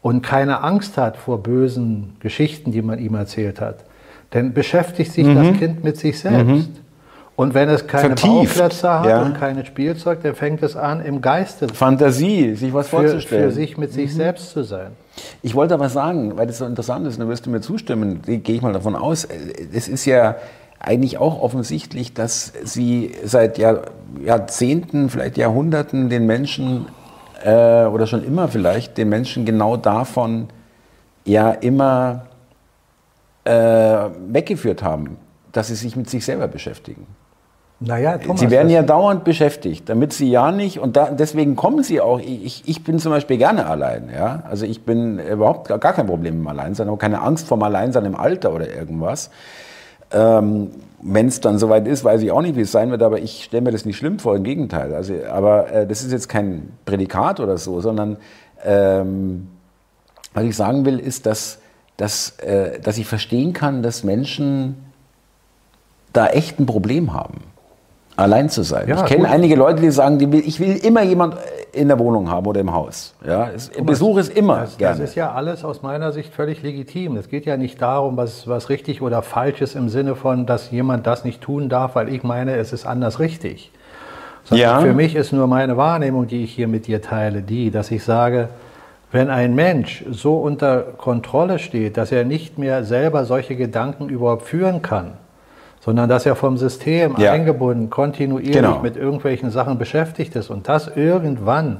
und 0.00 0.22
keine 0.22 0.62
Angst 0.62 0.96
hat 0.96 1.18
vor 1.18 1.42
bösen 1.42 2.16
Geschichten, 2.20 2.72
die 2.72 2.80
man 2.80 2.98
ihm 2.98 3.14
erzählt 3.14 3.60
hat, 3.60 3.84
dann 4.30 4.54
beschäftigt 4.54 5.12
sich 5.12 5.26
mhm. 5.26 5.34
das 5.34 5.58
Kind 5.58 5.84
mit 5.84 5.98
sich 5.98 6.18
selbst. 6.18 6.70
Mhm. 6.70 6.76
Und 7.40 7.54
wenn 7.54 7.70
es 7.70 7.86
keine 7.86 8.18
Vertieft, 8.18 8.58
Bauplätze 8.58 9.00
hat 9.00 9.06
ja. 9.06 9.22
und 9.22 9.32
kein 9.32 9.64
Spielzeug, 9.64 10.22
dann 10.22 10.34
fängt 10.34 10.62
es 10.62 10.76
an, 10.76 11.00
im 11.00 11.22
Geiste 11.22 11.68
Fantasie, 11.68 12.54
sich 12.54 12.74
was 12.74 12.88
für, 12.88 12.98
vorzustellen. 12.98 13.44
Für 13.44 13.50
sich 13.50 13.78
mit 13.78 13.94
sich 13.94 14.12
mhm. 14.12 14.16
selbst 14.16 14.50
zu 14.50 14.62
sein. 14.62 14.90
Ich 15.40 15.54
wollte 15.54 15.72
aber 15.72 15.88
sagen, 15.88 16.36
weil 16.36 16.48
das 16.48 16.58
so 16.58 16.66
interessant 16.66 17.06
ist, 17.06 17.14
und 17.14 17.24
da 17.24 17.28
wirst 17.28 17.46
du 17.46 17.50
mir 17.50 17.62
zustimmen, 17.62 18.20
gehe 18.26 18.42
ich 18.56 18.60
mal 18.60 18.74
davon 18.74 18.94
aus, 18.94 19.26
es 19.72 19.88
ist 19.88 20.04
ja 20.04 20.36
eigentlich 20.80 21.16
auch 21.16 21.40
offensichtlich, 21.40 22.12
dass 22.12 22.52
sie 22.62 23.12
seit 23.24 23.56
Jahr, 23.56 23.84
Jahrzehnten, 24.22 25.08
vielleicht 25.08 25.38
Jahrhunderten 25.38 26.10
den 26.10 26.26
Menschen 26.26 26.88
äh, 27.42 27.84
oder 27.84 28.06
schon 28.06 28.22
immer 28.22 28.48
vielleicht 28.48 28.98
den 28.98 29.08
Menschen 29.08 29.46
genau 29.46 29.78
davon 29.78 30.48
ja 31.24 31.52
immer 31.52 32.26
äh, 33.44 33.52
weggeführt 34.28 34.82
haben, 34.82 35.16
dass 35.52 35.68
sie 35.68 35.74
sich 35.74 35.96
mit 35.96 36.10
sich 36.10 36.22
selber 36.22 36.46
beschäftigen. 36.46 37.06
Naja, 37.82 38.18
Thomas, 38.18 38.40
sie 38.40 38.50
werden 38.50 38.68
ja 38.68 38.82
dauernd 38.82 39.24
beschäftigt, 39.24 39.88
damit 39.88 40.12
sie 40.12 40.30
ja 40.30 40.52
nicht, 40.52 40.80
und 40.80 40.96
da, 40.96 41.10
deswegen 41.10 41.56
kommen 41.56 41.82
sie 41.82 42.02
auch, 42.02 42.20
ich, 42.20 42.62
ich 42.66 42.84
bin 42.84 42.98
zum 42.98 43.10
Beispiel 43.10 43.38
gerne 43.38 43.64
allein, 43.64 44.10
ja, 44.14 44.42
also 44.50 44.66
ich 44.66 44.82
bin 44.82 45.18
überhaupt 45.18 45.68
gar 45.68 45.78
kein 45.78 46.06
Problem 46.06 46.40
im 46.40 46.46
Alleinsein, 46.46 46.90
auch 46.90 46.98
keine 46.98 47.22
Angst 47.22 47.48
vorm 47.48 47.62
Alleinsein 47.62 48.04
im 48.04 48.16
Alter 48.16 48.54
oder 48.54 48.68
irgendwas. 48.68 49.30
Ähm, 50.12 50.72
Wenn 51.00 51.28
es 51.28 51.40
dann 51.40 51.58
soweit 51.58 51.86
ist, 51.88 52.04
weiß 52.04 52.20
ich 52.20 52.30
auch 52.30 52.42
nicht, 52.42 52.56
wie 52.56 52.62
es 52.62 52.72
sein 52.72 52.90
wird, 52.90 53.02
aber 53.02 53.18
ich 53.18 53.44
stelle 53.44 53.62
mir 53.62 53.72
das 53.72 53.86
nicht 53.86 53.96
schlimm 53.96 54.18
vor, 54.18 54.36
im 54.36 54.42
Gegenteil. 54.42 54.92
Also, 54.94 55.14
aber 55.30 55.72
äh, 55.72 55.86
das 55.86 56.02
ist 56.02 56.12
jetzt 56.12 56.28
kein 56.28 56.68
Prädikat 56.84 57.40
oder 57.40 57.56
so, 57.56 57.80
sondern 57.80 58.18
ähm, 58.62 59.48
was 60.34 60.44
ich 60.44 60.54
sagen 60.54 60.84
will, 60.84 60.98
ist, 60.98 61.24
dass, 61.24 61.60
dass, 61.96 62.38
äh, 62.40 62.78
dass 62.80 62.98
ich 62.98 63.06
verstehen 63.06 63.54
kann, 63.54 63.82
dass 63.82 64.04
Menschen 64.04 64.74
da 66.12 66.26
echt 66.26 66.58
ein 66.58 66.66
Problem 66.66 67.14
haben 67.14 67.49
allein 68.20 68.48
zu 68.48 68.62
sein. 68.62 68.88
Ja, 68.88 68.96
ich 68.96 69.04
kenne 69.06 69.28
einige 69.28 69.56
Leute, 69.56 69.80
die 69.80 69.90
sagen, 69.90 70.18
die 70.18 70.30
will, 70.30 70.42
ich 70.46 70.60
will 70.60 70.76
immer 70.76 71.02
jemand 71.02 71.36
in 71.72 71.88
der 71.88 71.98
Wohnung 71.98 72.30
haben 72.30 72.46
oder 72.46 72.60
im 72.60 72.72
Haus. 72.72 73.14
Ja, 73.24 73.50
es, 73.54 73.70
Besuch 73.70 74.18
ist 74.18 74.36
immer 74.36 74.60
das, 74.60 74.76
gerne. 74.76 75.00
Das 75.00 75.10
ist 75.10 75.14
ja 75.16 75.32
alles 75.32 75.64
aus 75.64 75.82
meiner 75.82 76.12
Sicht 76.12 76.34
völlig 76.34 76.62
legitim. 76.62 77.16
Es 77.16 77.28
geht 77.28 77.46
ja 77.46 77.56
nicht 77.56 77.80
darum, 77.80 78.16
was, 78.16 78.48
was 78.48 78.68
richtig 78.68 79.02
oder 79.02 79.22
falsch 79.22 79.60
ist 79.60 79.76
im 79.76 79.88
Sinne 79.88 80.16
von, 80.16 80.46
dass 80.46 80.70
jemand 80.70 81.06
das 81.06 81.24
nicht 81.24 81.40
tun 81.40 81.68
darf, 81.68 81.94
weil 81.94 82.08
ich 82.08 82.22
meine, 82.22 82.56
es 82.56 82.72
ist 82.72 82.86
anders 82.86 83.18
richtig. 83.20 83.70
Sondern 84.44 84.68
ja. 84.68 84.80
für 84.80 84.94
mich 84.94 85.14
ist 85.14 85.32
nur 85.32 85.46
meine 85.46 85.76
Wahrnehmung, 85.76 86.26
die 86.26 86.44
ich 86.44 86.52
hier 86.52 86.68
mit 86.68 86.86
dir 86.86 87.02
teile, 87.02 87.42
die, 87.42 87.70
dass 87.70 87.90
ich 87.90 88.02
sage, 88.02 88.48
wenn 89.12 89.28
ein 89.28 89.54
Mensch 89.54 90.04
so 90.10 90.36
unter 90.36 90.80
Kontrolle 90.82 91.58
steht, 91.58 91.96
dass 91.96 92.12
er 92.12 92.24
nicht 92.24 92.58
mehr 92.58 92.84
selber 92.84 93.24
solche 93.24 93.56
Gedanken 93.56 94.08
überhaupt 94.08 94.42
führen 94.42 94.82
kann, 94.82 95.12
sondern 95.80 96.08
dass 96.08 96.26
er 96.26 96.36
vom 96.36 96.58
System 96.58 97.16
ja. 97.18 97.32
eingebunden, 97.32 97.90
kontinuierlich 97.90 98.54
genau. 98.54 98.80
mit 98.80 98.96
irgendwelchen 98.96 99.50
Sachen 99.50 99.78
beschäftigt 99.78 100.36
ist 100.36 100.50
und 100.50 100.68
das 100.68 100.88
irgendwann 100.94 101.78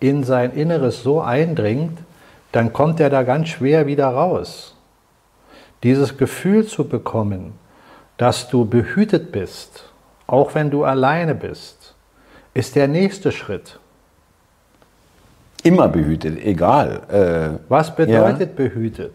in 0.00 0.24
sein 0.24 0.52
Inneres 0.52 1.02
so 1.02 1.20
eindringt, 1.20 1.98
dann 2.52 2.72
kommt 2.72 3.00
er 3.00 3.08
da 3.08 3.22
ganz 3.22 3.48
schwer 3.48 3.86
wieder 3.86 4.08
raus. 4.08 4.74
Dieses 5.82 6.18
Gefühl 6.18 6.66
zu 6.66 6.88
bekommen, 6.88 7.52
dass 8.16 8.48
du 8.48 8.64
behütet 8.64 9.30
bist, 9.30 9.90
auch 10.26 10.54
wenn 10.54 10.70
du 10.70 10.84
alleine 10.84 11.34
bist, 11.34 11.94
ist 12.54 12.74
der 12.74 12.88
nächste 12.88 13.30
Schritt. 13.30 13.78
Immer 15.62 15.88
behütet, 15.88 16.38
egal. 16.44 17.02
Äh, 17.10 17.58
Was 17.68 17.94
bedeutet 17.94 18.50
ja. 18.50 18.56
behütet? 18.56 19.12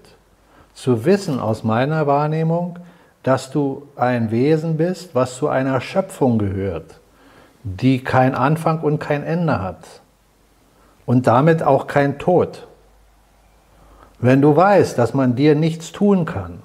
Zu 0.74 1.06
wissen 1.06 1.40
aus 1.40 1.64
meiner 1.64 2.08
Wahrnehmung, 2.08 2.78
dass 3.24 3.52
du 3.52 3.88
ein 3.96 4.32
Wesen 4.32 4.78
bist, 4.78 5.14
was 5.14 5.36
zu 5.36 5.48
einer 5.48 5.80
Schöpfung 5.82 6.40
gehört, 6.40 7.00
die 7.64 8.04
kein 8.04 8.34
Anfang 8.34 8.82
und 8.82 9.00
kein 9.00 9.24
Ende 9.24 9.62
hat 9.62 10.02
und 11.06 11.28
damit 11.28 11.62
auch 11.62 11.88
kein 11.88 12.18
Tod. 12.18 12.68
Wenn 14.20 14.42
du 14.42 14.56
weißt, 14.56 14.98
dass 14.98 15.14
man 15.14 15.36
dir 15.36 15.56
nichts 15.56 15.92
tun 15.92 16.26
kann, 16.26 16.62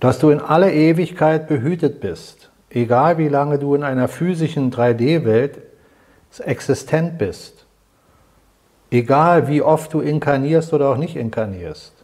dass 0.00 0.18
du 0.18 0.30
in 0.30 0.40
alle 0.40 0.72
Ewigkeit 0.72 1.48
behütet 1.48 2.00
bist, 2.00 2.50
egal 2.70 3.18
wie 3.18 3.28
lange 3.28 3.58
du 3.58 3.74
in 3.74 3.82
einer 3.82 4.08
physischen 4.08 4.70
3D-Welt 4.70 5.58
existent 6.40 7.18
bist, 7.18 7.66
egal 8.90 9.48
wie 9.48 9.62
oft 9.62 9.92
du 9.92 10.00
inkarnierst 10.00 10.72
oder 10.72 10.90
auch 10.90 10.96
nicht 10.96 11.16
inkarnierst, 11.16 11.97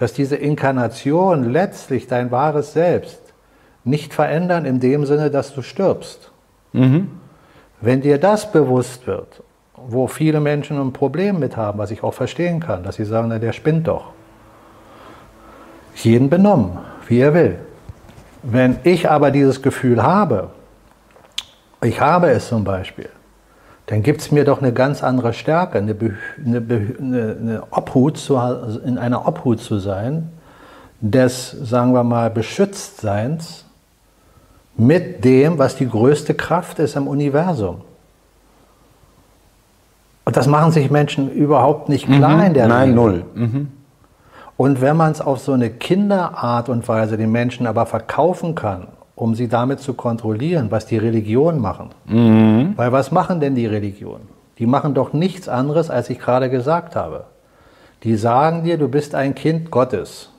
dass 0.00 0.14
diese 0.14 0.36
Inkarnation 0.36 1.52
letztlich 1.52 2.06
dein 2.06 2.30
wahres 2.30 2.72
Selbst 2.72 3.20
nicht 3.84 4.14
verändern 4.14 4.64
in 4.64 4.80
dem 4.80 5.04
Sinne, 5.04 5.30
dass 5.30 5.54
du 5.54 5.60
stirbst. 5.60 6.32
Mhm. 6.72 7.10
Wenn 7.82 8.00
dir 8.00 8.16
das 8.16 8.50
bewusst 8.50 9.06
wird, 9.06 9.42
wo 9.76 10.06
viele 10.06 10.40
Menschen 10.40 10.80
ein 10.80 10.94
Problem 10.94 11.38
mit 11.38 11.58
haben, 11.58 11.78
was 11.78 11.90
ich 11.90 12.02
auch 12.02 12.14
verstehen 12.14 12.60
kann, 12.60 12.82
dass 12.82 12.96
sie 12.96 13.04
sagen, 13.04 13.28
na, 13.28 13.38
der 13.38 13.52
spinnt 13.52 13.88
doch. 13.88 14.12
Jeden 15.96 16.30
benommen, 16.30 16.78
wie 17.06 17.20
er 17.20 17.34
will. 17.34 17.58
Wenn 18.42 18.78
ich 18.84 19.10
aber 19.10 19.30
dieses 19.30 19.60
Gefühl 19.60 20.02
habe, 20.02 20.48
ich 21.82 22.00
habe 22.00 22.30
es 22.30 22.48
zum 22.48 22.64
Beispiel, 22.64 23.10
dann 23.90 24.04
gibt 24.04 24.20
es 24.20 24.30
mir 24.30 24.44
doch 24.44 24.62
eine 24.62 24.72
ganz 24.72 25.02
andere 25.02 25.32
Stärke, 25.32 25.78
eine, 25.78 25.96
eine, 26.46 26.58
eine, 26.58 27.36
eine 27.40 27.62
Obhut 27.72 28.18
zu, 28.18 28.36
in 28.36 28.98
einer 28.98 29.26
Obhut 29.26 29.58
zu 29.58 29.80
sein, 29.80 30.30
des, 31.00 31.50
sagen 31.50 31.92
wir 31.92 32.04
mal, 32.04 32.30
Beschütztseins 32.30 33.64
mit 34.76 35.24
dem, 35.24 35.58
was 35.58 35.74
die 35.74 35.88
größte 35.88 36.34
Kraft 36.34 36.78
ist 36.78 36.94
im 36.94 37.08
Universum. 37.08 37.80
Und 40.24 40.36
das 40.36 40.46
machen 40.46 40.70
sich 40.70 40.88
Menschen 40.92 41.28
überhaupt 41.28 41.88
nicht 41.88 42.06
klar 42.06 42.36
mhm. 42.36 42.44
in 42.44 42.54
der 42.54 42.68
Nein, 42.68 42.90
Regel. 42.90 42.94
null. 42.94 43.24
Mhm. 43.34 43.72
Und 44.56 44.80
wenn 44.80 44.96
man 44.96 45.10
es 45.10 45.20
auf 45.20 45.40
so 45.40 45.52
eine 45.52 45.68
Kinderart 45.68 46.68
und 46.68 46.86
Weise 46.86 47.16
den 47.16 47.32
Menschen 47.32 47.66
aber 47.66 47.86
verkaufen 47.86 48.54
kann 48.54 48.86
um 49.20 49.34
sie 49.34 49.48
damit 49.48 49.80
zu 49.80 49.92
kontrollieren, 49.92 50.70
was 50.70 50.86
die 50.86 50.96
Religionen 50.96 51.60
machen. 51.60 51.90
Mhm. 52.06 52.72
Weil 52.76 52.90
was 52.90 53.12
machen 53.12 53.38
denn 53.38 53.54
die 53.54 53.66
Religionen? 53.66 54.26
Die 54.58 54.64
machen 54.64 54.94
doch 54.94 55.12
nichts 55.12 55.46
anderes, 55.46 55.90
als 55.90 56.08
ich 56.08 56.18
gerade 56.18 56.48
gesagt 56.48 56.96
habe. 56.96 57.24
Die 58.02 58.16
sagen 58.16 58.64
dir, 58.64 58.78
du 58.78 58.88
bist 58.88 59.14
ein 59.14 59.34
Kind 59.34 59.70
Gottes 59.70 60.30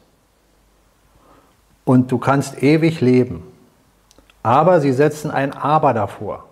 und 1.85 2.11
du 2.11 2.17
kannst 2.17 2.63
ewig 2.63 3.01
leben. 3.01 3.43
Aber 4.41 4.81
sie 4.81 4.93
setzen 4.93 5.29
ein 5.29 5.53
Aber 5.53 5.93
davor. 5.93 6.45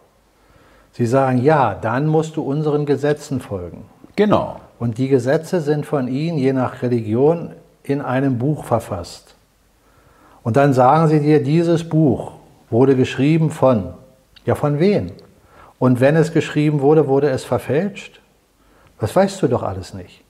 Sie 0.91 1.07
sagen, 1.07 1.41
ja, 1.41 1.73
dann 1.73 2.05
musst 2.05 2.35
du 2.35 2.43
unseren 2.43 2.85
Gesetzen 2.85 3.41
folgen. 3.41 3.85
Genau. 4.15 4.59
Und 4.77 4.99
die 4.99 5.07
Gesetze 5.07 5.61
sind 5.61 5.87
von 5.87 6.07
ihnen, 6.07 6.37
je 6.37 6.53
nach 6.53 6.83
Religion, 6.83 7.53
in 7.81 8.01
einem 8.01 8.37
Buch 8.37 8.65
verfasst. 8.65 9.33
Und 10.43 10.57
dann 10.57 10.73
sagen 10.73 11.07
sie 11.07 11.19
dir, 11.19 11.43
dieses 11.43 11.87
Buch 11.87 12.33
wurde 12.69 12.95
geschrieben 12.95 13.51
von, 13.51 13.93
ja 14.45 14.55
von 14.55 14.79
wen? 14.79 15.11
Und 15.79 15.99
wenn 15.99 16.15
es 16.15 16.33
geschrieben 16.33 16.81
wurde, 16.81 17.07
wurde 17.07 17.29
es 17.29 17.43
verfälscht? 17.43 18.19
Das 18.99 19.15
weißt 19.15 19.41
du 19.41 19.47
doch 19.47 19.63
alles 19.63 19.93
nicht. 19.93 20.23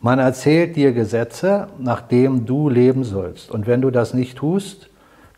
Man 0.00 0.18
erzählt 0.18 0.76
dir 0.76 0.92
Gesetze, 0.92 1.68
nach 1.78 2.00
denen 2.00 2.46
du 2.46 2.68
leben 2.68 3.04
sollst. 3.04 3.50
Und 3.50 3.66
wenn 3.66 3.82
du 3.82 3.90
das 3.90 4.14
nicht 4.14 4.38
tust, 4.38 4.88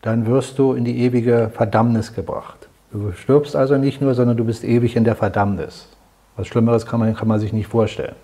dann 0.01 0.25
wirst 0.25 0.59
du 0.59 0.73
in 0.73 0.85
die 0.85 0.99
ewige 1.01 1.49
Verdammnis 1.53 2.13
gebracht. 2.13 2.69
Du 2.91 3.11
stirbst 3.13 3.55
also 3.55 3.77
nicht 3.77 4.01
nur, 4.01 4.13
sondern 4.13 4.37
du 4.37 4.45
bist 4.45 4.63
ewig 4.63 4.95
in 4.95 5.03
der 5.03 5.15
Verdammnis. 5.15 5.87
Was 6.37 6.47
Schlimmeres 6.47 6.85
kann 6.85 6.99
man, 6.99 7.15
kann 7.15 7.27
man 7.27 7.39
sich 7.39 7.53
nicht 7.53 7.67
vorstellen. 7.67 8.15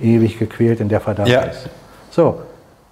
ewig 0.00 0.38
gequält 0.38 0.80
in 0.80 0.88
der 0.88 1.00
Verdammnis. 1.00 1.34
Ja. 1.34 1.70
So, 2.10 2.40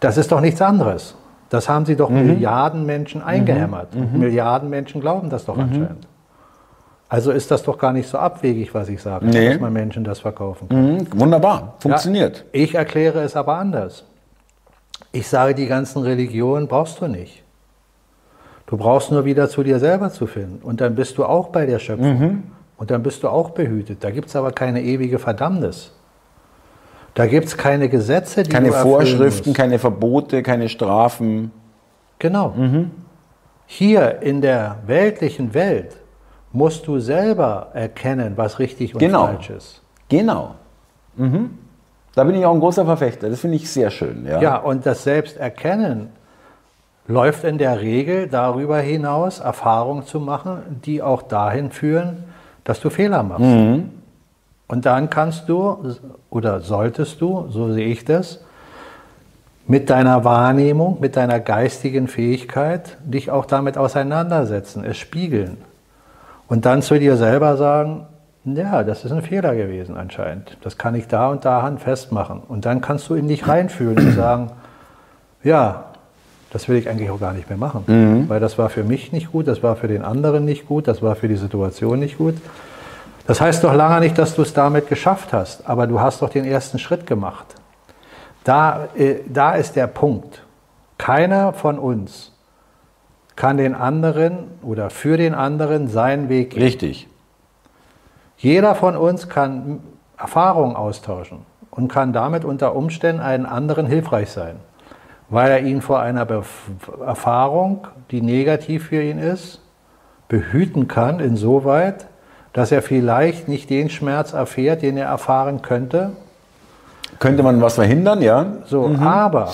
das 0.01 0.17
ist 0.17 0.31
doch 0.31 0.41
nichts 0.41 0.61
anderes. 0.61 1.15
Das 1.51 1.69
haben 1.69 1.87
sie 1.87 1.97
doch 1.97 2.11
mhm. 2.11 2.27
Milliarden 2.27 2.85
Menschen 2.85 3.23
eingehämmert. 3.23 3.95
Mhm. 3.95 4.19
Milliarden 4.19 4.69
Menschen 4.69 5.01
glauben 5.01 5.31
das 5.31 5.45
doch 5.45 5.57
mhm. 5.57 5.63
anscheinend. 5.63 6.09
Also 7.09 7.31
ist 7.31 7.51
das 7.51 7.63
doch 7.63 7.79
gar 7.79 7.95
nicht 7.95 8.09
so 8.09 8.19
abwegig, 8.19 8.75
was 8.75 8.89
ich 8.91 9.01
sage, 9.01 9.27
nee. 9.27 9.51
dass 9.51 9.61
man 9.61 9.73
Menschen 9.73 10.05
das 10.05 10.21
verkaufen 10.21 10.69
kann. 10.69 10.97
Mhm. 10.97 11.07
Wunderbar, 11.15 11.77
funktioniert. 11.79 12.45
Ja, 12.53 12.61
ich 12.61 12.75
erkläre 12.75 13.23
es 13.23 13.35
aber 13.35 13.55
anders. 13.55 14.05
Ich 15.11 15.27
sage, 15.27 15.55
die 15.55 15.67
ganzen 15.67 16.03
Religionen 16.03 16.69
brauchst 16.69 17.01
du 17.01 17.09
nicht. 17.09 17.43
Du 18.67 18.77
brauchst 18.77 19.11
nur 19.11 19.25
wieder 19.25 19.49
zu 19.49 19.63
dir 19.63 19.79
selber 19.79 20.11
zu 20.11 20.27
finden. 20.27 20.61
Und 20.63 20.83
dann 20.83 20.95
bist 20.95 21.17
du 21.17 21.25
auch 21.25 21.49
bei 21.49 21.65
der 21.65 21.79
Schöpfung. 21.79 22.19
Mhm. 22.19 22.43
Und 22.77 22.91
dann 22.91 23.03
bist 23.03 23.23
du 23.23 23.29
auch 23.29 23.51
behütet. 23.51 24.05
Da 24.05 24.11
gibt 24.11 24.29
es 24.29 24.37
aber 24.37 24.53
keine 24.53 24.83
ewige 24.83 25.19
Verdammnis. 25.19 25.93
Da 27.19 27.27
gibt 27.27 27.49
es 27.49 27.57
keine 27.57 27.89
Gesetze, 27.89 28.45
die 28.45 28.49
Keine 28.49 28.71
Vorschriften, 28.71 29.53
keine 29.53 29.81
Verbote, 29.81 30.41
keine 30.45 30.69
Strafen. 30.69 31.51
Genau. 32.21 32.51
Mhm. 32.51 32.93
Hier 33.67 34.23
in 34.23 34.41
der 34.41 34.77
weltlichen 34.87 35.53
Welt 35.53 35.97
musst 36.53 36.87
du 36.87 37.01
selber 37.01 37.71
erkennen, 37.75 38.35
was 38.37 38.61
richtig 38.61 38.95
und 38.95 39.01
genau. 39.01 39.27
falsch 39.27 39.51
ist. 39.51 39.83
Genau. 40.09 40.55
Mhm. 41.17 41.59
Da 42.15 42.23
bin 42.23 42.37
ich 42.37 42.47
auch 42.47 42.55
ein 42.55 42.61
großer 42.61 42.85
Verfechter. 42.85 43.29
Das 43.29 43.41
finde 43.41 43.57
ich 43.57 43.69
sehr 43.69 43.91
schön. 43.91 44.25
Ja. 44.25 44.41
ja, 44.41 44.57
und 44.57 44.87
das 44.87 45.03
Selbsterkennen 45.03 46.11
läuft 47.09 47.43
in 47.43 47.59
der 47.59 47.81
Regel 47.81 48.29
darüber 48.29 48.79
hinaus, 48.79 49.41
Erfahrungen 49.41 50.07
zu 50.07 50.21
machen, 50.21 50.81
die 50.85 51.03
auch 51.03 51.23
dahin 51.23 51.73
führen, 51.73 52.23
dass 52.63 52.79
du 52.79 52.91
Fehler 52.91 53.25
machst. 53.25 53.45
Mhm. 53.45 53.98
Und 54.69 54.85
dann 54.85 55.09
kannst 55.09 55.49
du 55.49 55.97
oder 56.31 56.61
solltest 56.61 57.21
du, 57.21 57.47
so 57.49 57.73
sehe 57.73 57.87
ich 57.89 58.05
das, 58.05 58.41
mit 59.67 59.91
deiner 59.91 60.25
Wahrnehmung, 60.25 60.99
mit 61.01 61.17
deiner 61.17 61.41
geistigen 61.41 62.09
Fähigkeit 62.09 62.97
dich 63.05 63.31
auch 63.31 63.45
damit 63.45 63.77
auseinandersetzen, 63.77 64.85
es 64.85 64.97
spiegeln. 64.97 65.59
Und 66.49 66.65
dann 66.65 66.81
zu 66.81 66.99
dir 66.99 67.17
selber 67.17 67.57
sagen, 67.57 68.07
ja, 68.45 68.83
das 68.83 69.05
ist 69.05 69.13
ein 69.13 69.23
Fehler 69.23 69.55
gewesen 69.55 69.97
anscheinend. 69.97 70.57
Das 70.63 70.79
kann 70.79 70.95
ich 70.95 71.07
da 71.07 71.29
und 71.29 71.45
da 71.45 71.71
festmachen. 71.77 72.41
Und 72.47 72.65
dann 72.65 72.81
kannst 72.81 73.09
du 73.11 73.15
in 73.15 73.29
dich 73.29 73.47
reinfühlen 73.47 73.99
und 73.99 74.13
sagen, 74.13 74.51
ja, 75.43 75.85
das 76.51 76.69
will 76.69 76.77
ich 76.77 76.89
eigentlich 76.89 77.11
auch 77.11 77.21
gar 77.21 77.35
nicht 77.35 77.51
mehr 77.51 77.59
machen. 77.59 77.85
Mhm. 77.87 78.29
Weil 78.29 78.41
das 78.41 78.57
war 78.57 78.71
für 78.71 78.85
mich 78.85 79.13
nicht 79.13 79.33
gut, 79.33 79.47
das 79.49 79.63
war 79.63 79.77
für 79.77 79.89
den 79.89 80.03
anderen 80.03 80.45
nicht 80.47 80.67
gut, 80.67 80.89
das 80.89 81.03
war 81.03 81.15
für 81.15 81.29
die 81.29 81.37
Situation 81.37 81.99
nicht 81.99 82.17
gut. 82.17 82.35
Das 83.29 83.41
heißt 83.41 83.63
doch 83.63 83.75
lange 83.75 84.01
nicht, 84.01 84.19
dass 84.19 84.35
du 84.35 84.43
es 84.43 84.53
damit 84.53 84.89
geschafft 84.89 85.33
hast, 85.33 85.69
aber 85.69 85.87
du 85.87 86.01
hast 86.01 86.23
doch 86.23 86.31
den 86.31 86.45
ersten 86.45 86.81
Schritt 86.81 87.07
gemacht. 87.07 87.55
Da, 88.43 88.89
äh, 88.97 89.21
da 89.29 89.53
ist 89.53 89.77
der 89.77 89.87
Punkt. 89.87 90.43
Keiner 90.97 91.53
von 91.53 91.79
uns 91.79 92.33
kann 93.37 93.57
den 93.57 93.77
anderen 93.77 94.51
oder 94.63 94.91
für 94.91 95.17
den 95.17 95.35
anderen 95.35 95.87
seinen 95.87 96.29
Weg 96.29 96.51
gehen. 96.51 96.63
Richtig. 96.63 97.07
Jeder 98.37 98.75
von 98.75 98.97
uns 98.97 99.29
kann 99.29 99.81
Erfahrungen 100.17 100.75
austauschen 100.75 101.47
und 101.71 101.87
kann 101.87 102.13
damit 102.13 102.45
unter 102.45 102.75
Umständen 102.75 103.23
einen 103.23 103.47
anderen 103.47 103.87
hilfreich 103.87 104.31
sein 104.31 104.57
weil 105.29 105.51
er 105.51 105.61
ihn 105.61 105.83
vor 105.83 106.01
einer 106.01 106.25
Bef 106.25 106.71
Erfahrung, 107.05 107.87
die 108.11 108.23
negativ 108.23 108.89
für 108.89 109.03
ihn 109.03 109.19
ist, 109.19 109.61
behüten 110.29 110.89
kann, 110.89 111.21
insoweit, 111.21 112.07
dass 112.59 112.73
er 112.73 112.83
vielleicht 112.83 113.47
nicht 113.47 113.71
den 113.71 113.89
Schmerz 113.89 114.33
erfährt, 114.33 114.83
den 114.83 114.97
er 114.97 115.07
erfahren 115.07 115.63
könnte. 115.63 116.17
Könnte 117.21 117.45
man 117.45 117.63
was 117.63 117.77
verhindern, 117.77 118.21
ja? 118.21 118.47
So, 118.65 118.89
mhm. 118.89 119.01
aber 119.01 119.53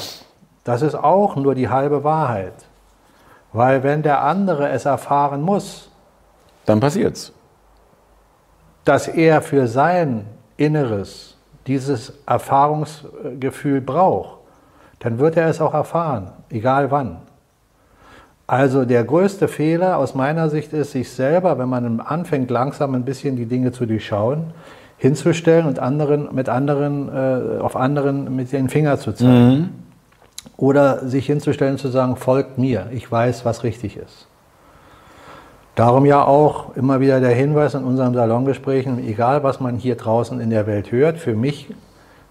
das 0.65 0.81
ist 0.81 0.95
auch 0.95 1.37
nur 1.37 1.55
die 1.55 1.69
halbe 1.69 2.03
Wahrheit. 2.03 2.55
Weil 3.53 3.83
wenn 3.83 4.03
der 4.03 4.23
andere 4.23 4.71
es 4.71 4.87
erfahren 4.87 5.43
muss, 5.43 5.91
dann 6.65 6.81
passiert's. 6.81 7.35
Dass 8.87 9.07
er 9.07 9.43
für 9.43 9.69
sein 9.69 10.25
Inneres 10.57 11.37
dieses 11.67 12.15
Erfahrungsgefühl 12.25 13.83
braucht, 13.83 14.39
dann 15.01 15.19
wird 15.19 15.37
er 15.37 15.49
es 15.49 15.61
auch 15.61 15.75
erfahren, 15.75 16.33
egal 16.49 16.91
wann. 16.91 17.19
Also 18.47 18.85
der 18.85 19.05
größte 19.05 19.49
Fehler 19.49 19.97
aus 19.97 20.15
meiner 20.15 20.51
Sicht 20.51 20.73
ist, 20.73 20.93
sich 20.93 21.11
selber, 21.11 21.59
wenn 21.59 21.69
man 21.69 22.01
anfängt, 22.01 22.51
langsam 22.51 22.95
ein 22.95 23.05
bisschen 23.05 23.37
die 23.37 23.47
Dinge 23.47 23.73
zu 23.73 23.87
durchschauen, 23.87 24.53
hinzustellen 24.99 25.67
und 25.67 25.79
anderen, 25.79 26.29
mit 26.35 26.49
anderen, 26.49 27.09
äh, 27.09 27.61
auf 27.61 27.75
anderen 27.75 28.37
mit 28.37 28.53
den 28.53 28.69
Finger 28.69 28.99
zu 28.99 29.13
zeigen. 29.13 29.49
Mhm. 29.49 29.69
Oder 30.59 31.09
sich 31.09 31.27
hinzustellen 31.27 31.73
und 31.73 31.79
zu 31.79 31.89
sagen, 31.89 32.17
folgt 32.17 32.59
mir, 32.59 32.89
ich 32.93 33.11
weiß, 33.11 33.45
was 33.45 33.65
richtig 33.65 33.97
ist. 33.97 34.29
Darum 35.75 36.05
ja 36.05 36.23
auch 36.23 36.77
immer 36.77 37.01
wieder 37.01 37.19
der 37.21 37.35
Hinweis 37.35 37.75
in 37.75 37.83
unseren 37.83 38.15
Salongesprächen, 38.15 39.05
egal 39.09 39.43
was 39.43 39.59
man 39.59 39.77
hier 39.77 39.97
draußen 39.97 40.39
in 40.39 40.51
der 40.51 40.67
Welt 40.67 40.93
hört, 40.93 41.19
für 41.19 41.35
mich 41.35 41.75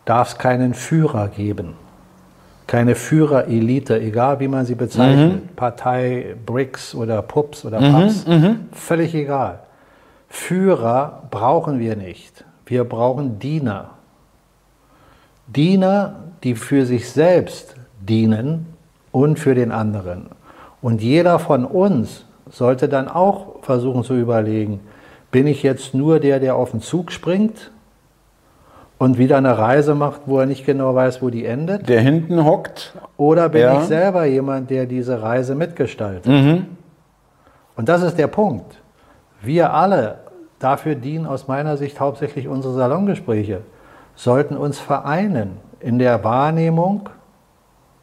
darf 0.05 0.29
es 0.29 0.37
keinen 0.37 0.73
Führer 0.73 1.27
geben 1.27 1.75
keine 2.67 2.95
Führerelite, 2.95 3.99
egal 3.99 4.39
wie 4.39 4.47
man 4.47 4.65
sie 4.65 4.75
bezeichnet, 4.75 5.43
mhm. 5.43 5.55
Partei, 5.55 6.35
BRICS 6.45 6.95
oder 6.95 7.21
PUPS 7.21 7.65
oder 7.65 7.79
PAPS, 7.79 8.27
mhm, 8.27 8.33
mhm, 8.33 8.59
völlig 8.71 9.13
egal. 9.13 9.59
Führer 10.29 11.23
brauchen 11.29 11.79
wir 11.79 11.95
nicht. 11.95 12.45
Wir 12.65 12.83
brauchen 12.85 13.39
Diener. 13.39 13.91
Diener, 15.47 16.15
die 16.43 16.55
für 16.55 16.85
sich 16.85 17.09
selbst 17.11 17.75
dienen 17.99 18.65
und 19.11 19.37
für 19.37 19.55
den 19.55 19.71
anderen. 19.71 20.27
Und 20.81 21.01
jeder 21.01 21.39
von 21.39 21.65
uns 21.65 22.25
sollte 22.49 22.89
dann 22.89 23.07
auch 23.07 23.61
versuchen 23.61 24.03
zu 24.03 24.15
überlegen, 24.15 24.79
bin 25.31 25.47
ich 25.47 25.63
jetzt 25.63 25.93
nur 25.93 26.19
der, 26.19 26.39
der 26.39 26.55
auf 26.55 26.71
den 26.71 26.81
Zug 26.81 27.11
springt 27.11 27.71
und 29.03 29.17
wieder 29.17 29.35
eine 29.35 29.57
Reise 29.57 29.95
macht, 29.95 30.21
wo 30.27 30.39
er 30.39 30.45
nicht 30.45 30.65
genau 30.65 30.95
weiß, 30.95 31.21
wo 31.21 31.29
die 31.29 31.45
endet. 31.45 31.89
Der 31.89 31.99
hinten 31.99 32.45
hockt. 32.45 32.93
Oder 33.17 33.49
bin 33.49 33.61
ja. 33.61 33.81
ich 33.81 33.87
selber 33.87 34.23
jemand, 34.23 34.69
der 34.69 34.85
diese 34.85 35.21
Reise 35.21 35.55
mitgestaltet? 35.55 36.25
Mhm. 36.25 36.67
Und 37.75 37.89
das 37.89 38.01
ist 38.01 38.17
der 38.17 38.27
Punkt. 38.27 38.77
Wir 39.41 39.73
alle, 39.73 40.19
dafür 40.57 40.95
dienen 40.95 41.25
aus 41.25 41.49
meiner 41.49 41.75
Sicht 41.75 41.99
hauptsächlich 41.99 42.47
unsere 42.47 42.75
Salongespräche, 42.75 43.59
sollten 44.15 44.55
uns 44.55 44.79
vereinen 44.79 45.57
in 45.81 45.99
der 45.99 46.23
Wahrnehmung, 46.23 47.09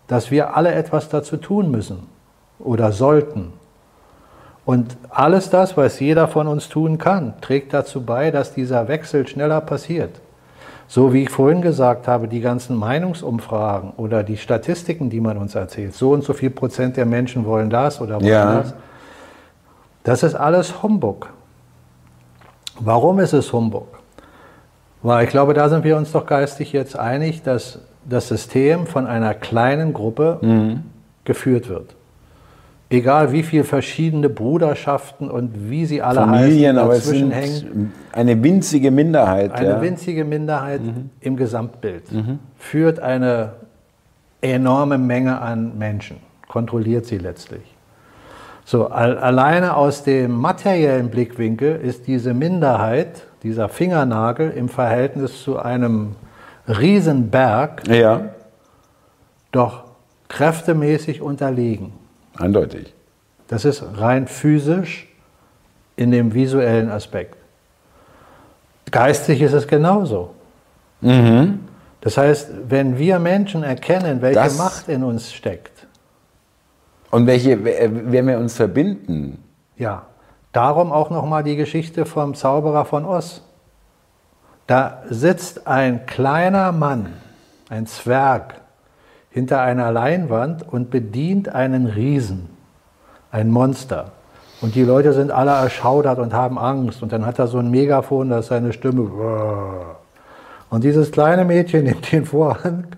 dass 0.07 0.30
wir 0.30 0.55
alle 0.55 0.74
etwas 0.74 1.09
dazu 1.09 1.38
tun 1.38 1.70
müssen 1.70 2.09
oder 2.59 2.92
sollten. 2.92 3.55
Und 4.66 4.98
alles 5.09 5.48
das, 5.48 5.78
was 5.78 5.98
jeder 5.98 6.28
von 6.28 6.46
uns 6.46 6.68
tun 6.68 6.98
kann, 6.98 7.40
trägt 7.40 7.72
dazu 7.72 8.05
bei, 8.05 8.30
dass 8.30 8.53
dieser 8.53 8.86
Wechsel 8.88 9.26
schneller 9.26 9.62
passiert. 9.62 10.20
So 10.91 11.12
wie 11.12 11.22
ich 11.22 11.30
vorhin 11.30 11.62
gesagt 11.62 12.09
habe, 12.09 12.26
die 12.26 12.41
ganzen 12.41 12.74
Meinungsumfragen 12.74 13.93
oder 13.97 14.24
die 14.24 14.36
Statistiken, 14.36 15.09
die 15.09 15.20
man 15.20 15.36
uns 15.38 15.55
erzählt, 15.55 15.95
so 15.95 16.11
und 16.11 16.24
so 16.24 16.32
viel 16.32 16.51
Prozent 16.51 16.97
der 16.97 17.07
Menschen 17.07 17.45
wollen 17.47 17.70
das 17.70 18.01
oder 18.01 18.16
wollen 18.16 18.26
ja. 18.26 18.57
das, 18.57 18.74
das 20.03 20.22
ist 20.24 20.34
alles 20.34 20.82
Humbug. 20.82 21.28
Warum 22.80 23.20
ist 23.20 23.34
es 23.34 23.53
Humbug? 23.53 23.86
Weil 25.01 25.26
ich 25.26 25.30
glaube, 25.30 25.55
da 25.55 25.68
sind 25.68 25.84
wir 25.84 25.97
uns 25.97 26.11
doch 26.11 26.26
geistig 26.26 26.72
jetzt 26.72 26.99
einig, 26.99 27.45
dass 27.45 27.78
das 28.05 28.26
System 28.26 28.88
von 28.88 29.07
einer 29.07 29.34
kleinen 29.34 29.93
Gruppe 29.93 30.38
mhm. 30.43 30.82
geführt 31.22 31.68
wird 31.68 31.95
egal 32.91 33.32
wie 33.32 33.43
viele 33.43 33.64
verschiedene 33.64 34.28
Bruderschaften 34.28 35.30
und 35.30 35.70
wie 35.70 35.86
sie 35.86 36.03
alle 36.03 36.20
Familien, 36.20 36.76
heißen, 36.76 36.88
dazwischen 36.88 37.32
aber 37.32 37.43
es 37.43 37.59
sind 37.59 37.64
hängen. 37.64 37.93
Eine 38.12 38.43
winzige 38.43 38.91
Minderheit. 38.91 39.53
Eine 39.53 39.68
ja. 39.70 39.80
winzige 39.80 40.24
Minderheit 40.24 40.82
mhm. 40.82 41.11
im 41.20 41.36
Gesamtbild 41.36 42.12
mhm. 42.12 42.41
führt 42.59 42.99
eine 42.99 43.53
enorme 44.43 44.99
Menge 44.99 45.41
an 45.41 45.78
Menschen, 45.78 46.16
kontrolliert 46.49 47.07
sie 47.07 47.18
letztlich. 47.18 47.62
So, 48.64 48.88
alleine 48.88 49.76
aus 49.76 50.05
dem 50.05 50.32
materiellen 50.32 51.11
Blickwinkel 51.11 51.76
ist 51.76 52.07
diese 52.07 52.34
Minderheit, 52.34 53.26
dieser 53.43 53.68
Fingernagel 53.68 54.51
im 54.51 54.68
Verhältnis 54.68 55.43
zu 55.43 55.59
einem 55.59 56.14
Riesenberg 56.68 57.88
ja. 57.88 58.26
doch 59.51 59.84
kräftemäßig 60.28 61.20
unterlegen. 61.20 61.99
Eindeutig. 62.37 62.95
Das 63.49 63.64
ist 63.64 63.83
rein 63.97 64.26
physisch 64.26 65.09
in 65.97 66.11
dem 66.11 66.33
visuellen 66.33 66.91
Aspekt. 66.91 67.37
Geistig 68.91 69.41
ist 69.41 69.53
es 69.53 69.66
genauso. 69.66 70.35
Mhm. 71.01 71.61
Das 72.01 72.16
heißt, 72.16 72.51
wenn 72.68 72.99
wir 72.99 73.18
Menschen 73.18 73.62
erkennen, 73.62 74.22
welche 74.22 74.41
das 74.41 74.57
Macht 74.57 74.89
in 74.89 75.05
uns 75.05 75.33
steckt. 75.33 75.87
Und 77.11 77.26
welche, 77.26 77.64
wer 77.64 78.26
wir 78.26 78.39
uns 78.39 78.55
verbinden. 78.55 79.43
Ja, 79.76 80.07
darum 80.53 80.93
auch 80.93 81.11
nochmal 81.11 81.43
die 81.43 81.57
Geschichte 81.57 82.07
vom 82.07 82.35
Zauberer 82.35 82.85
von 82.85 83.05
Oz. 83.05 83.43
Da 84.66 85.03
sitzt 85.09 85.66
ein 85.66 86.07
kleiner 86.07 86.70
Mann, 86.70 87.12
ein 87.68 87.87
Zwerg, 87.87 88.60
hinter 89.31 89.61
einer 89.61 89.93
Leinwand 89.93 90.66
und 90.70 90.91
bedient 90.91 91.49
einen 91.49 91.87
Riesen, 91.87 92.49
ein 93.31 93.51
Monster. 93.51 94.12
Und 94.61 94.74
die 94.74 94.83
Leute 94.83 95.12
sind 95.12 95.31
alle 95.31 95.53
erschaudert 95.53 96.18
und 96.18 96.35
haben 96.35 96.59
Angst. 96.59 97.03
Und 97.03 97.12
dann 97.12 97.24
hat 97.24 97.39
er 97.39 97.47
so 97.47 97.59
ein 97.59 97.70
Megafon, 97.70 98.28
das 98.28 98.41
ist 98.41 98.49
seine 98.49 98.72
Stimme. 98.72 99.11
Und 100.68 100.85
dieses 100.85 101.11
kleine 101.11 101.45
Mädchen 101.45 101.85
nimmt 101.85 102.12
den 102.12 102.26
Vorhang, 102.26 102.89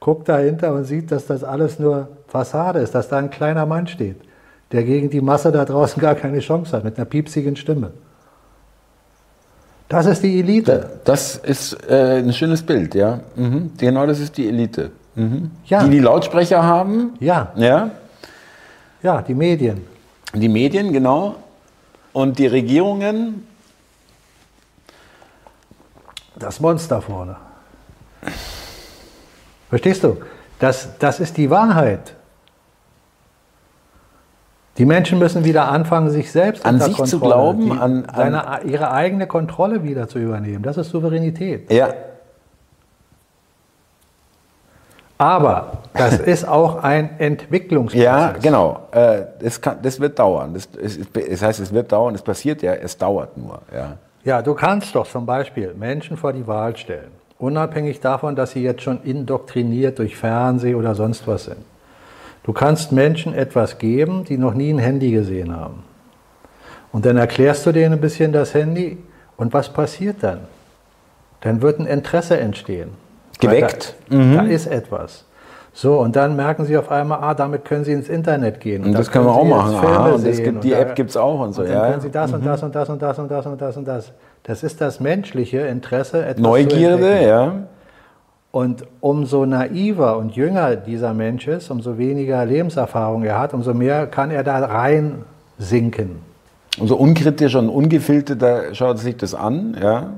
guckt 0.00 0.28
dahinter 0.28 0.72
und 0.74 0.84
sieht, 0.84 1.12
dass 1.12 1.26
das 1.26 1.44
alles 1.44 1.78
nur 1.78 2.08
Fassade 2.26 2.80
ist, 2.80 2.94
dass 2.94 3.08
da 3.08 3.18
ein 3.18 3.30
kleiner 3.30 3.66
Mann 3.66 3.86
steht, 3.86 4.16
der 4.72 4.82
gegen 4.84 5.10
die 5.10 5.20
Masse 5.20 5.52
da 5.52 5.64
draußen 5.64 6.00
gar 6.00 6.14
keine 6.14 6.40
Chance 6.40 6.76
hat, 6.76 6.84
mit 6.84 6.96
einer 6.96 7.04
piepsigen 7.04 7.56
Stimme. 7.56 7.92
Das 9.88 10.06
ist 10.06 10.22
die 10.22 10.40
Elite. 10.40 11.00
Das 11.04 11.36
ist 11.36 11.76
äh, 11.88 12.20
ein 12.20 12.32
schönes 12.32 12.62
Bild, 12.62 12.94
ja. 12.94 13.20
Mhm. 13.36 13.72
Genau, 13.76 14.06
das 14.06 14.20
ist 14.20 14.38
die 14.38 14.48
Elite. 14.48 14.90
Mhm. 15.14 15.50
Ja. 15.66 15.84
Die 15.84 15.90
die 15.90 15.98
Lautsprecher 15.98 16.62
haben. 16.62 17.14
Ja. 17.20 17.52
Ja. 17.56 17.90
Ja, 19.02 19.22
die 19.22 19.34
Medien. 19.34 19.86
Die 20.34 20.48
Medien, 20.48 20.92
genau. 20.92 21.36
Und 22.12 22.38
die 22.38 22.46
Regierungen. 22.46 23.46
Das 26.36 26.60
Monster 26.60 27.02
vorne. 27.02 27.36
Verstehst 29.68 30.04
du? 30.04 30.18
Das, 30.58 30.98
das 30.98 31.20
ist 31.20 31.36
die 31.36 31.50
Wahrheit. 31.50 32.14
Die 34.78 34.86
Menschen 34.86 35.18
müssen 35.18 35.44
wieder 35.44 35.68
anfangen, 35.68 36.10
sich 36.10 36.32
selbst 36.32 36.64
an 36.64 36.78
sich 36.78 36.96
Kontrolle, 36.96 37.10
zu 37.10 37.20
glauben, 37.20 37.64
die, 37.66 37.70
an, 37.72 38.04
an 38.06 38.14
seine, 38.16 38.60
ihre 38.64 38.90
eigene 38.90 39.26
Kontrolle 39.26 39.82
wieder 39.82 40.08
zu 40.08 40.18
übernehmen. 40.18 40.62
Das 40.62 40.78
ist 40.78 40.90
Souveränität. 40.90 41.70
Ja. 41.70 41.92
Aber 45.22 45.78
das 45.94 46.18
ist 46.34 46.48
auch 46.48 46.82
ein 46.82 47.20
Entwicklungsprozess. 47.20 48.04
Ja, 48.04 48.34
genau. 48.42 48.88
Äh, 48.90 49.22
das, 49.38 49.60
kann, 49.60 49.78
das 49.80 50.00
wird 50.00 50.18
dauern. 50.18 50.52
Das, 50.52 50.68
das, 50.72 51.42
heißt, 51.42 51.60
es 51.60 51.72
wird 51.72 51.92
dauern. 51.92 52.16
Es 52.16 52.22
passiert 52.22 52.60
ja, 52.60 52.72
es 52.72 52.98
dauert 52.98 53.36
nur. 53.36 53.62
Ja. 53.72 53.98
ja, 54.24 54.42
du 54.42 54.54
kannst 54.54 54.96
doch 54.96 55.06
zum 55.06 55.24
Beispiel 55.24 55.74
Menschen 55.74 56.16
vor 56.16 56.32
die 56.32 56.44
Wahl 56.48 56.76
stellen, 56.76 57.12
unabhängig 57.38 58.00
davon, 58.00 58.34
dass 58.34 58.50
sie 58.50 58.64
jetzt 58.64 58.82
schon 58.82 59.00
indoktriniert 59.04 60.00
durch 60.00 60.16
Fernsehen 60.16 60.74
oder 60.74 60.96
sonst 60.96 61.24
was 61.28 61.44
sind. 61.44 61.64
Du 62.42 62.52
kannst 62.52 62.90
Menschen 62.90 63.32
etwas 63.32 63.78
geben, 63.78 64.24
die 64.24 64.36
noch 64.36 64.54
nie 64.54 64.72
ein 64.72 64.80
Handy 64.80 65.12
gesehen 65.12 65.56
haben. 65.56 65.84
Und 66.90 67.06
dann 67.06 67.16
erklärst 67.16 67.64
du 67.64 67.70
denen 67.70 67.92
ein 67.92 68.00
bisschen 68.00 68.32
das 68.32 68.54
Handy 68.54 68.98
und 69.36 69.52
was 69.52 69.72
passiert 69.72 70.16
dann? 70.22 70.40
Dann 71.42 71.62
wird 71.62 71.78
ein 71.78 71.86
Interesse 71.86 72.40
entstehen. 72.40 72.90
Geweckt. 73.46 73.94
Da, 74.08 74.16
mhm. 74.16 74.36
da, 74.36 74.42
ist 74.42 74.66
etwas. 74.66 75.24
So, 75.74 75.98
und 76.00 76.16
dann 76.16 76.36
merken 76.36 76.66
sie 76.66 76.76
auf 76.76 76.90
einmal, 76.90 77.18
ah, 77.22 77.34
damit 77.34 77.64
können 77.64 77.84
sie 77.84 77.92
ins 77.92 78.08
Internet 78.08 78.60
gehen. 78.60 78.82
Und, 78.82 78.88
und 78.88 78.98
das 78.98 79.10
können 79.10 79.24
wir 79.24 79.32
auch 79.32 79.44
machen. 79.44 79.74
Aha, 79.74 80.10
und 80.10 80.24
gibt, 80.24 80.64
die 80.64 80.70
da, 80.70 80.78
App 80.78 80.94
gibt 80.94 81.10
es 81.10 81.16
auch 81.16 81.40
und 81.40 81.54
so. 81.54 81.62
Und 81.62 81.68
dann 81.68 81.76
ja. 81.76 81.90
können 81.90 82.02
sie 82.02 82.10
das 82.10 82.30
mhm. 82.30 82.36
und 82.36 82.46
das 82.46 82.62
und 82.62 82.74
das 82.74 82.88
und 82.88 83.02
das 83.02 83.18
und 83.18 83.30
das 83.30 83.46
und 83.46 83.60
das 83.60 83.76
und 83.76 83.88
das. 83.88 84.12
Das 84.42 84.62
ist 84.62 84.80
das 84.80 85.00
menschliche 85.00 85.60
Interesse. 85.60 86.24
Etwas 86.24 86.42
Neugierde, 86.42 87.26
ja. 87.26 87.52
Und 88.50 88.84
umso 89.00 89.46
naiver 89.46 90.18
und 90.18 90.36
jünger 90.36 90.76
dieser 90.76 91.14
Mensch 91.14 91.48
ist, 91.48 91.70
umso 91.70 91.96
weniger 91.96 92.44
Lebenserfahrung 92.44 93.24
er 93.24 93.38
hat, 93.38 93.54
umso 93.54 93.72
mehr 93.72 94.06
kann 94.06 94.30
er 94.30 94.44
da 94.44 94.58
rein 94.58 95.24
sinken. 95.58 96.20
Umso 96.78 96.96
unkritischer 96.96 97.60
und 97.60 97.70
ungefilterter 97.70 98.74
schaut 98.74 98.98
sich 98.98 99.16
das 99.16 99.34
an, 99.34 99.76
ja. 99.80 100.10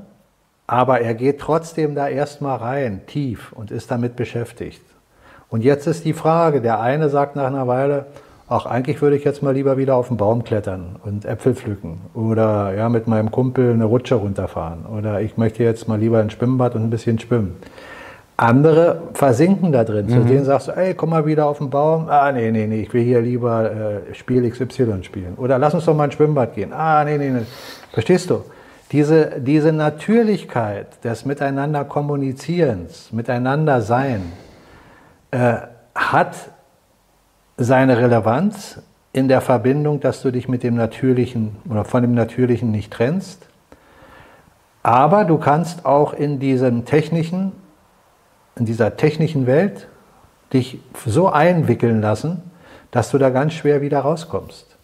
Aber 0.66 1.00
er 1.00 1.14
geht 1.14 1.40
trotzdem 1.40 1.94
da 1.94 2.08
erstmal 2.08 2.56
rein, 2.56 3.02
tief 3.06 3.52
und 3.52 3.70
ist 3.70 3.90
damit 3.90 4.16
beschäftigt. 4.16 4.82
Und 5.50 5.62
jetzt 5.62 5.86
ist 5.86 6.04
die 6.04 6.14
Frage, 6.14 6.60
der 6.60 6.80
eine 6.80 7.08
sagt 7.10 7.36
nach 7.36 7.46
einer 7.46 7.68
Weile, 7.68 8.06
ach, 8.48 8.66
eigentlich 8.66 9.00
würde 9.02 9.16
ich 9.16 9.24
jetzt 9.24 9.42
mal 9.42 9.54
lieber 9.54 9.76
wieder 9.76 9.94
auf 9.94 10.08
den 10.08 10.16
Baum 10.16 10.42
klettern 10.42 10.96
und 11.04 11.24
Äpfel 11.24 11.54
pflücken 11.54 12.00
oder 12.14 12.74
ja, 12.74 12.88
mit 12.88 13.06
meinem 13.06 13.30
Kumpel 13.30 13.72
eine 13.72 13.84
Rutsche 13.84 14.16
runterfahren 14.16 14.86
oder 14.86 15.20
ich 15.20 15.36
möchte 15.36 15.62
jetzt 15.62 15.86
mal 15.86 15.98
lieber 15.98 16.20
ins 16.20 16.32
Schwimmbad 16.32 16.74
und 16.74 16.84
ein 16.84 16.90
bisschen 16.90 17.18
schwimmen. 17.18 17.56
Andere 18.36 19.02
versinken 19.12 19.70
da 19.70 19.84
drin. 19.84 20.06
Mhm. 20.06 20.10
Zu 20.10 20.20
denen 20.24 20.44
sagst 20.44 20.68
du, 20.68 20.72
ey, 20.72 20.94
komm 20.94 21.10
mal 21.10 21.24
wieder 21.24 21.46
auf 21.46 21.58
den 21.58 21.70
Baum. 21.70 22.08
Ah, 22.08 22.32
nee, 22.32 22.50
nee, 22.50 22.66
nee, 22.66 22.82
ich 22.82 22.92
will 22.92 23.04
hier 23.04 23.20
lieber 23.20 23.70
äh, 23.70 24.14
Spiel 24.14 24.50
XY 24.50 25.04
spielen. 25.04 25.34
Oder 25.36 25.56
lass 25.58 25.72
uns 25.72 25.84
doch 25.84 25.94
mal 25.94 26.06
ins 26.06 26.14
Schwimmbad 26.14 26.54
gehen. 26.54 26.72
Ah, 26.72 27.04
nee, 27.04 27.16
nee, 27.16 27.30
nee. 27.30 27.42
Verstehst 27.92 28.30
du? 28.30 28.42
Diese, 28.94 29.40
diese 29.40 29.72
Natürlichkeit 29.72 31.02
des 31.02 31.24
Miteinander 31.24 31.84
Kommunizierens, 31.84 33.10
Miteinander 33.10 33.80
Sein, 33.80 34.30
äh, 35.32 35.56
hat 35.96 36.36
seine 37.56 37.98
Relevanz 37.98 38.80
in 39.12 39.26
der 39.26 39.40
Verbindung, 39.40 39.98
dass 39.98 40.22
du 40.22 40.30
dich 40.30 40.46
mit 40.46 40.62
dem 40.62 40.76
Natürlichen 40.76 41.56
oder 41.68 41.84
von 41.84 42.02
dem 42.02 42.14
Natürlichen 42.14 42.70
nicht 42.70 42.92
trennst. 42.92 43.48
Aber 44.84 45.24
du 45.24 45.38
kannst 45.38 45.84
auch 45.84 46.12
in 46.12 46.38
diesem 46.38 46.84
technischen 46.84 47.50
in 48.54 48.64
dieser 48.64 48.96
technischen 48.96 49.48
Welt 49.48 49.88
dich 50.52 50.78
so 51.04 51.28
einwickeln 51.28 52.00
lassen, 52.00 52.42
dass 52.92 53.10
du 53.10 53.18
da 53.18 53.30
ganz 53.30 53.54
schwer 53.54 53.80
wieder 53.80 53.98
rauskommst. 53.98 54.76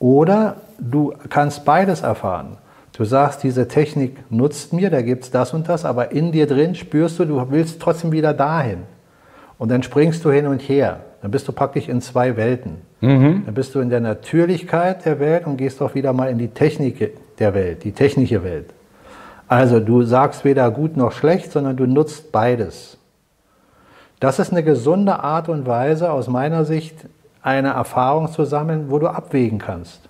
Oder 0.00 0.56
du 0.80 1.14
kannst 1.28 1.64
beides 1.64 2.00
erfahren. 2.00 2.58
Du 2.92 3.04
sagst, 3.04 3.42
diese 3.42 3.68
Technik 3.68 4.18
nutzt 4.30 4.72
mir, 4.72 4.90
da 4.90 5.00
gibt 5.00 5.24
es 5.24 5.30
das 5.30 5.54
und 5.54 5.68
das, 5.68 5.84
aber 5.84 6.12
in 6.12 6.30
dir 6.30 6.46
drin 6.46 6.74
spürst 6.74 7.18
du, 7.18 7.24
du 7.24 7.50
willst 7.50 7.80
trotzdem 7.80 8.12
wieder 8.12 8.34
dahin. 8.34 8.82
Und 9.58 9.70
dann 9.70 9.82
springst 9.82 10.24
du 10.24 10.30
hin 10.30 10.46
und 10.46 10.60
her. 10.60 11.00
Dann 11.22 11.30
bist 11.30 11.46
du 11.48 11.52
praktisch 11.52 11.88
in 11.88 12.00
zwei 12.00 12.36
Welten. 12.36 12.78
Mhm. 13.00 13.42
Dann 13.46 13.54
bist 13.54 13.74
du 13.74 13.80
in 13.80 13.90
der 13.90 14.00
Natürlichkeit 14.00 15.04
der 15.04 15.20
Welt 15.20 15.46
und 15.46 15.56
gehst 15.56 15.80
auch 15.80 15.94
wieder 15.94 16.12
mal 16.12 16.30
in 16.30 16.38
die 16.38 16.48
Technik 16.48 17.16
der 17.38 17.54
Welt, 17.54 17.84
die 17.84 17.92
technische 17.92 18.42
Welt. 18.44 18.74
Also 19.48 19.80
du 19.80 20.02
sagst 20.02 20.44
weder 20.44 20.70
gut 20.70 20.96
noch 20.96 21.12
schlecht, 21.12 21.52
sondern 21.52 21.76
du 21.76 21.86
nutzt 21.86 22.32
beides. 22.32 22.98
Das 24.18 24.38
ist 24.38 24.50
eine 24.50 24.62
gesunde 24.62 25.20
Art 25.20 25.48
und 25.48 25.66
Weise, 25.66 26.10
aus 26.10 26.28
meiner 26.28 26.64
Sicht, 26.64 26.96
eine 27.42 27.70
Erfahrung 27.70 28.30
zu 28.30 28.44
sammeln, 28.44 28.86
wo 28.88 28.98
du 28.98 29.08
abwägen 29.08 29.58
kannst. 29.58 30.08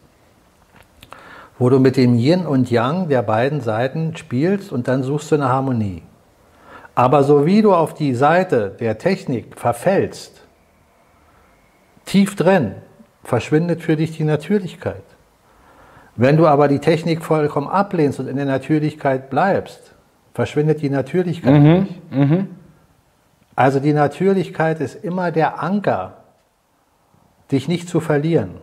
Wo 1.62 1.70
du 1.70 1.78
mit 1.78 1.96
dem 1.96 2.18
Yin 2.18 2.44
und 2.44 2.72
Yang 2.72 3.08
der 3.08 3.22
beiden 3.22 3.60
Seiten 3.60 4.16
spielst 4.16 4.72
und 4.72 4.88
dann 4.88 5.04
suchst 5.04 5.30
du 5.30 5.36
eine 5.36 5.48
Harmonie. 5.48 6.02
Aber 6.96 7.22
so 7.22 7.46
wie 7.46 7.62
du 7.62 7.72
auf 7.72 7.94
die 7.94 8.16
Seite 8.16 8.74
der 8.80 8.98
Technik 8.98 9.56
verfällst, 9.56 10.42
tief 12.04 12.34
drin, 12.34 12.74
verschwindet 13.22 13.80
für 13.80 13.94
dich 13.94 14.16
die 14.16 14.24
Natürlichkeit. 14.24 15.04
Wenn 16.16 16.36
du 16.36 16.48
aber 16.48 16.66
die 16.66 16.80
Technik 16.80 17.22
vollkommen 17.22 17.68
ablehnst 17.68 18.18
und 18.18 18.26
in 18.26 18.34
der 18.34 18.46
Natürlichkeit 18.46 19.30
bleibst, 19.30 19.94
verschwindet 20.34 20.82
die 20.82 20.90
Natürlichkeit 20.90 21.62
mhm, 21.62 21.72
nicht. 21.74 22.12
Mhm. 22.12 22.48
Also 23.54 23.78
die 23.78 23.92
Natürlichkeit 23.92 24.80
ist 24.80 24.96
immer 25.04 25.30
der 25.30 25.62
Anker, 25.62 26.14
dich 27.52 27.68
nicht 27.68 27.88
zu 27.88 28.00
verlieren. 28.00 28.56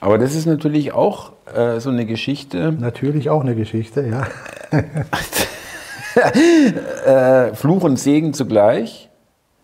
Aber 0.00 0.18
das 0.18 0.34
ist 0.34 0.46
natürlich 0.46 0.92
auch 0.92 1.32
äh, 1.54 1.78
so 1.80 1.90
eine 1.90 2.06
Geschichte. 2.06 2.72
Natürlich 2.72 3.30
auch 3.30 3.42
eine 3.42 3.54
Geschichte, 3.54 4.06
ja. 4.06 4.26
äh, 7.48 7.54
Fluch 7.54 7.84
und 7.84 7.98
Segen 7.98 8.34
zugleich. 8.34 9.08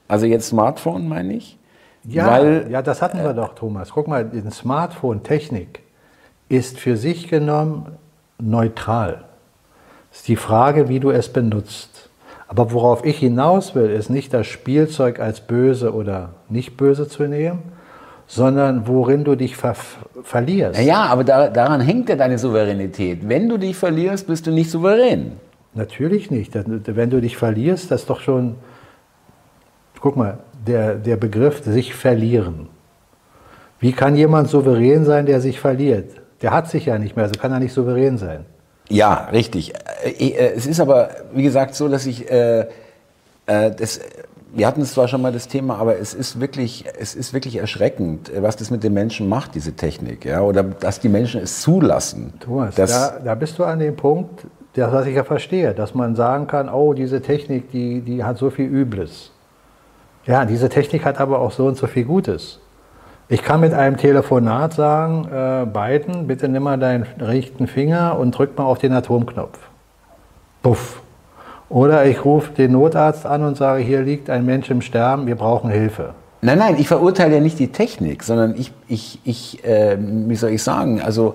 Also 0.06 0.26
jetzt 0.26 0.48
Smartphone, 0.48 1.08
meine 1.08 1.34
ich. 1.34 1.58
Ja, 2.04 2.30
Weil, 2.30 2.70
ja, 2.70 2.82
das 2.82 3.02
hatten 3.02 3.22
wir 3.22 3.34
doch, 3.34 3.54
Thomas. 3.54 3.90
Guck 3.90 4.08
mal, 4.08 4.24
die 4.24 4.42
Smartphone-Technik 4.50 5.80
ist 6.48 6.78
für 6.78 6.96
sich 6.96 7.28
genommen 7.28 7.98
neutral. 8.38 9.24
Es 10.10 10.18
ist 10.18 10.28
die 10.28 10.36
Frage, 10.36 10.88
wie 10.88 11.00
du 11.00 11.10
es 11.10 11.32
benutzt. 11.32 12.08
Aber 12.46 12.72
worauf 12.72 13.04
ich 13.04 13.18
hinaus 13.18 13.74
will, 13.74 13.90
ist 13.90 14.08
nicht 14.08 14.32
das 14.32 14.46
Spielzeug 14.46 15.20
als 15.20 15.42
böse 15.42 15.92
oder 15.92 16.30
nicht 16.48 16.78
böse 16.78 17.06
zu 17.06 17.24
nehmen, 17.24 17.62
sondern 18.28 18.86
worin 18.86 19.24
du 19.24 19.34
dich 19.34 19.56
ver 19.56 19.74
verlierst. 20.22 20.80
Ja, 20.80 21.06
aber 21.06 21.24
da, 21.24 21.48
daran 21.48 21.80
hängt 21.80 22.08
ja 22.10 22.14
deine 22.14 22.38
Souveränität. 22.38 23.26
Wenn 23.28 23.48
du 23.48 23.56
dich 23.56 23.76
verlierst, 23.76 24.26
bist 24.26 24.46
du 24.46 24.52
nicht 24.52 24.70
souverän. 24.70 25.32
Natürlich 25.74 26.30
nicht. 26.30 26.52
Wenn 26.54 27.10
du 27.10 27.20
dich 27.20 27.36
verlierst, 27.36 27.90
das 27.90 28.02
ist 28.02 28.10
doch 28.10 28.20
schon, 28.20 28.56
guck 30.00 30.16
mal, 30.16 30.38
der, 30.66 30.94
der 30.94 31.16
Begriff 31.16 31.64
sich 31.64 31.94
verlieren. 31.94 32.68
Wie 33.80 33.92
kann 33.92 34.14
jemand 34.14 34.48
souverän 34.48 35.04
sein, 35.04 35.24
der 35.24 35.40
sich 35.40 35.58
verliert? 35.58 36.10
Der 36.42 36.50
hat 36.50 36.68
sich 36.68 36.86
ja 36.86 36.98
nicht 36.98 37.16
mehr, 37.16 37.24
also 37.24 37.40
kann 37.40 37.52
er 37.52 37.60
nicht 37.60 37.72
souverän 37.72 38.18
sein. 38.18 38.44
Ja, 38.90 39.28
richtig. 39.32 39.72
Äh, 40.04 40.28
äh, 40.28 40.52
es 40.54 40.66
ist 40.66 40.80
aber, 40.80 41.10
wie 41.32 41.42
gesagt, 41.42 41.74
so, 41.74 41.88
dass 41.88 42.04
ich 42.06 42.30
äh, 42.30 42.66
das 43.46 44.00
wir 44.52 44.66
hatten 44.66 44.80
es 44.80 44.94
zwar 44.94 45.08
schon 45.08 45.22
mal 45.22 45.32
das 45.32 45.48
Thema, 45.48 45.78
aber 45.78 45.98
es 45.98 46.14
ist 46.14 46.40
wirklich, 46.40 46.84
es 46.98 47.14
ist 47.14 47.32
wirklich 47.32 47.56
erschreckend, 47.56 48.30
was 48.40 48.56
das 48.56 48.70
mit 48.70 48.82
den 48.82 48.94
Menschen 48.94 49.28
macht, 49.28 49.54
diese 49.54 49.72
Technik, 49.72 50.24
ja, 50.24 50.40
oder 50.40 50.62
dass 50.62 51.00
die 51.00 51.08
Menschen 51.08 51.40
es 51.40 51.60
zulassen. 51.60 52.32
Thomas, 52.40 52.74
da, 52.74 53.18
da 53.22 53.34
bist 53.34 53.58
du 53.58 53.64
an 53.64 53.78
dem 53.78 53.96
Punkt, 53.96 54.46
das, 54.74 54.92
was 54.92 55.06
ich 55.06 55.16
ja 55.16 55.24
verstehe, 55.24 55.74
dass 55.74 55.94
man 55.94 56.14
sagen 56.14 56.46
kann, 56.46 56.68
oh, 56.68 56.92
diese 56.92 57.20
Technik, 57.20 57.70
die, 57.70 58.00
die 58.00 58.24
hat 58.24 58.38
so 58.38 58.50
viel 58.50 58.66
Übles. 58.66 59.32
Ja, 60.24 60.44
diese 60.44 60.68
Technik 60.68 61.04
hat 61.04 61.20
aber 61.20 61.40
auch 61.40 61.52
so 61.52 61.66
und 61.66 61.76
so 61.76 61.86
viel 61.86 62.04
Gutes. 62.04 62.60
Ich 63.30 63.42
kann 63.42 63.60
mit 63.60 63.74
einem 63.74 63.96
Telefonat 63.96 64.72
sagen, 64.72 65.28
äh, 65.30 65.66
Biden, 65.66 66.26
bitte 66.26 66.48
nimm 66.48 66.62
mal 66.62 66.78
deinen 66.78 67.06
rechten 67.18 67.66
Finger 67.66 68.18
und 68.18 68.32
drück 68.32 68.56
mal 68.56 68.64
auf 68.64 68.78
den 68.78 68.92
Atomknopf. 68.92 69.58
Puff. 70.62 71.02
Oder 71.68 72.06
ich 72.06 72.24
rufe 72.24 72.52
den 72.52 72.72
Notarzt 72.72 73.26
an 73.26 73.42
und 73.42 73.56
sage, 73.56 73.82
hier 73.82 74.02
liegt 74.02 74.30
ein 74.30 74.46
Mensch 74.46 74.70
im 74.70 74.80
Sterben, 74.80 75.26
wir 75.26 75.36
brauchen 75.36 75.70
Hilfe. 75.70 76.14
Nein, 76.40 76.58
nein, 76.58 76.76
ich 76.78 76.88
verurteile 76.88 77.36
ja 77.36 77.40
nicht 77.40 77.58
die 77.58 77.72
Technik, 77.72 78.22
sondern 78.22 78.54
ich, 78.56 78.72
ich, 78.86 79.18
ich 79.24 79.64
äh, 79.64 79.96
wie 79.98 80.36
soll 80.36 80.50
ich 80.50 80.62
sagen, 80.62 81.02
also 81.02 81.34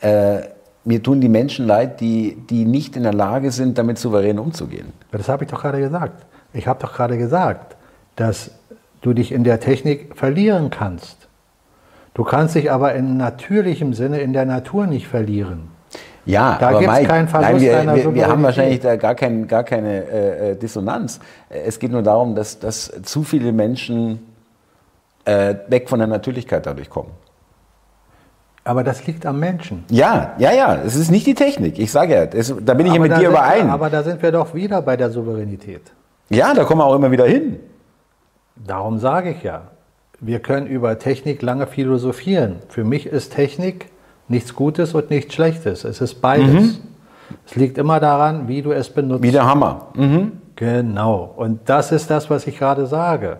äh, 0.00 0.42
mir 0.84 1.02
tun 1.02 1.20
die 1.20 1.28
Menschen 1.28 1.66
leid, 1.66 2.00
die, 2.00 2.36
die 2.48 2.64
nicht 2.64 2.96
in 2.96 3.02
der 3.02 3.14
Lage 3.14 3.50
sind, 3.50 3.78
damit 3.78 3.98
souverän 3.98 4.38
umzugehen. 4.38 4.92
Das 5.10 5.28
habe 5.28 5.44
ich 5.44 5.50
doch 5.50 5.60
gerade 5.60 5.80
gesagt. 5.80 6.24
Ich 6.52 6.66
habe 6.66 6.80
doch 6.80 6.94
gerade 6.94 7.18
gesagt, 7.18 7.76
dass 8.16 8.52
du 9.02 9.12
dich 9.12 9.32
in 9.32 9.44
der 9.44 9.60
Technik 9.60 10.16
verlieren 10.16 10.70
kannst. 10.70 11.28
Du 12.14 12.22
kannst 12.22 12.54
dich 12.54 12.70
aber 12.70 12.94
in 12.94 13.16
natürlichem 13.16 13.92
Sinne 13.92 14.20
in 14.20 14.32
der 14.32 14.44
Natur 14.44 14.86
nicht 14.86 15.08
verlieren. 15.08 15.73
Ja, 16.26 16.56
da 16.58 16.78
gibt 16.78 16.90
es 16.90 17.06
keinen 17.06 17.28
Verlust 17.28 17.52
nein, 17.52 17.94
wir, 17.94 18.04
wir, 18.04 18.14
wir 18.14 18.28
haben 18.28 18.42
wahrscheinlich 18.42 18.80
da 18.80 18.96
gar, 18.96 19.14
kein, 19.14 19.46
gar 19.46 19.62
keine 19.62 20.04
äh, 20.04 20.50
äh, 20.50 20.56
Dissonanz. 20.56 21.20
Es 21.48 21.78
geht 21.78 21.92
nur 21.92 22.02
darum, 22.02 22.34
dass, 22.34 22.58
dass 22.58 22.90
zu 23.02 23.24
viele 23.24 23.52
Menschen 23.52 24.20
äh, 25.24 25.54
weg 25.68 25.88
von 25.88 25.98
der 25.98 26.08
Natürlichkeit 26.08 26.66
dadurch 26.66 26.88
kommen. 26.88 27.10
Aber 28.66 28.82
das 28.82 29.06
liegt 29.06 29.26
am 29.26 29.38
Menschen. 29.38 29.84
Ja, 29.90 30.32
ja, 30.38 30.52
ja. 30.52 30.76
Es 30.76 30.96
ist 30.96 31.10
nicht 31.10 31.26
die 31.26 31.34
Technik. 31.34 31.78
Ich 31.78 31.92
sage 31.92 32.14
ja, 32.14 32.26
das, 32.26 32.54
da 32.62 32.72
bin 32.72 32.86
ich 32.86 32.92
aber 32.92 33.06
ja 33.06 33.12
mit 33.14 33.22
dir 33.22 33.28
überein. 33.28 33.68
aber 33.68 33.90
da 33.90 34.02
sind 34.02 34.22
wir 34.22 34.32
doch 34.32 34.54
wieder 34.54 34.80
bei 34.80 34.96
der 34.96 35.10
Souveränität. 35.10 35.92
Ja, 36.30 36.54
da 36.54 36.64
kommen 36.64 36.80
wir 36.80 36.86
auch 36.86 36.94
immer 36.94 37.10
wieder 37.10 37.26
hin. 37.26 37.60
Darum 38.56 38.98
sage 38.98 39.30
ich 39.30 39.42
ja, 39.42 39.62
wir 40.20 40.40
können 40.40 40.66
über 40.66 40.98
Technik 40.98 41.42
lange 41.42 41.66
philosophieren. 41.66 42.56
Für 42.68 42.84
mich 42.84 43.04
ist 43.04 43.34
Technik 43.34 43.90
nichts 44.28 44.54
Gutes 44.54 44.94
und 44.94 45.10
nichts 45.10 45.34
Schlechtes. 45.34 45.84
Es 45.84 46.00
ist 46.00 46.20
beides. 46.20 46.46
Mhm. 46.48 46.76
Es 47.46 47.56
liegt 47.56 47.78
immer 47.78 48.00
daran, 48.00 48.48
wie 48.48 48.62
du 48.62 48.72
es 48.72 48.90
benutzt. 48.90 49.22
Wie 49.22 49.30
der 49.30 49.46
Hammer. 49.46 49.88
Mhm. 49.94 50.32
Genau. 50.56 51.32
Und 51.36 51.60
das 51.68 51.92
ist 51.92 52.10
das, 52.10 52.30
was 52.30 52.46
ich 52.46 52.58
gerade 52.58 52.86
sage. 52.86 53.38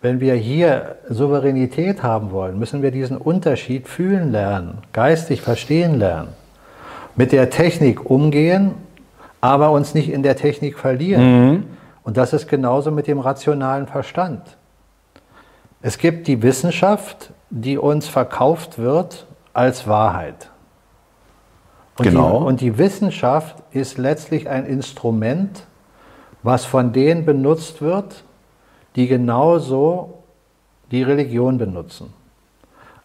Wenn 0.00 0.20
wir 0.20 0.34
hier 0.34 0.96
Souveränität 1.08 2.02
haben 2.02 2.30
wollen, 2.30 2.58
müssen 2.58 2.82
wir 2.82 2.90
diesen 2.90 3.16
Unterschied 3.16 3.88
fühlen 3.88 4.30
lernen, 4.30 4.78
geistig 4.92 5.40
verstehen 5.40 5.98
lernen. 5.98 6.28
Mit 7.16 7.32
der 7.32 7.50
Technik 7.50 8.08
umgehen, 8.08 8.72
aber 9.40 9.70
uns 9.70 9.94
nicht 9.94 10.10
in 10.10 10.22
der 10.22 10.36
Technik 10.36 10.78
verlieren. 10.78 11.50
Mhm. 11.50 11.64
Und 12.04 12.16
das 12.16 12.32
ist 12.32 12.46
genauso 12.46 12.90
mit 12.90 13.06
dem 13.06 13.18
rationalen 13.18 13.86
Verstand. 13.86 14.42
Es 15.82 15.98
gibt 15.98 16.26
die 16.26 16.42
Wissenschaft, 16.42 17.30
die 17.50 17.78
uns 17.78 18.06
verkauft 18.06 18.78
wird 18.78 19.26
als 19.56 19.86
Wahrheit. 19.86 20.50
Und 21.98 22.04
genau. 22.04 22.40
Die, 22.40 22.46
und 22.46 22.60
die 22.60 22.78
Wissenschaft 22.78 23.56
ist 23.70 23.96
letztlich 23.96 24.48
ein 24.48 24.66
Instrument, 24.66 25.66
was 26.42 26.64
von 26.64 26.92
denen 26.92 27.24
benutzt 27.24 27.80
wird, 27.80 28.24
die 28.96 29.08
genauso 29.08 30.22
die 30.90 31.02
Religion 31.02 31.56
benutzen. 31.56 32.12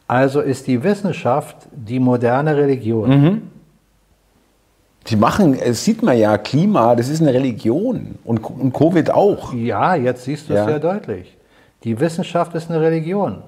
Also 0.07 0.41
ist 0.41 0.67
die 0.67 0.83
Wissenschaft 0.83 1.55
die 1.71 1.99
moderne 1.99 2.57
Religion. 2.57 3.09
Mhm. 3.09 3.41
Sie 5.05 5.15
machen, 5.15 5.57
es 5.57 5.85
sieht 5.85 6.03
man 6.03 6.17
ja, 6.17 6.37
Klima, 6.37 6.95
das 6.95 7.07
ist 7.07 7.21
eine 7.21 7.33
Religion 7.33 8.19
und, 8.25 8.39
und 8.39 8.73
Covid 8.73 9.09
auch. 9.11 9.53
Ja, 9.53 9.95
jetzt 9.95 10.25
siehst 10.25 10.49
du 10.49 10.53
es 10.53 10.65
sehr 10.65 10.79
deutlich. 10.79 11.37
Die 11.83 11.99
Wissenschaft 11.99 12.53
ist 12.55 12.69
eine 12.69 12.81
Religion. 12.81 13.41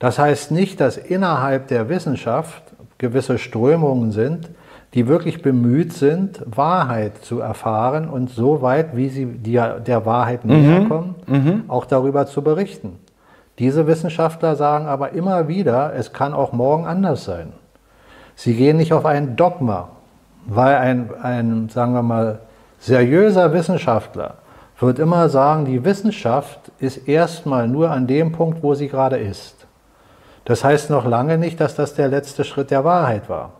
Das 0.00 0.18
heißt 0.18 0.50
nicht, 0.50 0.80
dass 0.80 0.96
innerhalb 0.96 1.68
der 1.68 1.88
Wissenschaft 1.88 2.62
gewisse 2.98 3.38
Strömungen 3.38 4.10
sind, 4.10 4.50
die 4.94 5.06
wirklich 5.06 5.42
bemüht 5.42 5.92
sind, 5.92 6.42
Wahrheit 6.44 7.18
zu 7.18 7.38
erfahren 7.38 8.08
und 8.08 8.30
so 8.30 8.62
weit, 8.62 8.96
wie 8.96 9.08
sie 9.08 9.26
der 9.26 10.04
Wahrheit 10.04 10.44
mhm. 10.44 10.50
näher 10.50 10.84
kommen, 10.88 11.14
mhm. 11.26 11.64
auch 11.68 11.84
darüber 11.84 12.26
zu 12.26 12.42
berichten. 12.42 12.98
Diese 13.58 13.86
Wissenschaftler 13.86 14.56
sagen 14.56 14.86
aber 14.86 15.12
immer 15.12 15.46
wieder, 15.46 15.92
es 15.94 16.12
kann 16.12 16.32
auch 16.32 16.52
morgen 16.52 16.86
anders 16.86 17.24
sein. 17.24 17.52
Sie 18.34 18.56
gehen 18.56 18.78
nicht 18.78 18.94
auf 18.94 19.04
ein 19.04 19.36
Dogma, 19.36 19.90
weil 20.46 20.76
ein, 20.76 21.10
ein 21.22 21.68
sagen 21.68 21.92
wir 21.92 22.02
mal, 22.02 22.38
seriöser 22.78 23.52
Wissenschaftler 23.52 24.36
wird 24.78 24.98
immer 24.98 25.28
sagen, 25.28 25.66
die 25.66 25.84
Wissenschaft 25.84 26.72
ist 26.78 27.06
erstmal 27.06 27.68
nur 27.68 27.90
an 27.90 28.06
dem 28.06 28.32
Punkt, 28.32 28.62
wo 28.62 28.72
sie 28.72 28.88
gerade 28.88 29.18
ist. 29.18 29.59
Das 30.50 30.64
heißt 30.64 30.90
noch 30.90 31.06
lange 31.06 31.38
nicht, 31.38 31.60
dass 31.60 31.76
das 31.76 31.94
der 31.94 32.08
letzte 32.08 32.42
Schritt 32.42 32.72
der 32.72 32.82
Wahrheit 32.82 33.28
war, 33.28 33.52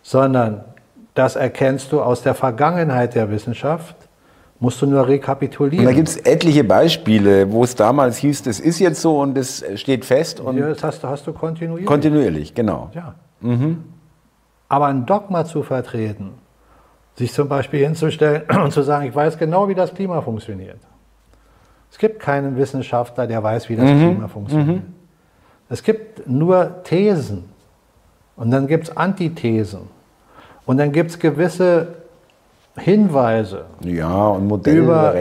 sondern 0.00 0.64
das 1.12 1.36
erkennst 1.36 1.92
du 1.92 2.00
aus 2.00 2.22
der 2.22 2.34
Vergangenheit 2.34 3.14
der 3.14 3.30
Wissenschaft, 3.30 3.94
musst 4.58 4.80
du 4.80 4.86
nur 4.86 5.06
rekapitulieren. 5.06 5.84
Und 5.84 5.92
da 5.92 5.94
gibt 5.94 6.08
es 6.08 6.16
etliche 6.16 6.64
Beispiele, 6.64 7.52
wo 7.52 7.62
es 7.62 7.74
damals 7.74 8.16
hieß, 8.16 8.42
das 8.44 8.58
ist 8.58 8.78
jetzt 8.78 9.02
so 9.02 9.20
und 9.20 9.36
das 9.36 9.62
steht 9.74 10.06
fest. 10.06 10.40
Und 10.40 10.56
ja, 10.56 10.66
das 10.66 10.82
hast 10.82 11.02
du, 11.04 11.08
hast 11.08 11.26
du 11.26 11.34
kontinuierlich. 11.34 11.84
Kontinuierlich, 11.84 12.54
genau. 12.54 12.90
Ja. 12.94 13.16
Mhm. 13.42 13.84
Aber 14.70 14.86
ein 14.86 15.04
Dogma 15.04 15.44
zu 15.44 15.62
vertreten, 15.62 16.30
sich 17.16 17.34
zum 17.34 17.50
Beispiel 17.50 17.84
hinzustellen 17.84 18.44
und 18.64 18.72
zu 18.72 18.80
sagen, 18.80 19.06
ich 19.06 19.14
weiß 19.14 19.36
genau, 19.36 19.68
wie 19.68 19.74
das 19.74 19.92
Klima 19.92 20.22
funktioniert. 20.22 20.80
Es 21.90 21.98
gibt 21.98 22.18
keinen 22.18 22.56
Wissenschaftler, 22.56 23.26
der 23.26 23.42
weiß, 23.42 23.68
wie 23.68 23.76
das 23.76 23.90
mhm. 23.90 23.98
Klima 23.98 24.28
funktioniert. 24.28 24.84
Mhm. 24.84 25.03
Es 25.68 25.82
gibt 25.82 26.28
nur 26.28 26.82
Thesen 26.84 27.44
und 28.36 28.50
dann 28.50 28.66
gibt 28.66 28.88
es 28.88 28.96
Antithesen 28.96 29.82
und 30.66 30.78
dann 30.78 30.92
gibt 30.92 31.10
es 31.10 31.18
gewisse 31.18 31.88
Hinweise. 32.76 33.64
Ja, 33.80 34.28
und 34.28 34.48
Modelle 34.48 34.78
über, 34.78 35.14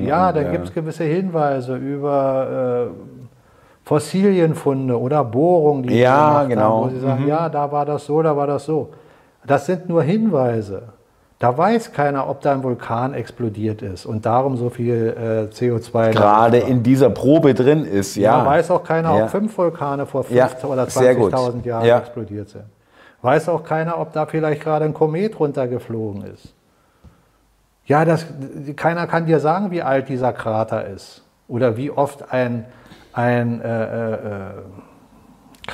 Ja, 0.00 0.32
dann 0.32 0.44
ja. 0.46 0.52
gibt 0.52 0.64
es 0.64 0.74
gewisse 0.74 1.04
Hinweise 1.04 1.76
über 1.76 2.88
äh, 2.88 3.18
Fossilienfunde 3.84 4.98
oder 4.98 5.24
Bohrungen, 5.24 5.82
die 5.84 5.98
ja, 5.98 6.44
genau. 6.44 6.84
haben, 6.84 6.90
wo 6.90 6.94
sie 6.94 7.00
sagen, 7.00 7.22
mhm. 7.22 7.28
ja, 7.28 7.48
da 7.48 7.70
war 7.70 7.84
das 7.84 8.06
so, 8.06 8.22
da 8.22 8.36
war 8.36 8.46
das 8.46 8.64
so. 8.64 8.90
Das 9.46 9.66
sind 9.66 9.88
nur 9.88 10.02
Hinweise. 10.02 10.82
Da 11.38 11.56
weiß 11.56 11.92
keiner, 11.92 12.28
ob 12.28 12.40
da 12.40 12.52
ein 12.52 12.64
Vulkan 12.64 13.14
explodiert 13.14 13.80
ist 13.80 14.06
und 14.06 14.26
darum 14.26 14.56
so 14.56 14.70
viel 14.70 15.48
äh, 15.50 15.54
CO2 15.54 16.10
gerade 16.10 16.58
in 16.58 16.82
dieser 16.82 17.10
Probe 17.10 17.54
drin 17.54 17.84
ist. 17.84 18.16
Ja, 18.16 18.38
ja 18.38 18.46
weiß 18.46 18.72
auch 18.72 18.82
keiner, 18.82 19.16
ja. 19.16 19.24
ob 19.24 19.30
fünf 19.30 19.56
Vulkane 19.56 20.04
vor 20.06 20.24
fünf 20.24 20.36
ja, 20.36 20.50
oder 20.64 20.84
20.000 20.84 21.64
Jahren 21.64 21.86
ja. 21.86 21.98
explodiert 21.98 22.48
sind. 22.48 22.64
Weiß 23.22 23.48
auch 23.48 23.62
keiner, 23.62 24.00
ob 24.00 24.12
da 24.12 24.26
vielleicht 24.26 24.62
gerade 24.62 24.84
ein 24.84 24.94
Komet 24.94 25.38
runtergeflogen 25.38 26.24
ist. 26.24 26.54
Ja, 27.84 28.04
das, 28.04 28.26
keiner 28.74 29.06
kann 29.06 29.26
dir 29.26 29.38
sagen, 29.38 29.70
wie 29.70 29.82
alt 29.82 30.08
dieser 30.08 30.32
Krater 30.32 30.86
ist 30.86 31.22
oder 31.46 31.76
wie 31.76 31.92
oft 31.92 32.32
ein, 32.32 32.64
ein, 33.12 33.60
äh, 33.60 33.84
äh, 33.84 34.50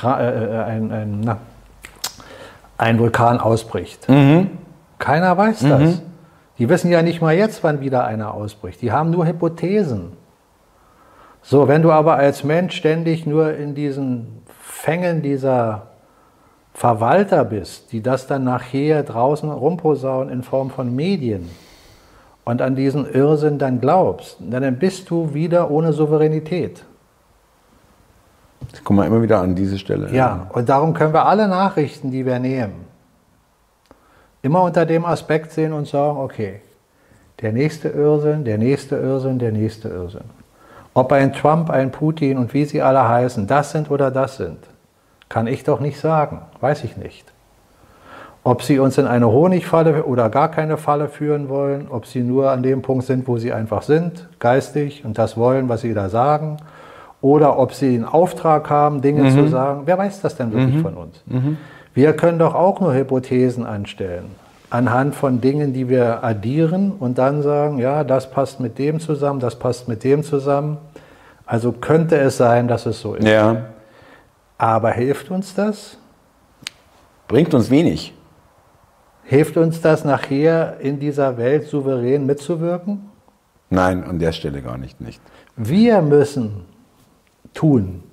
äh, 0.03 0.07
äh 0.07 0.63
ein, 0.63 0.93
ein, 0.93 1.21
na, 1.21 1.39
ein 2.77 2.99
Vulkan 2.99 3.41
ausbricht. 3.41 4.09
Mhm. 4.11 4.64
Keiner 4.99 5.37
weiß 5.37 5.61
das. 5.61 5.81
Mhm. 5.81 6.01
Die 6.59 6.69
wissen 6.69 6.91
ja 6.91 7.03
nicht 7.03 7.21
mal 7.21 7.35
jetzt, 7.35 7.65
wann 7.65 7.81
wieder 7.81 8.05
einer 8.05 8.35
ausbricht. 8.35 8.81
Die 8.83 8.93
haben 8.93 9.11
nur 9.11 9.27
Hypothesen. 9.27 10.13
So, 11.43 11.69
wenn 11.69 11.83
du 11.83 11.91
aber 11.93 12.15
als 12.15 12.45
Mensch 12.45 12.77
ständig 12.77 13.27
nur 13.27 13.55
in 13.55 13.75
diesen 13.75 14.43
Fängen 14.61 15.21
dieser 15.21 15.89
Verwalter 16.73 17.45
bist, 17.45 17.93
die 17.93 18.03
das 18.03 18.27
dann 18.27 18.45
nachher 18.45 19.03
draußen 19.03 19.51
rumposaunen 19.51 20.33
in 20.33 20.43
Form 20.43 20.71
von 20.71 20.95
Medien 20.95 21.49
und 22.45 22.63
an 22.63 22.75
diesen 22.75 23.11
Irrsinn 23.11 23.59
dann 23.59 23.81
glaubst, 23.81 24.39
dann 24.41 24.79
bist 24.79 25.11
du 25.11 25.35
wieder 25.35 25.71
ohne 25.71 25.93
Souveränität. 25.93 26.85
Kommen 28.83 28.99
wir 29.01 29.07
immer 29.07 29.23
wieder 29.23 29.41
an 29.41 29.55
diese 29.55 29.79
Stelle. 29.79 30.11
Ja, 30.13 30.47
und 30.53 30.69
darum 30.69 30.95
können 30.95 31.13
wir 31.13 31.27
alle 31.27 31.47
Nachrichten, 31.47 32.11
die 32.11 32.25
wir 32.25 32.39
nehmen, 32.39 32.87
immer 34.45 34.63
unter 34.63 34.85
dem 34.85 35.05
Aspekt 35.05 35.53
sehen 35.53 35.73
und 35.73 35.89
sagen, 35.89 36.19
okay, 36.19 36.61
der 37.41 37.53
nächste 37.53 37.89
Irrsinn, 37.89 38.45
der 38.45 38.59
nächste 38.59 38.97
Irrsinn, 38.97 39.39
der 39.39 39.53
nächste 39.53 39.89
Irrsinn. 39.89 40.31
Ob 40.93 41.11
ein 41.13 41.33
Trump, 41.33 41.71
ein 41.71 41.91
Putin 41.91 42.39
und 42.39 42.55
wie 42.55 42.65
sie 42.65 42.83
alle 42.83 43.09
heißen, 43.09 43.47
das 43.47 43.73
sind 43.73 43.91
oder 43.91 44.11
das 44.11 44.37
sind, 44.37 44.59
kann 45.29 45.47
ich 45.47 45.65
doch 45.65 45.81
nicht 45.81 45.99
sagen, 45.99 46.43
weiß 46.61 46.85
ich 46.85 46.97
nicht. 46.97 47.25
ob 48.45 48.63
sie 48.63 48.79
uns 48.79 48.99
in 48.99 49.07
eine 49.07 49.33
Honigfalle 49.33 50.05
oder 50.05 50.29
gar 50.29 50.51
keine 50.51 50.77
Falle 50.77 51.09
führen 51.09 51.49
wollen, 51.49 51.89
ob 51.89 52.05
sie 52.07 52.21
nur 52.21 52.51
an 52.51 52.63
dem 52.63 52.83
Punkt 52.83 53.07
sind, 53.07 53.27
wo 53.27 53.39
sie 53.39 53.55
einfach 53.55 53.83
sind, 53.83 54.29
geistig 54.39 55.03
und 55.05 55.17
das 55.17 55.39
wollen, 55.39 55.71
was 55.71 55.81
sie 55.81 55.95
da 55.95 56.11
sagen, 56.11 56.59
oder 57.23 57.59
ob 57.59 57.73
sie 57.73 57.95
einen 57.95 58.05
Auftrag 58.05 58.69
haben, 58.69 59.01
Dinge 59.01 59.23
mhm. 59.23 59.31
zu 59.31 59.49
sagen. 59.49 59.83
Wer 59.87 59.97
weiß 59.97 60.21
das 60.21 60.37
denn 60.37 60.53
wirklich 60.53 60.77
mhm. 60.77 60.83
von 60.83 60.95
uns? 60.95 61.23
Mhm. 61.25 61.57
Wir 61.95 62.13
können 62.15 62.39
doch 62.41 62.55
auch 62.55 62.81
nur 62.81 62.93
Hypothesen 62.93 63.65
anstellen, 63.65 64.27
anhand 64.69 65.15
von 65.15 65.41
Dingen, 65.41 65.73
die 65.73 65.89
wir 65.89 66.25
addieren 66.25 66.93
und 66.93 67.19
dann 67.19 67.43
sagen, 67.43 67.79
ja, 67.79 68.03
das 68.03 68.31
passt 68.31 68.59
mit 68.59 68.79
dem 68.79 68.99
zusammen, 68.99 69.39
das 69.39 69.59
passt 69.59 69.87
mit 69.89 70.03
dem 70.03 70.25
zusammen. 70.25 70.79
Also 71.47 71.73
könnte 71.73 72.17
es 72.17 72.37
sein, 72.37 72.69
dass 72.69 72.87
es 72.87 73.01
so 73.01 73.15
ist. 73.15 73.27
Ja. 73.27 73.67
Aber 74.59 74.91
hilft 74.91 75.31
uns 75.31 75.55
das? 75.55 75.99
Bringt 77.29 77.55
uns 77.55 77.71
wenig. 77.71 78.15
Hilft 79.25 79.57
uns 79.57 79.81
das 79.81 80.05
nachher 80.05 80.79
in 80.81 80.99
dieser 80.99 81.37
Welt 81.39 81.65
souverän 81.65 82.27
mitzuwirken? 82.27 83.11
Nein, 83.71 84.05
an 84.05 84.19
der 84.19 84.33
Stelle 84.33 84.63
gar 84.63 84.79
nicht. 84.79 85.01
nicht. 85.01 85.21
Wir 85.57 86.03
müssen 86.03 86.65
tun. 87.55 88.04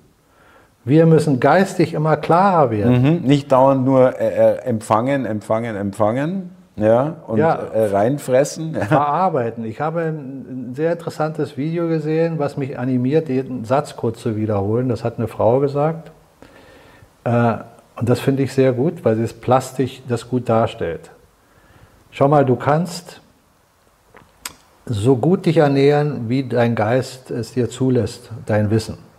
Wir 0.84 1.06
müssen 1.06 1.38
geistig 1.38 1.94
immer 1.94 2.16
klarer 2.16 2.70
werden. 2.70 3.20
Mhm, 3.20 3.26
nicht 3.26 3.52
dauernd 3.52 3.84
nur 3.84 4.18
äh, 4.20 4.56
äh 4.56 4.56
empfangen, 4.62 5.26
empfangen, 5.26 5.76
empfangen 5.76 6.50
ja, 6.76 7.16
und 7.26 7.38
ja, 7.38 7.54
äh, 7.54 7.86
reinfressen. 7.86 8.74
Ja. 8.74 8.84
Verarbeiten. 8.86 9.64
Ich 9.64 9.80
habe 9.80 10.00
ein 10.00 10.72
sehr 10.74 10.92
interessantes 10.92 11.56
Video 11.56 11.88
gesehen, 11.88 12.38
was 12.38 12.56
mich 12.56 12.78
animiert, 12.78 13.28
den 13.28 13.64
Satz 13.64 13.96
kurz 13.96 14.20
zu 14.20 14.36
wiederholen. 14.36 14.88
Das 14.88 15.04
hat 15.04 15.18
eine 15.18 15.28
Frau 15.28 15.60
gesagt. 15.60 16.10
Äh, 17.24 17.54
und 17.96 18.08
das 18.08 18.20
finde 18.20 18.42
ich 18.42 18.52
sehr 18.52 18.72
gut, 18.72 19.04
weil 19.04 19.20
es 19.20 19.32
plastisch 19.32 20.02
das 20.08 20.28
gut 20.28 20.48
darstellt. 20.48 21.10
Schau 22.10 22.26
mal, 22.26 22.44
du 22.44 22.56
kannst 22.56 23.20
so 24.86 25.16
gut 25.16 25.46
dich 25.46 25.58
ernähren, 25.58 26.28
wie 26.28 26.42
dein 26.42 26.74
Geist 26.74 27.30
es 27.30 27.52
dir 27.52 27.70
zulässt, 27.70 28.30
dein 28.46 28.70
Wissen. 28.70 29.11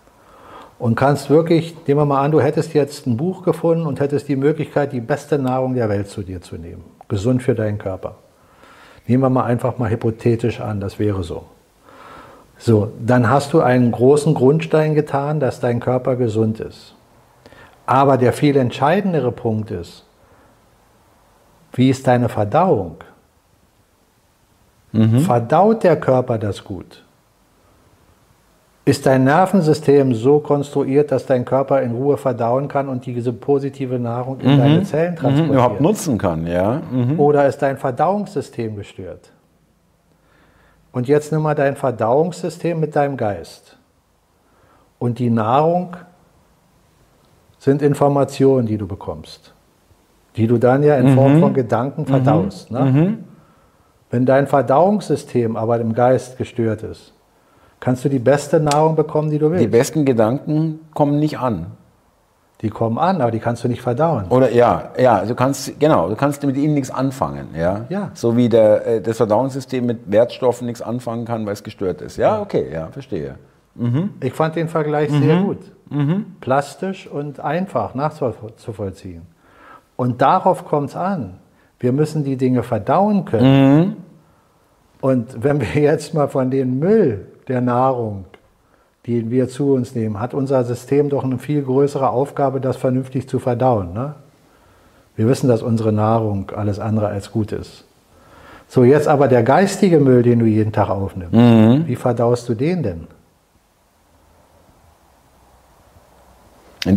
Und 0.84 0.95
kannst 0.95 1.29
wirklich, 1.29 1.77
nehmen 1.88 2.01
wir 2.01 2.05
mal 2.05 2.19
an, 2.19 2.31
du 2.31 2.41
hättest 2.41 2.73
jetzt 2.73 3.07
ein 3.07 3.15
Buch 3.15 3.43
gefunden 3.43 3.86
und 3.86 4.01
hättest 4.01 4.27
die 4.27 4.36
Möglichkeit, 4.36 4.91
die 4.91 4.99
beste 4.99 5.39
Nahrung 5.39 5.75
der 5.75 5.88
Welt 5.88 6.09
zu 6.09 6.23
dir 6.23 6.41
zu 6.41 6.57
nehmen. 6.57 6.84
Gesund 7.07 7.41
für 7.41 7.55
deinen 7.55 7.77
Körper. 7.77 8.15
Nehmen 9.07 9.23
wir 9.23 9.29
mal 9.29 9.45
einfach 9.45 9.77
mal 9.77 9.89
hypothetisch 9.89 10.59
an, 10.59 10.81
das 10.81 10.99
wäre 10.99 11.23
so. 11.23 11.45
So, 12.57 12.91
dann 12.99 13.29
hast 13.29 13.53
du 13.53 13.61
einen 13.61 13.93
großen 13.93 14.34
Grundstein 14.34 14.93
getan, 14.93 15.39
dass 15.39 15.61
dein 15.61 15.79
Körper 15.79 16.17
gesund 16.17 16.59
ist. 16.59 16.95
Aber 17.86 18.17
der 18.17 18.34
viel 18.34 18.57
entscheidendere 18.57 19.31
Punkt 19.31 19.71
ist, 19.71 20.03
wie 21.71 21.91
ist 21.91 22.07
deine 22.07 22.27
Verdauung? 22.27 22.97
Mhm. 24.91 25.19
Verdaut 25.21 25.86
der 25.86 25.97
Körper 25.97 26.38
das 26.38 26.61
gut? 26.65 27.05
Ist 28.86 29.05
dein 29.05 29.23
Nervensystem 29.23 30.13
so 30.13 30.39
konstruiert, 30.39 31.11
dass 31.11 31.25
dein 31.25 31.45
Körper 31.45 31.81
in 31.81 31.91
Ruhe 31.91 32.17
verdauen 32.17 32.67
kann 32.67 32.89
und 32.89 33.05
diese 33.05 33.31
positive 33.31 33.97
Nahrung 33.97 34.41
in 34.41 34.55
mhm. 34.55 34.57
deine 34.57 34.84
Zellen 34.84 35.15
transportiert? 35.15 35.47
Mhm, 35.47 35.53
überhaupt 35.53 35.81
nutzen 35.81 36.17
kann, 36.17 36.45
ja. 36.45 36.81
Mhm. 36.91 37.17
Oder 37.17 37.47
ist 37.47 37.59
dein 37.59 37.77
Verdauungssystem 37.77 38.75
gestört? 38.75 39.31
Und 40.91 41.07
jetzt 41.07 41.31
nimm 41.31 41.41
mal 41.41 41.55
dein 41.55 41.77
Verdauungssystem 41.77 42.77
mit 42.77 42.95
deinem 42.95 43.15
Geist. 43.15 43.77
Und 44.99 45.17
die 45.17 45.29
Nahrung 45.29 45.95
sind 47.57 47.81
Informationen, 47.81 48.67
die 48.67 48.77
du 48.77 48.86
bekommst, 48.86 49.53
die 50.36 50.45
du 50.45 50.57
dann 50.57 50.84
ja 50.84 50.95
in 50.97 51.15
Form 51.15 51.36
mhm. 51.36 51.39
von 51.39 51.53
Gedanken 51.53 52.01
mhm. 52.01 52.07
verdaust. 52.07 52.69
Ne? 52.69 52.79
Mhm. 52.81 53.23
Wenn 54.11 54.25
dein 54.25 54.45
Verdauungssystem 54.45 55.55
aber 55.55 55.79
im 55.79 55.93
Geist 55.93 56.38
gestört 56.38 56.84
ist, 56.84 57.12
kannst 57.84 58.05
du 58.05 58.09
die 58.09 58.19
beste 58.19 58.61
Nahrung 58.61 58.95
bekommen, 58.95 59.29
die 59.29 59.38
du 59.38 59.51
willst. 59.51 59.61
Die 59.61 59.67
besten 59.67 60.05
Gedanken 60.05 60.79
kommen 60.93 61.19
nicht 61.19 61.38
an. 61.38 61.65
Die 62.61 62.69
kommen 62.69 62.97
an, 62.97 63.19
aber 63.19 63.29
die 63.29 63.39
kannst 63.39 63.61
du 63.65 63.67
nicht 63.67 63.81
verdauen. 63.81 64.27
Oder 64.29 64.51
ja, 64.51 64.91
ja, 64.97 65.25
du 65.25 65.36
kannst 65.36 65.77
genau, 65.81 66.07
du 66.07 66.15
kannst 66.15 66.41
mit 66.45 66.55
ihnen 66.55 66.75
nichts 66.75 66.89
anfangen, 66.89 67.49
ja. 67.53 67.81
ja. 67.89 68.11
So 68.13 68.38
wie 68.38 68.47
der, 68.47 68.88
äh, 68.88 69.01
das 69.01 69.17
Verdauungssystem 69.17 69.86
mit 69.86 70.09
Wertstoffen 70.09 70.65
nichts 70.65 70.81
anfangen 70.81 71.25
kann, 71.25 71.45
weil 71.45 71.51
es 71.51 71.63
gestört 71.63 72.01
ist. 72.01 72.15
Ja, 72.15 72.39
okay, 72.39 72.71
ja, 72.71 72.88
verstehe. 72.88 73.36
Mhm. 73.75 74.11
Ich 74.21 74.31
fand 74.31 74.55
den 74.55 74.69
Vergleich 74.69 75.09
mhm. 75.11 75.21
sehr 75.21 75.41
gut. 75.41 75.59
Mhm. 75.89 76.25
Plastisch 76.39 77.05
und 77.05 77.41
einfach 77.41 77.95
nachzuvollziehen. 77.95 79.23
Und 79.97 80.21
darauf 80.21 80.63
kommt 80.63 80.91
es 80.91 80.95
an. 80.95 81.34
Wir 81.81 81.91
müssen 81.91 82.23
die 82.23 82.38
Dinge 82.38 82.63
verdauen 82.63 83.25
können. 83.25 83.77
Mhm. 83.77 83.95
Und 85.01 85.43
wenn 85.43 85.59
wir 85.59 85.81
jetzt 85.81 86.13
mal 86.13 86.29
von 86.29 86.49
dem 86.49 86.79
Müll 86.79 87.27
der 87.47 87.61
Nahrung, 87.61 88.25
den 89.07 89.29
wir 89.31 89.49
zu 89.49 89.73
uns 89.73 89.95
nehmen, 89.95 90.19
hat 90.19 90.33
unser 90.33 90.63
System 90.63 91.09
doch 91.09 91.23
eine 91.23 91.37
viel 91.37 91.61
größere 91.61 92.09
Aufgabe, 92.09 92.61
das 92.61 92.77
vernünftig 92.77 93.27
zu 93.27 93.39
verdauen. 93.39 93.93
Ne? 93.93 94.15
Wir 95.15 95.27
wissen, 95.27 95.47
dass 95.47 95.61
unsere 95.61 95.91
Nahrung 95.91 96.51
alles 96.55 96.79
andere 96.79 97.07
als 97.07 97.31
gut 97.31 97.51
ist. 97.51 97.85
So, 98.67 98.83
jetzt 98.83 99.07
aber 99.07 99.27
der 99.27 99.43
geistige 99.43 99.99
Müll, 99.99 100.23
den 100.23 100.39
du 100.39 100.45
jeden 100.45 100.71
Tag 100.71 100.89
aufnimmst, 100.89 101.33
mhm. 101.33 101.83
wie 101.85 101.95
verdaust 101.95 102.49
du 102.49 102.55
den 102.55 102.81
denn? 102.81 103.07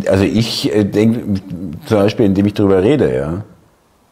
Also 0.07 0.23
ich 0.23 0.73
äh, 0.73 0.83
denke 0.83 1.39
zum 1.85 1.97
Beispiel, 1.97 2.25
indem 2.25 2.45
ich 2.45 2.53
darüber 2.53 2.81
rede, 2.81 3.15
ja. 3.15 3.43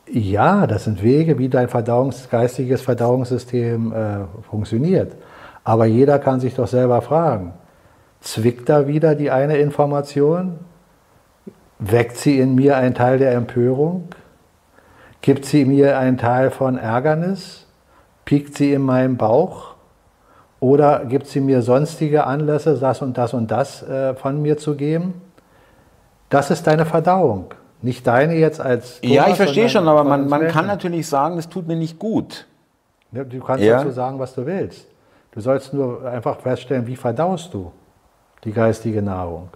Ja, 0.08 0.68
das 0.68 0.84
sind 0.84 1.02
Wege, 1.02 1.40
wie 1.40 1.50
dein 1.50 1.68
Verdauungs 1.68 2.30
geistiges 2.30 2.82
Verdauungssystem 2.82 3.92
äh, 3.92 4.18
funktioniert. 4.50 5.14
Aber 5.66 5.86
jeder 5.86 6.20
kann 6.20 6.40
sich 6.40 6.56
doch 6.56 6.68
selber 6.68 7.02
fragen, 7.02 7.54
zwickt 8.22 8.70
da 8.70 8.88
wieder 8.88 9.16
die 9.16 9.32
eine 9.32 9.58
Information? 9.58 10.60
Weckt 11.80 12.18
sie 12.18 12.40
in 12.40 12.56
mir 12.56 12.78
einen 12.78 12.96
Teil 12.96 13.18
der 13.18 13.34
Empörung? 13.34 14.08
Gibt 15.22 15.46
sie 15.46 15.66
mir 15.66 15.98
einen 15.98 16.18
Teil 16.18 16.52
von 16.52 16.78
Ärgernis? 16.78 17.66
Piekt 18.26 18.56
sie 18.56 18.74
in 18.74 18.84
meinem 18.84 19.18
Bauch? 19.18 19.74
Oder 20.60 21.06
gibt 21.06 21.28
sie 21.28 21.42
mir 21.42 21.62
sonstige 21.62 22.26
Anlässe, 22.26 22.78
das 22.78 23.02
und 23.02 23.18
das 23.18 23.34
und 23.34 23.52
das 23.52 23.84
äh, 23.84 24.14
von 24.14 24.42
mir 24.42 24.58
zu 24.58 24.76
geben? 24.76 25.22
Das 26.30 26.52
ist 26.52 26.66
deine 26.68 26.86
Verdauung. 26.86 27.54
Nicht 27.82 28.08
deine 28.08 28.36
jetzt 28.36 28.62
als. 28.62 29.02
Thomas, 29.02 29.16
ja, 29.16 29.28
ich 29.28 29.36
verstehe 29.36 29.70
schon, 29.70 29.88
aber 29.88 30.04
man, 30.04 30.28
man 30.28 30.48
kann 30.48 30.68
natürlich 30.68 31.08
sagen, 31.08 31.36
das 31.36 31.50
tut 31.50 31.68
mir 31.68 31.76
nicht 31.76 32.00
gut. 32.00 32.48
Du 33.12 33.40
kannst 33.40 33.64
ja. 33.64 33.78
dazu 33.78 33.92
sagen, 33.92 34.20
was 34.20 34.34
du 34.34 34.46
willst. 34.46 34.88
Du 35.36 35.42
sollst 35.42 35.74
nur 35.74 36.06
einfach 36.06 36.40
feststellen, 36.40 36.88
wie 36.88 36.96
verdaust 36.96 37.54
du 37.54 37.72
die 38.46 38.54
geistige 38.54 39.02
Nahrung. 39.02 39.50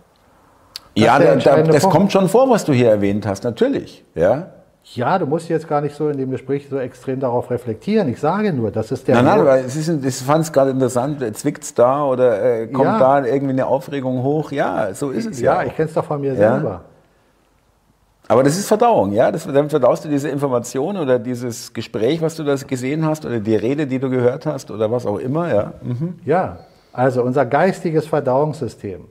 Das 0.94 1.06
ja, 1.06 1.20
da, 1.20 1.36
da, 1.36 1.62
das 1.62 1.84
Punkt. 1.84 1.96
kommt 1.96 2.12
schon 2.12 2.28
vor, 2.28 2.50
was 2.50 2.66
du 2.66 2.74
hier 2.74 2.90
erwähnt 2.90 3.26
hast, 3.26 3.46
natürlich. 3.46 4.04
Ja. 4.14 4.48
Ja, 4.84 5.20
du 5.20 5.26
musst 5.26 5.48
jetzt 5.50 5.68
gar 5.68 5.82
nicht 5.82 5.96
so 5.96 6.10
in 6.10 6.18
dem 6.18 6.32
Gespräch 6.32 6.68
so 6.70 6.80
extrem 6.80 7.20
darauf 7.20 7.52
reflektieren. 7.52 8.10
Ich 8.10 8.20
sage 8.20 8.52
nur, 8.52 8.72
das 8.72 8.92
ist 8.92 9.08
der. 9.08 9.16
Nein, 9.16 9.26
nein, 9.26 9.40
aber 9.40 9.60
es 9.60 9.76
ist, 9.76 10.04
ich 10.04 10.16
fand 10.16 10.44
es 10.44 10.52
gerade 10.52 10.72
interessant. 10.72 11.24
Zwickt 11.38 11.64
es 11.64 11.74
da 11.74 12.04
oder 12.06 12.62
äh, 12.62 12.68
kommt 12.68 12.86
ja. 12.86 13.00
da 13.00 13.26
irgendwie 13.26 13.54
eine 13.54 13.68
Aufregung 13.68 14.24
hoch? 14.24 14.52
Ja, 14.52 14.94
so 14.94 15.12
ist 15.12 15.28
es 15.28 15.40
ja. 15.40 15.62
Ja, 15.62 15.68
ich 15.68 15.76
kenne 15.76 15.90
es 15.90 15.94
doch 15.94 16.06
von 16.06 16.20
mir 16.20 16.34
ja. 16.34 16.54
selber. 16.54 16.82
Aber 18.30 18.44
das 18.44 18.58
ist 18.58 18.68
Verdauung, 18.68 19.12
ja? 19.12 19.32
Das, 19.32 19.46
dann 19.48 19.72
verdaust 19.72 20.06
du 20.06 20.10
diese 20.10 20.30
Information 20.30 20.98
oder 20.98 21.18
dieses 21.18 21.74
Gespräch, 21.74 22.22
was 22.22 22.36
du 22.36 22.44
da 22.44 22.54
gesehen 22.56 23.04
hast 23.04 23.26
oder 23.26 23.40
die 23.40 23.56
Rede, 23.56 23.88
die 23.88 23.98
du 23.98 24.08
gehört 24.08 24.46
hast 24.46 24.70
oder 24.70 24.92
was 24.92 25.08
auch 25.08 25.18
immer, 25.18 25.52
ja? 25.52 25.74
Mhm. 25.82 26.20
Ja, 26.26 26.60
also 26.94 27.24
unser 27.24 27.48
geistiges 27.48 28.06
Verdauungssystem 28.06 29.06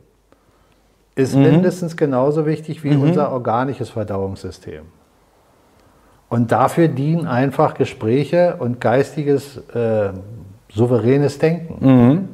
ist 1.16 1.34
mhm. 1.34 1.42
mindestens 1.42 1.96
genauso 1.96 2.46
wichtig 2.46 2.84
wie 2.84 2.92
mhm. 2.92 3.02
unser 3.02 3.32
organisches 3.32 3.90
Verdauungssystem. 3.90 4.82
Und 6.28 6.52
dafür 6.52 6.86
dienen 6.86 7.26
einfach 7.26 7.74
Gespräche 7.74 8.54
und 8.60 8.80
geistiges, 8.80 9.56
äh, 9.74 10.10
souveränes 10.72 11.40
Denken. 11.40 11.78
Mhm. 11.84 12.28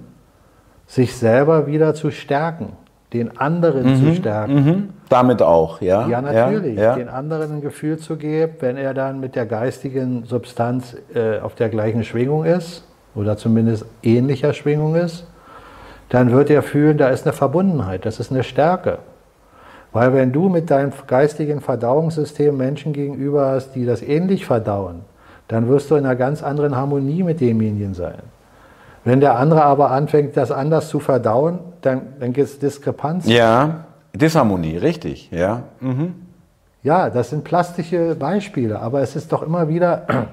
Sich 0.87 1.17
selber 1.17 1.67
wieder 1.67 1.95
zu 1.95 2.11
stärken, 2.11 2.75
den 3.15 3.39
anderen 3.39 3.91
mhm. 3.91 4.05
zu 4.05 4.15
stärken. 4.17 4.93
Damit 5.15 5.43
auch, 5.43 5.81
ja? 5.81 6.09
Ja, 6.09 6.21
natürlich. 6.21 6.77
Ja, 6.77 6.83
ja. 6.83 6.95
Den 6.97 7.09
anderen 7.09 7.53
ein 7.53 7.61
Gefühl 7.61 7.99
zu 7.99 8.17
geben, 8.17 8.55
wenn 8.59 8.77
er 8.77 8.95
dann 8.95 9.21
mit 9.21 9.37
der 9.37 9.47
geistigen 9.47 10.25
Substanz 10.25 10.97
äh, 11.15 11.39
auf 11.39 11.55
der 11.55 11.69
gleichen 11.69 12.03
Schwingung 12.03 12.45
ist 12.45 12.83
oder 13.15 13.37
zumindest 13.37 13.87
ähnlicher 14.03 14.53
Schwingung 14.53 14.97
ist, 14.97 15.25
dann 16.09 16.33
wird 16.33 16.51
er 16.51 16.65
fühlen, 16.65 16.99
da 16.99 17.11
ist 17.11 17.25
eine 17.25 17.33
Verbundenheit, 17.33 18.07
das 18.07 18.19
ist 18.19 18.33
eine 18.33 18.43
Stärke. 18.43 18.99
Weil 19.93 20.13
wenn 20.15 20.33
du 20.33 20.49
mit 20.49 20.69
deinem 20.69 20.91
geistigen 21.07 21.61
Verdauungssystem 21.61 22.57
Menschen 22.57 22.93
gegenüber 22.93 23.47
hast, 23.47 23.77
die 23.77 23.87
das 23.87 24.03
ähnlich 24.03 24.45
verdauen, 24.45 25.03
dann 25.47 25.69
wirst 25.69 25.93
du 25.93 25.95
in 25.95 26.07
einer 26.07 26.17
ganz 26.17 26.43
anderen 26.43 26.77
Harmonie 26.77 27.23
mit 27.23 27.41
demjenigen 27.41 27.95
sein. 27.95 28.19
Wenn 29.05 29.21
der 29.21 29.37
andere 29.39 29.63
aber 29.63 29.93
anfängt, 29.93 30.37
das 30.37 30.51
anders 30.51 30.89
zu 30.89 30.99
verdauen, 30.99 31.61
dann, 31.83 32.03
dann 32.19 32.33
gibt 32.33 32.49
es 32.49 32.59
Diskrepanz. 32.59 33.29
Ja, 33.29 33.85
Disharmonie, 34.15 34.77
richtig, 34.77 35.31
ja. 35.31 35.65
Mhm. 35.81 36.15
Ja, 36.83 37.11
das 37.11 37.31
sind 37.31 37.45
plastische 37.45 38.15
Beispiele, 38.15 38.79
aber 38.79 39.01
es 39.01 39.17
ist 39.17 39.33
doch 39.33 39.43
immer 39.43 39.69
wieder 39.69 40.29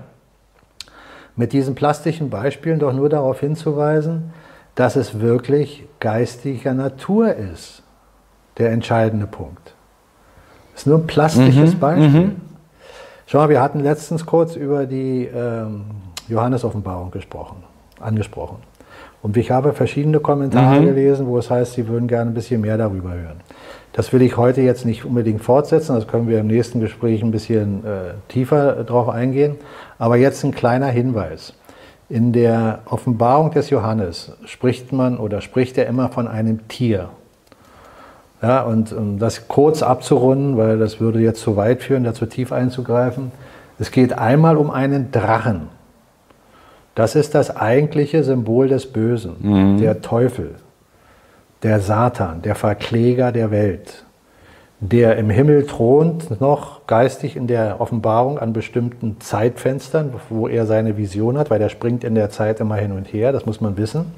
mit 1.35 1.53
diesen 1.53 1.75
plastischen 1.75 2.29
Beispielen 2.29 2.79
doch 2.79 2.93
nur 2.93 3.09
darauf 3.09 3.39
hinzuweisen, 3.39 4.33
dass 4.75 4.95
es 4.95 5.19
wirklich 5.19 5.85
geistiger 5.99 6.73
Natur 6.73 7.33
ist, 7.33 7.83
der 8.57 8.71
entscheidende 8.71 9.27
Punkt. 9.27 9.73
Das 10.73 10.81
ist 10.81 10.87
nur 10.87 10.99
ein 10.99 11.07
plastisches 11.07 11.75
mhm, 11.75 11.79
Beispiel. 11.79 12.27
Mhm. 12.27 12.41
Schau 13.25 13.39
mal, 13.39 13.49
wir 13.49 13.61
hatten 13.61 13.79
letztens 13.79 14.25
kurz 14.25 14.55
über 14.55 14.85
die 14.85 15.25
ähm, 15.25 15.85
Johannes-Offenbarung 16.27 17.11
gesprochen, 17.11 17.63
angesprochen. 18.01 18.57
Und 19.21 19.37
ich 19.37 19.51
habe 19.51 19.73
verschiedene 19.73 20.19
Kommentare 20.19 20.81
mhm. 20.81 20.85
gelesen, 20.85 21.27
wo 21.27 21.37
es 21.37 21.49
heißt, 21.49 21.73
sie 21.73 21.87
würden 21.87 22.07
gerne 22.07 22.31
ein 22.31 22.33
bisschen 22.33 22.61
mehr 22.61 22.77
darüber 22.77 23.13
hören. 23.13 23.39
Das 23.93 24.13
will 24.13 24.21
ich 24.21 24.37
heute 24.37 24.61
jetzt 24.61 24.85
nicht 24.85 25.05
unbedingt 25.05 25.41
fortsetzen, 25.43 25.95
das 25.95 26.07
können 26.07 26.27
wir 26.27 26.39
im 26.39 26.47
nächsten 26.47 26.79
Gespräch 26.79 27.21
ein 27.21 27.31
bisschen 27.31 27.85
äh, 27.85 28.13
tiefer 28.29 28.83
drauf 28.83 29.09
eingehen. 29.09 29.57
Aber 29.99 30.15
jetzt 30.15 30.43
ein 30.43 30.53
kleiner 30.53 30.87
Hinweis. 30.87 31.53
In 32.09 32.33
der 32.33 32.79
Offenbarung 32.85 33.51
des 33.51 33.69
Johannes 33.69 34.33
spricht 34.45 34.91
man 34.91 35.17
oder 35.17 35.41
spricht 35.41 35.77
er 35.77 35.87
immer 35.87 36.09
von 36.09 36.27
einem 36.27 36.67
Tier. 36.67 37.09
Ja, 38.41 38.63
und 38.63 38.91
um 38.91 39.19
das 39.19 39.47
kurz 39.47 39.83
abzurunden, 39.83 40.57
weil 40.57 40.79
das 40.79 40.99
würde 40.99 41.19
jetzt 41.19 41.41
zu 41.41 41.57
weit 41.57 41.83
führen, 41.83 42.03
dazu 42.03 42.25
tief 42.25 42.51
einzugreifen. 42.51 43.31
Es 43.77 43.91
geht 43.91 44.17
einmal 44.17 44.57
um 44.57 44.71
einen 44.71 45.11
Drachen. 45.11 45.69
Das 46.95 47.15
ist 47.15 47.35
das 47.35 47.55
eigentliche 47.55 48.23
Symbol 48.23 48.67
des 48.67 48.91
Bösen, 48.91 49.35
mhm. 49.39 49.77
der 49.79 50.01
Teufel 50.01 50.55
der 51.63 51.79
Satan, 51.79 52.41
der 52.41 52.55
Verkläger 52.55 53.31
der 53.31 53.51
Welt, 53.51 54.03
der 54.79 55.17
im 55.17 55.29
Himmel 55.29 55.65
thront, 55.67 56.41
noch 56.41 56.87
geistig 56.87 57.35
in 57.35 57.45
der 57.47 57.79
Offenbarung 57.79 58.39
an 58.39 58.51
bestimmten 58.51 59.21
Zeitfenstern, 59.21 60.13
wo 60.29 60.47
er 60.47 60.65
seine 60.65 60.97
Vision 60.97 61.37
hat, 61.37 61.51
weil 61.51 61.59
der 61.59 61.69
springt 61.69 62.03
in 62.03 62.15
der 62.15 62.31
Zeit 62.31 62.59
immer 62.59 62.75
hin 62.75 62.91
und 62.91 63.13
her, 63.13 63.31
das 63.31 63.45
muss 63.45 63.61
man 63.61 63.77
wissen. 63.77 64.11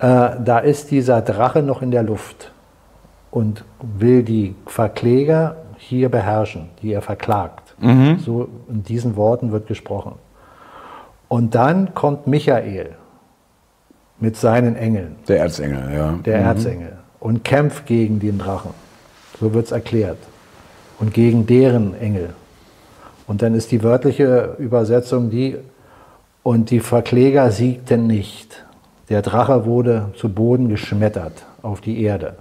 Äh, 0.00 0.30
da 0.44 0.58
ist 0.58 0.90
dieser 0.90 1.22
Drache 1.22 1.62
noch 1.62 1.80
in 1.80 1.90
der 1.90 2.02
Luft 2.02 2.52
und 3.30 3.64
will 3.80 4.22
die 4.22 4.54
Verkläger 4.66 5.56
hier 5.78 6.10
beherrschen, 6.10 6.68
die 6.82 6.92
er 6.92 7.02
verklagt. 7.02 7.74
Mhm. 7.80 8.18
So 8.18 8.48
in 8.68 8.82
diesen 8.82 9.16
Worten 9.16 9.50
wird 9.50 9.66
gesprochen. 9.66 10.12
Und 11.28 11.54
dann 11.54 11.94
kommt 11.94 12.26
Michael, 12.26 12.96
mit 14.20 14.36
seinen 14.36 14.76
Engeln. 14.76 15.16
Der 15.28 15.40
Erzengel, 15.40 15.94
ja. 15.94 16.12
Der 16.24 16.40
mhm. 16.40 16.46
Erzengel. 16.46 16.92
Und 17.20 17.44
kämpft 17.44 17.86
gegen 17.86 18.20
den 18.20 18.38
Drachen. 18.38 18.70
So 19.40 19.54
wird 19.54 19.66
es 19.66 19.72
erklärt. 19.72 20.18
Und 20.98 21.14
gegen 21.14 21.46
deren 21.46 21.98
Engel. 22.00 22.30
Und 23.26 23.42
dann 23.42 23.54
ist 23.54 23.70
die 23.70 23.82
wörtliche 23.82 24.56
Übersetzung 24.58 25.30
die, 25.30 25.56
und 26.42 26.70
die 26.70 26.80
Verkläger 26.80 27.50
siegten 27.50 28.06
nicht. 28.06 28.64
Der 29.10 29.22
Drache 29.22 29.66
wurde 29.66 30.12
zu 30.16 30.28
Boden 30.28 30.68
geschmettert 30.68 31.44
auf 31.62 31.80
die 31.80 32.02
Erde. 32.02 32.36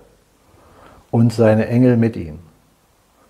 Und 1.11 1.33
seine 1.33 1.67
Engel 1.67 1.97
mit 1.97 2.15
ihm. 2.15 2.39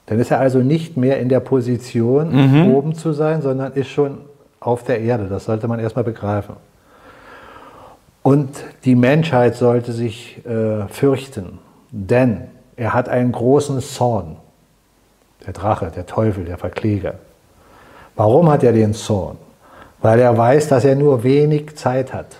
Dann 0.05 0.19
ist 0.19 0.31
er 0.31 0.39
also 0.39 0.59
nicht 0.59 0.95
mehr 0.95 1.19
in 1.19 1.29
der 1.29 1.39
Position, 1.39 2.31
mhm. 2.31 2.73
oben 2.73 2.93
zu 2.93 3.11
sein, 3.11 3.41
sondern 3.41 3.73
ist 3.73 3.89
schon 3.89 4.19
auf 4.59 4.83
der 4.83 4.99
Erde. 4.99 5.27
Das 5.27 5.45
sollte 5.45 5.67
man 5.67 5.79
erstmal 5.79 6.03
begreifen. 6.03 6.55
Und 8.23 8.49
die 8.83 8.95
Menschheit 8.95 9.55
sollte 9.55 9.93
sich 9.93 10.45
äh, 10.45 10.87
fürchten, 10.89 11.59
denn 11.91 12.49
er 12.75 12.93
hat 12.93 13.09
einen 13.09 13.31
großen 13.31 13.79
Zorn. 13.81 14.37
Der 15.45 15.53
Drache, 15.53 15.91
der 15.95 16.05
Teufel, 16.05 16.43
der 16.43 16.57
Verkläger. 16.57 17.15
Warum 18.15 18.49
hat 18.49 18.63
er 18.63 18.73
den 18.73 18.93
Zorn? 18.93 19.37
Weil 20.01 20.19
er 20.19 20.37
weiß, 20.37 20.67
dass 20.67 20.83
er 20.83 20.95
nur 20.95 21.23
wenig 21.23 21.75
Zeit 21.75 22.13
hat. 22.13 22.35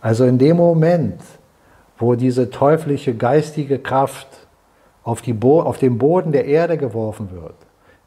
Also 0.00 0.24
in 0.24 0.38
dem 0.38 0.56
Moment, 0.56 1.20
wo 1.98 2.14
diese 2.14 2.50
teuflische 2.50 3.14
geistige 3.14 3.78
Kraft 3.78 4.28
auf, 5.02 5.22
auf 5.42 5.78
den 5.78 5.98
Boden 5.98 6.32
der 6.32 6.44
Erde 6.44 6.78
geworfen 6.78 7.30
wird, 7.32 7.56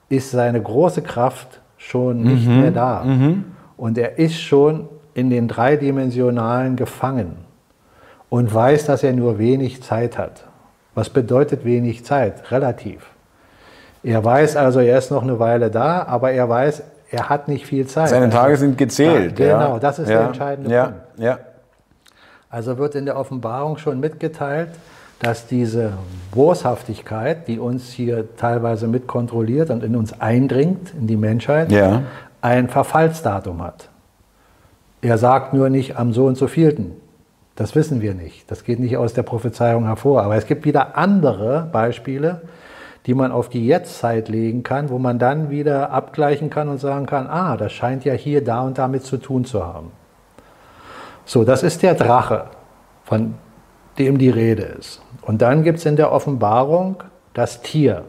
ist 0.07 0.31
seine 0.31 0.61
große 0.61 1.01
Kraft 1.01 1.60
schon 1.81 2.21
nicht 2.21 2.47
mhm. 2.47 2.61
mehr 2.61 2.71
da. 2.71 3.03
Mhm. 3.03 3.45
Und 3.75 3.97
er 3.97 4.19
ist 4.19 4.39
schon 4.39 4.87
in 5.13 5.29
den 5.29 5.47
dreidimensionalen 5.47 6.75
gefangen 6.75 7.37
und 8.29 8.53
weiß, 8.53 8.85
dass 8.85 9.03
er 9.03 9.13
nur 9.13 9.39
wenig 9.39 9.81
Zeit 9.81 10.17
hat. 10.17 10.45
Was 10.93 11.09
bedeutet 11.09 11.65
wenig 11.65 12.05
Zeit? 12.05 12.51
Relativ. 12.51 13.07
Er 14.03 14.23
weiß 14.23 14.55
also, 14.55 14.79
er 14.79 14.97
ist 14.97 15.11
noch 15.11 15.23
eine 15.23 15.39
Weile 15.39 15.69
da, 15.69 16.03
aber 16.03 16.31
er 16.31 16.47
weiß, 16.47 16.83
er 17.09 17.29
hat 17.29 17.47
nicht 17.47 17.65
viel 17.65 17.87
Zeit. 17.87 18.09
Seine 18.09 18.29
Tage 18.29 18.57
sind 18.57 18.77
gezählt. 18.77 19.37
Ja, 19.39 19.57
genau, 19.57 19.79
das 19.79 19.99
ist 19.99 20.09
ja. 20.09 20.17
der 20.19 20.27
entscheidende 20.27 20.71
ja. 20.71 20.83
Punkt. 20.85 20.99
Ja. 21.17 21.39
Also 22.49 22.77
wird 22.77 22.95
in 22.95 23.05
der 23.05 23.17
Offenbarung 23.17 23.77
schon 23.77 23.99
mitgeteilt, 23.99 24.69
dass 25.21 25.45
diese 25.45 25.93
Boshaftigkeit, 26.31 27.47
die 27.47 27.59
uns 27.59 27.91
hier 27.91 28.35
teilweise 28.37 28.87
mitkontrolliert 28.87 29.69
und 29.69 29.83
in 29.83 29.95
uns 29.95 30.19
eindringt, 30.19 30.93
in 30.99 31.05
die 31.05 31.15
Menschheit, 31.15 31.71
ja. 31.71 32.03
ein 32.41 32.69
Verfallsdatum 32.69 33.61
hat. 33.61 33.89
Er 35.01 35.17
sagt 35.17 35.53
nur 35.53 35.69
nicht 35.69 35.97
am 35.97 36.11
so 36.13 36.25
und 36.25 36.37
so 36.37 36.47
vielten. 36.47 36.93
Das 37.55 37.75
wissen 37.75 38.01
wir 38.01 38.15
nicht. 38.15 38.49
Das 38.49 38.63
geht 38.63 38.79
nicht 38.79 38.97
aus 38.97 39.13
der 39.13 39.23
Prophezeiung 39.23 39.85
hervor. 39.85 40.23
Aber 40.23 40.35
es 40.35 40.47
gibt 40.47 40.65
wieder 40.65 40.97
andere 40.97 41.67
Beispiele, 41.71 42.41
die 43.05 43.13
man 43.13 43.31
auf 43.31 43.49
die 43.49 43.65
Jetztzeit 43.65 44.29
legen 44.29 44.63
kann, 44.63 44.89
wo 44.89 44.97
man 44.97 45.19
dann 45.19 45.49
wieder 45.49 45.91
abgleichen 45.91 46.49
kann 46.49 46.67
und 46.69 46.79
sagen 46.79 47.05
kann, 47.05 47.27
ah, 47.27 47.57
das 47.57 47.73
scheint 47.73 48.05
ja 48.05 48.13
hier 48.13 48.43
da 48.43 48.61
und 48.61 48.77
damit 48.77 49.03
zu 49.03 49.17
tun 49.17 49.45
zu 49.45 49.65
haben. 49.65 49.91
So, 51.25 51.43
das 51.43 51.61
ist 51.61 51.83
der 51.83 51.93
Drache, 51.93 52.45
von 53.03 53.35
dem 53.97 54.17
die 54.17 54.29
Rede 54.29 54.63
ist. 54.63 55.01
Und 55.21 55.41
dann 55.41 55.63
gibt 55.63 55.79
es 55.79 55.85
in 55.85 55.95
der 55.95 56.11
Offenbarung 56.11 57.03
das 57.33 57.61
Tier. 57.61 58.03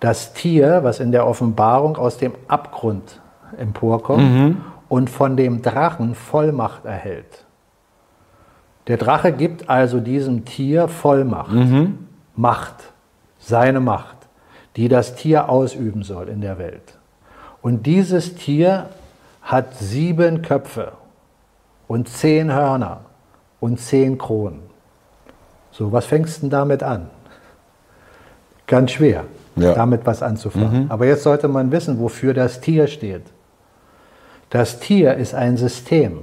Das 0.00 0.34
Tier, 0.34 0.80
was 0.82 1.00
in 1.00 1.12
der 1.12 1.26
Offenbarung 1.26 1.96
aus 1.96 2.18
dem 2.18 2.32
Abgrund 2.48 3.20
emporkommt 3.56 4.22
mhm 4.22 4.56
und 4.92 5.08
von 5.08 5.38
dem 5.38 5.62
Drachen 5.62 6.14
Vollmacht 6.14 6.84
erhält. 6.84 7.46
Der 8.88 8.98
Drache 8.98 9.32
gibt 9.32 9.70
also 9.70 10.00
diesem 10.00 10.44
Tier 10.44 10.86
Vollmacht, 10.86 11.50
mhm. 11.50 12.08
Macht, 12.36 12.92
seine 13.38 13.80
Macht, 13.80 14.18
die 14.76 14.88
das 14.88 15.14
Tier 15.14 15.48
ausüben 15.48 16.02
soll 16.02 16.28
in 16.28 16.42
der 16.42 16.58
Welt. 16.58 16.98
Und 17.62 17.86
dieses 17.86 18.34
Tier 18.34 18.90
hat 19.40 19.72
sieben 19.78 20.42
Köpfe 20.42 20.92
und 21.88 22.06
zehn 22.06 22.52
Hörner 22.52 23.00
und 23.60 23.80
zehn 23.80 24.18
Kronen. 24.18 24.60
So, 25.72 25.90
was 25.90 26.06
fängst 26.06 26.38
du 26.38 26.40
denn 26.42 26.50
damit 26.50 26.82
an? 26.82 27.10
Ganz 28.66 28.92
schwer, 28.92 29.24
ja. 29.56 29.74
damit 29.74 30.06
was 30.06 30.22
anzufangen. 30.22 30.84
Mhm. 30.84 30.90
Aber 30.90 31.06
jetzt 31.06 31.24
sollte 31.24 31.48
man 31.48 31.72
wissen, 31.72 31.98
wofür 31.98 32.34
das 32.34 32.60
Tier 32.60 32.86
steht. 32.86 33.22
Das 34.50 34.80
Tier 34.80 35.14
ist 35.14 35.34
ein 35.34 35.56
System, 35.56 36.20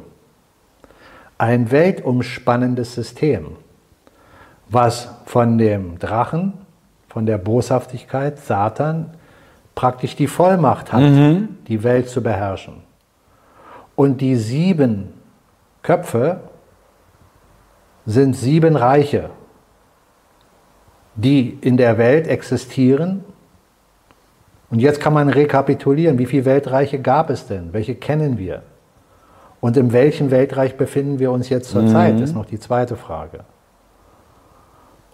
ein 1.39 1.71
weltumspannendes 1.71 2.93
System, 2.93 3.57
was 4.69 5.09
von 5.25 5.57
dem 5.57 5.97
Drachen, 5.97 6.53
von 7.07 7.25
der 7.25 7.39
Boshaftigkeit, 7.39 8.37
Satan, 8.37 9.15
praktisch 9.73 10.15
die 10.15 10.27
Vollmacht 10.27 10.93
hat, 10.93 11.01
mhm. 11.01 11.57
die 11.67 11.83
Welt 11.83 12.07
zu 12.07 12.21
beherrschen. 12.21 12.83
Und 13.95 14.21
die 14.21 14.35
sieben 14.35 15.13
Köpfe 15.81 16.41
sind 18.05 18.35
sieben 18.35 18.75
Reiche, 18.75 19.31
die 21.21 21.57
in 21.61 21.77
der 21.77 21.97
Welt 21.97 22.27
existieren 22.27 23.23
und 24.69 24.79
jetzt 24.79 24.99
kann 24.99 25.13
man 25.13 25.29
rekapitulieren, 25.29 26.19
wie 26.19 26.25
viele 26.25 26.45
Weltreiche 26.45 26.99
gab 26.99 27.29
es 27.29 27.47
denn? 27.47 27.73
Welche 27.73 27.95
kennen 27.95 28.37
wir? 28.37 28.61
Und 29.61 29.75
in 29.77 29.91
welchem 29.91 30.31
Weltreich 30.31 30.77
befinden 30.77 31.19
wir 31.19 31.31
uns 31.31 31.49
jetzt 31.49 31.69
zurzeit? 31.69 32.15
Mhm. 32.15 32.23
ist 32.23 32.35
noch 32.35 32.45
die 32.45 32.59
zweite 32.59 32.95
Frage. 32.95 33.41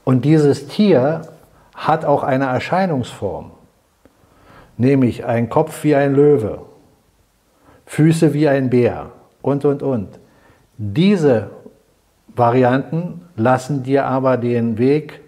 Und 0.03 0.24
dieses 0.26 0.68
Tier 0.68 1.22
hat 1.74 2.06
auch 2.06 2.24
eine 2.24 2.45
Erscheinungsform, 2.45 3.51
nämlich 4.78 5.26
ein 5.26 5.49
Kopf 5.49 5.84
wie 5.84 5.95
ein 5.95 6.14
Löwe, 6.14 6.62
Füße 7.86 8.34
wie 8.34 8.47
ein 8.47 8.70
Bär 8.70 9.12
und, 9.41 9.66
und, 9.66 9.82
und. 9.82 10.20
Diese 10.78 11.49
Varianten 12.36 13.22
lassen 13.36 13.84
dir 13.84 14.06
aber 14.06 14.38
den 14.38 14.78
Weg 14.78 15.22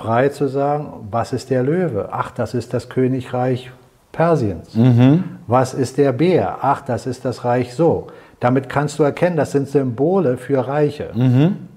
frei 0.00 0.30
zu 0.30 0.48
sagen, 0.48 1.08
was 1.10 1.34
ist 1.34 1.50
der 1.50 1.62
Löwe? 1.62 2.08
Ach, 2.10 2.30
das 2.30 2.54
ist 2.54 2.72
das 2.72 2.88
Königreich 2.88 3.70
Persiens. 4.12 4.74
Mhm. 4.74 5.24
Was 5.46 5.74
ist 5.74 5.98
der 5.98 6.12
Bär? 6.12 6.58
Ach, 6.62 6.80
das 6.80 7.06
ist 7.06 7.26
das 7.26 7.44
Reich 7.44 7.74
so. 7.74 8.06
Damit 8.40 8.70
kannst 8.70 8.98
du 8.98 9.02
erkennen, 9.02 9.36
das 9.36 9.52
sind 9.52 9.68
Symbole 9.68 10.38
für 10.38 10.66
Reiche. 10.66 11.10
Mhm. 11.14 11.68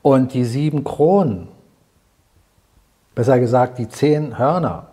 Und 0.00 0.32
die 0.32 0.46
sieben 0.46 0.84
Kronen, 0.84 1.48
besser 3.14 3.38
gesagt 3.38 3.76
die 3.76 3.88
zehn 3.88 4.38
Hörner, 4.38 4.86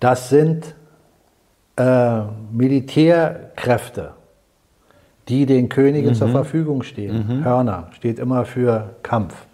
das 0.00 0.28
sind 0.28 0.74
äh, 1.76 2.20
Militärkräfte, 2.52 4.10
die 5.28 5.46
den 5.46 5.70
Königen 5.70 6.10
mhm. 6.10 6.14
zur 6.14 6.28
Verfügung 6.28 6.82
stehen. 6.82 7.26
Mhm. 7.26 7.44
Hörner 7.44 7.88
steht 7.92 8.18
immer 8.18 8.44
für 8.44 8.96
Kampf. 9.02 9.47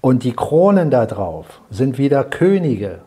Und 0.00 0.24
die 0.24 0.32
Kronen 0.32 0.90
da 0.90 1.06
drauf 1.06 1.60
sind 1.70 1.98
wieder 1.98 2.24
Könige. 2.24 3.00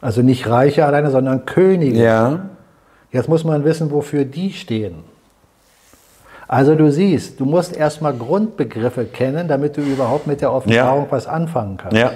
Also 0.00 0.22
nicht 0.22 0.48
Reiche 0.48 0.84
alleine, 0.84 1.10
sondern 1.10 1.46
Könige. 1.46 2.02
Ja. 2.02 2.40
Jetzt 3.10 3.28
muss 3.28 3.44
man 3.44 3.64
wissen, 3.64 3.90
wofür 3.90 4.24
die 4.24 4.52
stehen. 4.52 5.04
Also 6.48 6.74
du 6.74 6.90
siehst, 6.90 7.40
du 7.40 7.46
musst 7.46 7.74
erstmal 7.74 8.12
Grundbegriffe 8.12 9.06
kennen, 9.06 9.48
damit 9.48 9.76
du 9.76 9.80
überhaupt 9.80 10.26
mit 10.26 10.40
der 10.42 10.52
Offenbarung 10.52 11.04
ja. 11.04 11.10
was 11.10 11.26
anfangen 11.26 11.78
kannst. 11.78 11.96
Ja. 11.96 12.10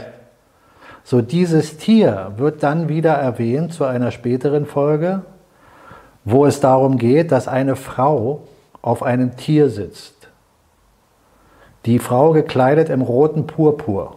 So, 1.04 1.22
dieses 1.22 1.78
Tier 1.78 2.32
wird 2.36 2.62
dann 2.62 2.88
wieder 2.88 3.12
erwähnt 3.12 3.72
zu 3.72 3.84
einer 3.84 4.10
späteren 4.10 4.66
Folge, 4.66 5.22
wo 6.24 6.44
es 6.44 6.60
darum 6.60 6.98
geht, 6.98 7.30
dass 7.30 7.46
eine 7.46 7.76
Frau 7.76 8.42
auf 8.82 9.04
einem 9.04 9.36
Tier 9.36 9.70
sitzt. 9.70 10.15
Die 11.86 12.00
Frau 12.00 12.32
gekleidet 12.32 12.88
im 12.88 13.00
roten 13.00 13.46
Purpur 13.46 14.16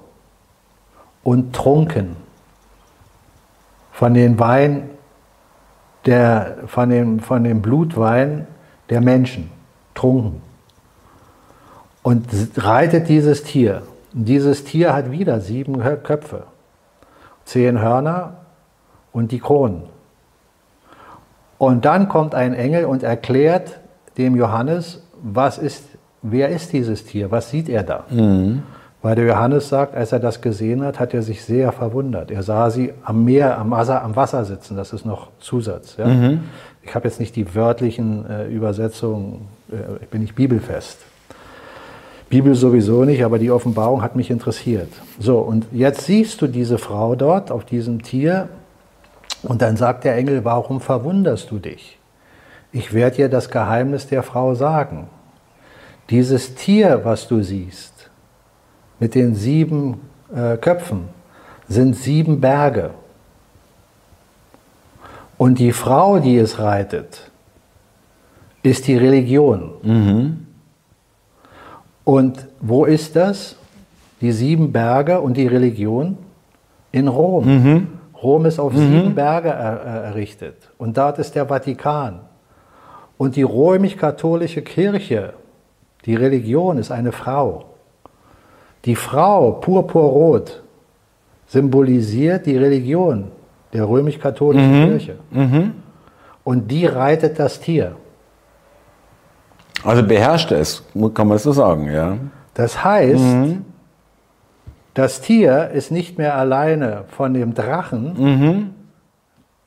und 1.23 1.55
trunken 1.55 2.15
von 3.91 4.13
den 4.13 4.39
Wein 4.39 4.89
der, 6.05 6.57
von 6.65 6.89
dem, 6.89 7.19
von 7.19 7.43
dem 7.43 7.61
Blutwein 7.61 8.47
der 8.89 9.01
Menschen, 9.01 9.51
trunken. 9.93 10.41
Und 12.01 12.25
reitet 12.55 13.07
dieses 13.07 13.43
Tier. 13.43 13.83
dieses 14.13 14.63
Tier 14.63 14.95
hat 14.95 15.11
wieder 15.11 15.39
sieben 15.39 15.79
Köpfe, 16.01 16.45
zehn 17.45 17.79
Hörner 17.79 18.37
und 19.11 19.31
die 19.31 19.39
Kronen. 19.39 19.83
Und 21.59 21.85
dann 21.85 22.07
kommt 22.07 22.33
ein 22.33 22.53
Engel 22.53 22.85
und 22.85 23.03
erklärt 23.03 23.79
dem 24.17 24.35
Johannes, 24.35 25.03
was 25.21 25.57
ist 25.57 25.88
wer 26.21 26.49
ist 26.49 26.73
dieses 26.73 27.05
Tier? 27.05 27.31
Was 27.31 27.49
sieht 27.49 27.69
er 27.69 27.83
da? 27.83 28.05
Mhm. 28.09 28.63
Weil 29.01 29.15
der 29.15 29.25
Johannes 29.25 29.69
sagt, 29.69 29.95
als 29.95 30.11
er 30.11 30.19
das 30.19 30.41
gesehen 30.41 30.83
hat, 30.83 30.99
hat 30.99 31.13
er 31.13 31.21
sich 31.21 31.43
sehr 31.43 31.71
verwundert. 31.71 32.31
Er 32.31 32.43
sah 32.43 32.69
sie 32.69 32.91
am 33.03 33.23
Meer, 33.23 33.57
am 33.57 33.71
Wasser, 33.71 34.03
am 34.03 34.15
Wasser 34.15 34.43
sitzen. 34.43 34.75
Das 34.75 34.91
ist 34.91 35.05
noch 35.05 35.29
Zusatz. 35.39 35.95
Ja? 35.97 36.07
Mhm. 36.07 36.41
Ich 36.83 36.93
habe 36.95 37.07
jetzt 37.07 37.19
nicht 37.19 37.35
die 37.35 37.55
wörtlichen 37.55 38.29
äh, 38.29 38.47
Übersetzungen, 38.47 39.47
äh, 39.71 40.03
ich 40.03 40.09
bin 40.09 40.21
nicht 40.21 40.35
bibelfest. 40.35 40.97
Bibel 42.29 42.53
sowieso 42.55 43.05
nicht, 43.05 43.23
aber 43.23 43.39
die 43.39 43.51
Offenbarung 43.51 44.01
hat 44.01 44.15
mich 44.15 44.29
interessiert. 44.29 44.89
So, 45.17 45.39
und 45.39 45.65
jetzt 45.71 46.01
siehst 46.01 46.41
du 46.41 46.47
diese 46.47 46.77
Frau 46.77 47.15
dort 47.15 47.51
auf 47.51 47.65
diesem 47.65 48.03
Tier 48.03 48.49
und 49.43 49.61
dann 49.61 49.77
sagt 49.77 50.03
der 50.03 50.15
Engel, 50.15 50.45
warum 50.45 50.81
verwunderst 50.81 51.49
du 51.49 51.57
dich? 51.57 51.97
Ich 52.71 52.93
werde 52.93 53.15
dir 53.15 53.29
das 53.29 53.49
Geheimnis 53.49 54.07
der 54.07 54.21
Frau 54.21 54.53
sagen. 54.53 55.07
Dieses 56.09 56.55
Tier, 56.55 57.01
was 57.03 57.27
du 57.27 57.41
siehst, 57.43 58.09
mit 58.99 59.15
den 59.15 59.35
sieben 59.35 60.01
äh, 60.33 60.57
Köpfen, 60.57 61.09
sind 61.67 61.95
sieben 61.95 62.41
Berge. 62.41 62.91
Und 65.37 65.59
die 65.59 65.71
Frau, 65.71 66.19
die 66.19 66.37
es 66.37 66.59
reitet, 66.59 67.29
ist 68.63 68.87
die 68.87 68.97
Religion. 68.97 69.71
Mhm. 69.83 70.47
Und 72.03 72.47
wo 72.59 72.85
ist 72.85 73.15
das? 73.15 73.55
Die 74.19 74.31
sieben 74.31 74.71
Berge 74.71 75.21
und 75.21 75.37
die 75.37 75.47
Religion? 75.47 76.17
In 76.91 77.07
Rom. 77.07 77.45
Mhm. 77.45 77.87
Rom 78.21 78.45
ist 78.47 78.59
auf 78.59 78.73
mhm. 78.73 78.77
sieben 78.77 79.15
Berge 79.15 79.49
er, 79.49 79.79
er, 79.79 80.03
errichtet. 80.05 80.71
Und 80.77 80.97
dort 80.97 81.19
ist 81.19 81.35
der 81.35 81.45
Vatikan. 81.45 82.21
Und 83.17 83.35
die 83.35 83.43
römisch-katholische 83.43 84.61
Kirche 84.61 85.33
die 86.05 86.15
Religion 86.15 86.77
ist 86.77 86.91
eine 86.91 87.11
Frau. 87.11 87.65
Die 88.85 88.95
Frau, 88.95 89.51
purpurrot, 89.53 90.63
symbolisiert 91.47 92.45
die 92.45 92.57
Religion 92.57 93.31
der 93.73 93.87
römisch-katholischen 93.87 94.81
mhm. 94.81 94.87
Kirche. 94.87 95.15
Mhm. 95.31 95.73
Und 96.43 96.69
die 96.69 96.85
reitet 96.85 97.37
das 97.37 97.59
Tier. 97.59 97.95
Also 99.83 100.03
beherrscht 100.03 100.51
es, 100.51 100.83
kann 101.13 101.27
man 101.27 101.37
so 101.37 101.51
sagen, 101.51 101.91
ja. 101.91 102.17
Das 102.53 102.83
heißt, 102.83 103.23
mhm. 103.23 103.65
das 104.93 105.21
Tier 105.21 105.69
ist 105.69 105.91
nicht 105.91 106.17
mehr 106.17 106.35
alleine 106.35 107.05
von 107.09 107.33
dem 107.33 107.53
Drachen 107.53 108.13
mhm. 108.17 108.69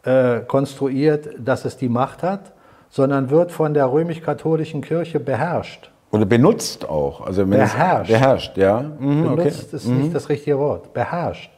äh, 0.05 0.41
konstruiert, 0.41 1.29
dass 1.39 1.65
es 1.65 1.77
die 1.77 1.89
Macht 1.89 2.23
hat, 2.23 2.53
sondern 2.91 3.31
wird 3.31 3.53
von 3.53 3.73
der 3.73 3.91
römisch-katholischen 3.91 4.83
Kirche 4.83 5.21
beherrscht. 5.21 5.92
Oder 6.13 6.27
benutzt 6.27 6.89
auch. 6.89 7.23
Also 7.23 7.47
beherrscht. 7.47 8.11
Es, 8.11 8.19
beherrscht, 8.19 8.57
ja. 8.59 8.81
Mhm, 8.81 9.23
benutzt 9.23 9.67
okay. 9.69 9.77
ist 9.77 9.87
mhm. 9.87 10.03
nicht 10.03 10.15
das 10.15 10.29
richtige 10.29 10.59
Wort. 10.59 10.93
Beherrscht. 10.93 11.51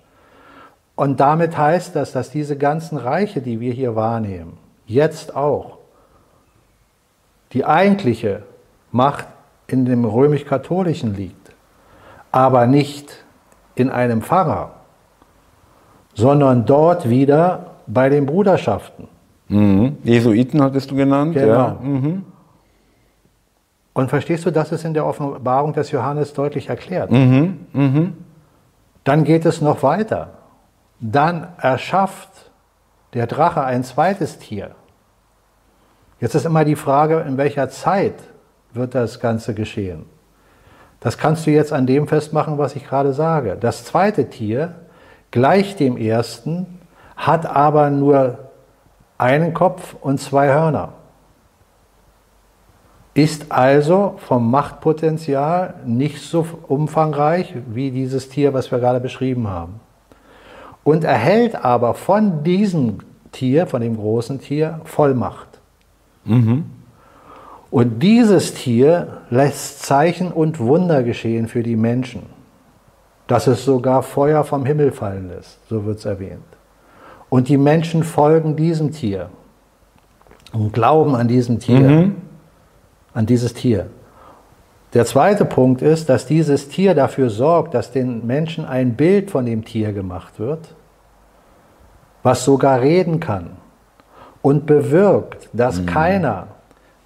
Und 0.95 1.19
damit 1.19 1.59
heißt 1.59 1.97
das, 1.97 2.13
dass 2.13 2.31
diese 2.31 2.57
ganzen 2.57 2.97
Reiche, 2.97 3.41
die 3.41 3.59
wir 3.59 3.73
hier 3.73 3.97
wahrnehmen, 3.97 4.57
jetzt 4.87 5.35
auch 5.35 5.79
die 7.53 7.65
eigentliche 7.65 8.43
Macht 8.93 9.27
in 9.67 9.85
dem 9.87 10.05
römisch-katholischen 10.05 11.17
liegt, 11.17 11.51
aber 12.31 12.67
nicht 12.67 13.25
in 13.75 13.91
einem 13.91 14.23
Pfarrer, 14.23 14.71
sondern 16.15 16.65
dort 16.65 17.09
wieder 17.09 17.73
bei 17.89 18.09
den 18.09 18.27
Bruderschaften. 18.27 19.09
Mhm. 19.49 19.97
Jesuiten 20.05 20.63
hattest 20.63 20.93
du 20.93 20.95
genannt. 20.95 21.35
Genau. 21.35 21.53
Ja. 21.53 21.79
Mhm. 21.83 22.25
Und 23.95 24.11
verstehst 24.11 24.45
du, 24.45 24.51
das 24.51 24.73
ist 24.73 24.85
in 24.85 24.93
der 24.93 25.07
Offenbarung 25.07 25.73
des 25.73 25.93
Johannes 25.93 26.35
deutlich 26.35 26.69
erklärt. 26.69 27.11
Mhm, 27.11 27.67
mh. 27.73 28.09
Dann 29.05 29.25
geht 29.25 29.47
es 29.47 29.61
noch 29.61 29.83
weiter. 29.83 30.31
Dann 31.01 31.47
erschafft 31.59 32.51
der 33.15 33.27
Drache 33.27 33.63
ein 33.63 33.85
zweites 33.85 34.39
Tier. 34.39 34.73
Jetzt 36.21 36.35
ist 36.35 36.45
immer 36.45 36.65
die 36.65 36.77
Frage, 36.77 37.21
in 37.21 37.37
welcher 37.37 37.69
Zeit 37.69 38.15
wird 38.73 38.95
das 38.95 39.21
Ganze 39.21 39.55
geschehen. 39.55 40.07
Das 40.99 41.17
kannst 41.17 41.47
du 41.47 41.51
jetzt 41.51 41.73
an 41.73 41.87
dem 41.87 42.09
festmachen, 42.09 42.59
was 42.59 42.75
ich 42.75 42.87
gerade 42.87 43.13
sage. 43.13 43.57
Das 43.61 43.85
zweite 43.85 44.29
Tier 44.29 44.75
gleich 45.31 45.77
dem 45.77 45.97
ersten, 45.97 46.81
hat 47.17 47.47
aber 47.47 47.91
nur 47.91 48.39
einen 49.19 49.55
Kopf 49.55 49.95
und 50.01 50.21
zwei 50.21 50.49
Hörner 50.53 50.95
ist 53.15 53.53
also 53.53 54.17
vom 54.19 54.51
Machtpotenzial 54.51 55.75
nicht 55.87 56.21
so 56.21 56.47
umfangreich 56.67 57.55
wie 57.73 57.93
dieses 57.93 58.29
Tier, 58.29 58.53
was 58.53 58.73
wir 58.73 58.81
gerade 58.81 58.99
beschrieben 58.99 59.49
haben. 59.49 59.75
Und 60.83 61.05
erhält 61.05 61.55
aber 61.65 61.95
von 61.95 62.43
diesem 62.43 62.99
Tier, 63.31 63.69
von 63.69 63.81
dem 63.81 63.97
großen 63.97 64.41
Tier, 64.41 64.81
Vollmacht. 64.85 65.61
Mhm. 66.25 66.65
Und 67.71 68.03
dieses 68.03 68.55
Tier 68.55 69.19
lässt 69.31 69.83
Zeichen 69.83 70.31
und 70.31 70.59
Wunder 70.59 71.03
geschehen 71.03 71.49
für 71.49 71.63
die 71.63 71.77
Menschen, 71.77 72.23
dass 73.27 73.47
es 73.47 73.65
sogar 73.65 74.03
Feuer 74.03 74.45
vom 74.45 74.67
Himmel 74.67 74.93
fallen 74.93 75.29
lässt, 75.29 75.59
so 75.69 75.85
wird 75.85 75.99
es 75.99 76.05
erwähnt. 76.05 76.43
Und 77.31 77.49
die 77.49 77.59
Menschen 77.59 78.03
folgen 78.03 78.57
diesem 78.57 78.93
Tier 78.93 79.31
und 80.53 80.73
glauben 80.73 81.15
an 81.15 81.29
diesem 81.29 81.61
Tier. 81.61 81.81
Mhm 81.81 82.24
an 83.15 83.27
dieses 83.27 83.55
Tier. 83.55 83.87
Der 84.93 85.07
zweite 85.07 85.45
Punkt 85.45 85.83
ist, 85.83 86.09
dass 86.09 86.27
dieses 86.27 86.69
Tier 86.69 86.95
dafür 86.95 87.31
sorgt, 87.31 87.75
dass 87.75 87.91
den 87.91 88.27
Menschen 88.27 88.65
ein 88.65 88.95
Bild 88.95 89.31
von 89.31 89.47
dem 89.47 89.65
Tier 89.65 89.93
gemacht 89.93 90.39
wird, 90.39 90.75
was 92.23 92.45
sogar 92.45 92.81
reden 92.81 93.19
kann 93.19 93.51
und 94.41 94.67
bewirkt, 94.67 95.49
dass 95.53 95.81
mhm. 95.81 95.87
keiner, 95.87 96.47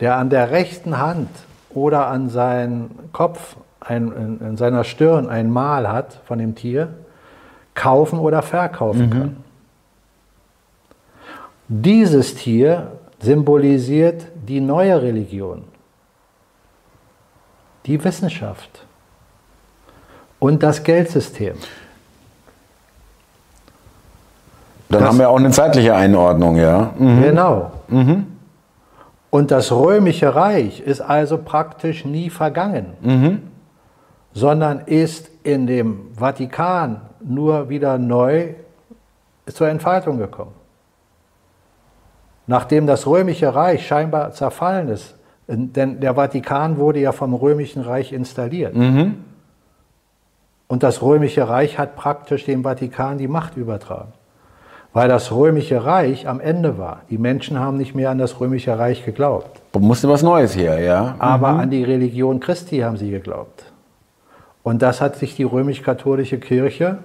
der 0.00 0.16
an 0.16 0.28
der 0.28 0.50
rechten 0.50 0.98
Hand 0.98 1.30
oder 1.70 2.08
an 2.08 2.28
seinem 2.28 2.90
Kopf, 3.12 3.56
ein, 3.80 4.12
in, 4.12 4.40
in, 4.48 4.56
seiner 4.56 4.84
Stirn 4.84 5.28
ein 5.28 5.50
Mal 5.50 5.90
hat 5.90 6.20
von 6.26 6.38
dem 6.38 6.54
Tier, 6.54 6.88
kaufen 7.74 8.18
oder 8.18 8.42
verkaufen 8.42 9.06
mhm. 9.06 9.10
kann. 9.10 9.36
Dieses 11.68 12.34
Tier 12.34 12.92
symbolisiert 13.20 14.26
die 14.46 14.60
neue 14.60 15.00
Religion 15.00 15.64
die 17.88 18.04
Wissenschaft 18.04 18.84
und 20.38 20.62
das 20.62 20.84
Geldsystem. 20.84 21.56
Dann 24.90 25.00
das, 25.00 25.08
haben 25.08 25.18
wir 25.18 25.28
auch 25.28 25.38
eine 25.38 25.50
zeitliche 25.50 25.94
Einordnung, 25.94 26.56
ja. 26.56 26.92
Mhm. 26.98 27.22
Genau. 27.22 27.72
Mhm. 27.88 28.26
Und 29.30 29.50
das 29.50 29.72
römische 29.72 30.34
Reich 30.34 30.80
ist 30.80 31.00
also 31.00 31.38
praktisch 31.38 32.04
nie 32.04 32.30
vergangen, 32.30 32.94
mhm. 33.00 33.42
sondern 34.32 34.80
ist 34.80 35.30
in 35.42 35.66
dem 35.66 36.14
Vatikan 36.14 37.00
nur 37.20 37.68
wieder 37.68 37.98
neu 37.98 38.54
zur 39.46 39.68
Entfaltung 39.68 40.18
gekommen. 40.18 40.52
Nachdem 42.46 42.86
das 42.86 43.06
römische 43.06 43.54
Reich 43.54 43.86
scheinbar 43.86 44.32
zerfallen 44.32 44.88
ist, 44.88 45.14
denn 45.48 46.00
der 46.00 46.14
Vatikan 46.14 46.76
wurde 46.76 47.00
ja 47.00 47.12
vom 47.12 47.34
römischen 47.34 47.82
Reich 47.82 48.12
installiert. 48.12 48.76
Mhm. 48.76 49.14
Und 50.66 50.82
das 50.82 51.00
römische 51.00 51.48
Reich 51.48 51.78
hat 51.78 51.96
praktisch 51.96 52.44
dem 52.44 52.62
Vatikan 52.62 53.16
die 53.16 53.28
Macht 53.28 53.56
übertragen. 53.56 54.12
Weil 54.92 55.08
das 55.08 55.32
römische 55.32 55.84
Reich 55.84 56.28
am 56.28 56.40
Ende 56.40 56.76
war. 56.76 57.00
Die 57.08 57.18
Menschen 57.18 57.58
haben 57.58 57.78
nicht 57.78 57.94
mehr 57.94 58.10
an 58.10 58.18
das 58.18 58.40
römische 58.40 58.78
Reich 58.78 59.04
geglaubt. 59.04 59.60
Musste 59.78 60.08
was 60.08 60.22
Neues 60.22 60.54
her, 60.56 60.80
ja. 60.80 61.14
Mhm. 61.14 61.20
Aber 61.20 61.48
an 61.48 61.70
die 61.70 61.84
Religion 61.84 62.40
Christi 62.40 62.80
haben 62.80 62.98
sie 62.98 63.10
geglaubt. 63.10 63.72
Und 64.62 64.82
das 64.82 65.00
hat 65.00 65.16
sich 65.16 65.34
die 65.34 65.44
römisch-katholische 65.44 66.38
Kirche 66.38 66.98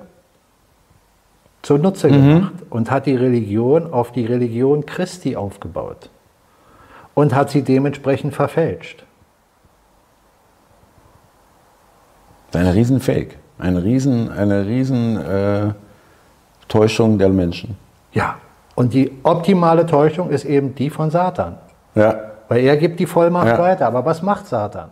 zunutze 1.61 2.09
mhm. 2.09 2.11
gemacht 2.11 2.53
und 2.69 2.91
hat 2.91 3.05
die 3.05 3.15
Religion 3.15 3.93
auf 3.93 4.11
die 4.11 4.25
Religion 4.25 4.85
Christi 4.85 5.37
aufgebaut 5.37 6.09
und 7.13 7.33
hat 7.33 7.49
sie 7.49 7.61
dementsprechend 7.61 8.33
verfälscht. 8.33 9.05
Ein 12.53 12.67
Riesenfake, 12.67 13.37
eine 13.57 13.83
riesen, 13.83 14.31
eine 14.31 14.65
riesen 14.65 15.17
äh, 15.17 15.73
der 16.69 17.29
Menschen. 17.29 17.77
Ja, 18.11 18.37
und 18.75 18.93
die 18.93 19.11
optimale 19.23 19.85
Täuschung 19.85 20.29
ist 20.29 20.45
eben 20.45 20.73
die 20.75 20.89
von 20.89 21.11
Satan. 21.11 21.57
Ja. 21.95 22.15
Weil 22.47 22.63
er 22.63 22.77
gibt 22.77 22.99
die 22.99 23.05
Vollmacht 23.05 23.47
ja. 23.47 23.59
weiter. 23.59 23.87
Aber 23.87 24.05
was 24.05 24.21
macht 24.21 24.47
Satan? 24.47 24.89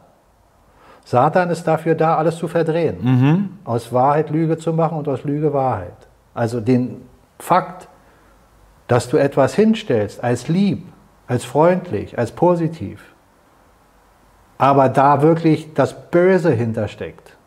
Satan 1.03 1.49
ist 1.49 1.67
dafür 1.67 1.95
da, 1.95 2.15
alles 2.15 2.37
zu 2.37 2.47
verdrehen. 2.47 2.97
Mhm. 3.01 3.49
Aus 3.65 3.91
Wahrheit 3.91 4.29
Lüge 4.29 4.57
zu 4.57 4.73
machen 4.73 4.97
und 4.97 5.07
aus 5.07 5.23
Lüge 5.23 5.51
Wahrheit. 5.53 5.93
Also 6.33 6.59
den 6.59 7.01
Fakt, 7.39 7.87
dass 8.87 9.09
du 9.09 9.17
etwas 9.17 9.55
hinstellst 9.55 10.23
als 10.23 10.47
lieb, 10.47 10.83
als 11.31 11.45
freundlich, 11.45 12.19
als 12.19 12.33
positiv, 12.33 13.01
aber 14.57 14.89
da 14.89 15.21
wirklich 15.21 15.73
das 15.73 15.93
Böse 16.11 16.51
hintersteckt. 16.51 17.37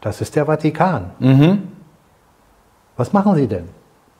Das 0.00 0.20
ist 0.20 0.36
der 0.36 0.46
Vatikan. 0.46 1.10
Mhm. 1.18 1.62
Was 2.96 3.12
machen 3.12 3.34
sie 3.34 3.48
denn? 3.48 3.64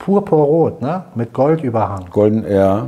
Purpurrot, 0.01 0.83
ne? 0.83 1.05
mit 1.15 1.33
Goldüberhang. 1.33 2.07
Golden, 2.11 2.45
ja. 2.51 2.87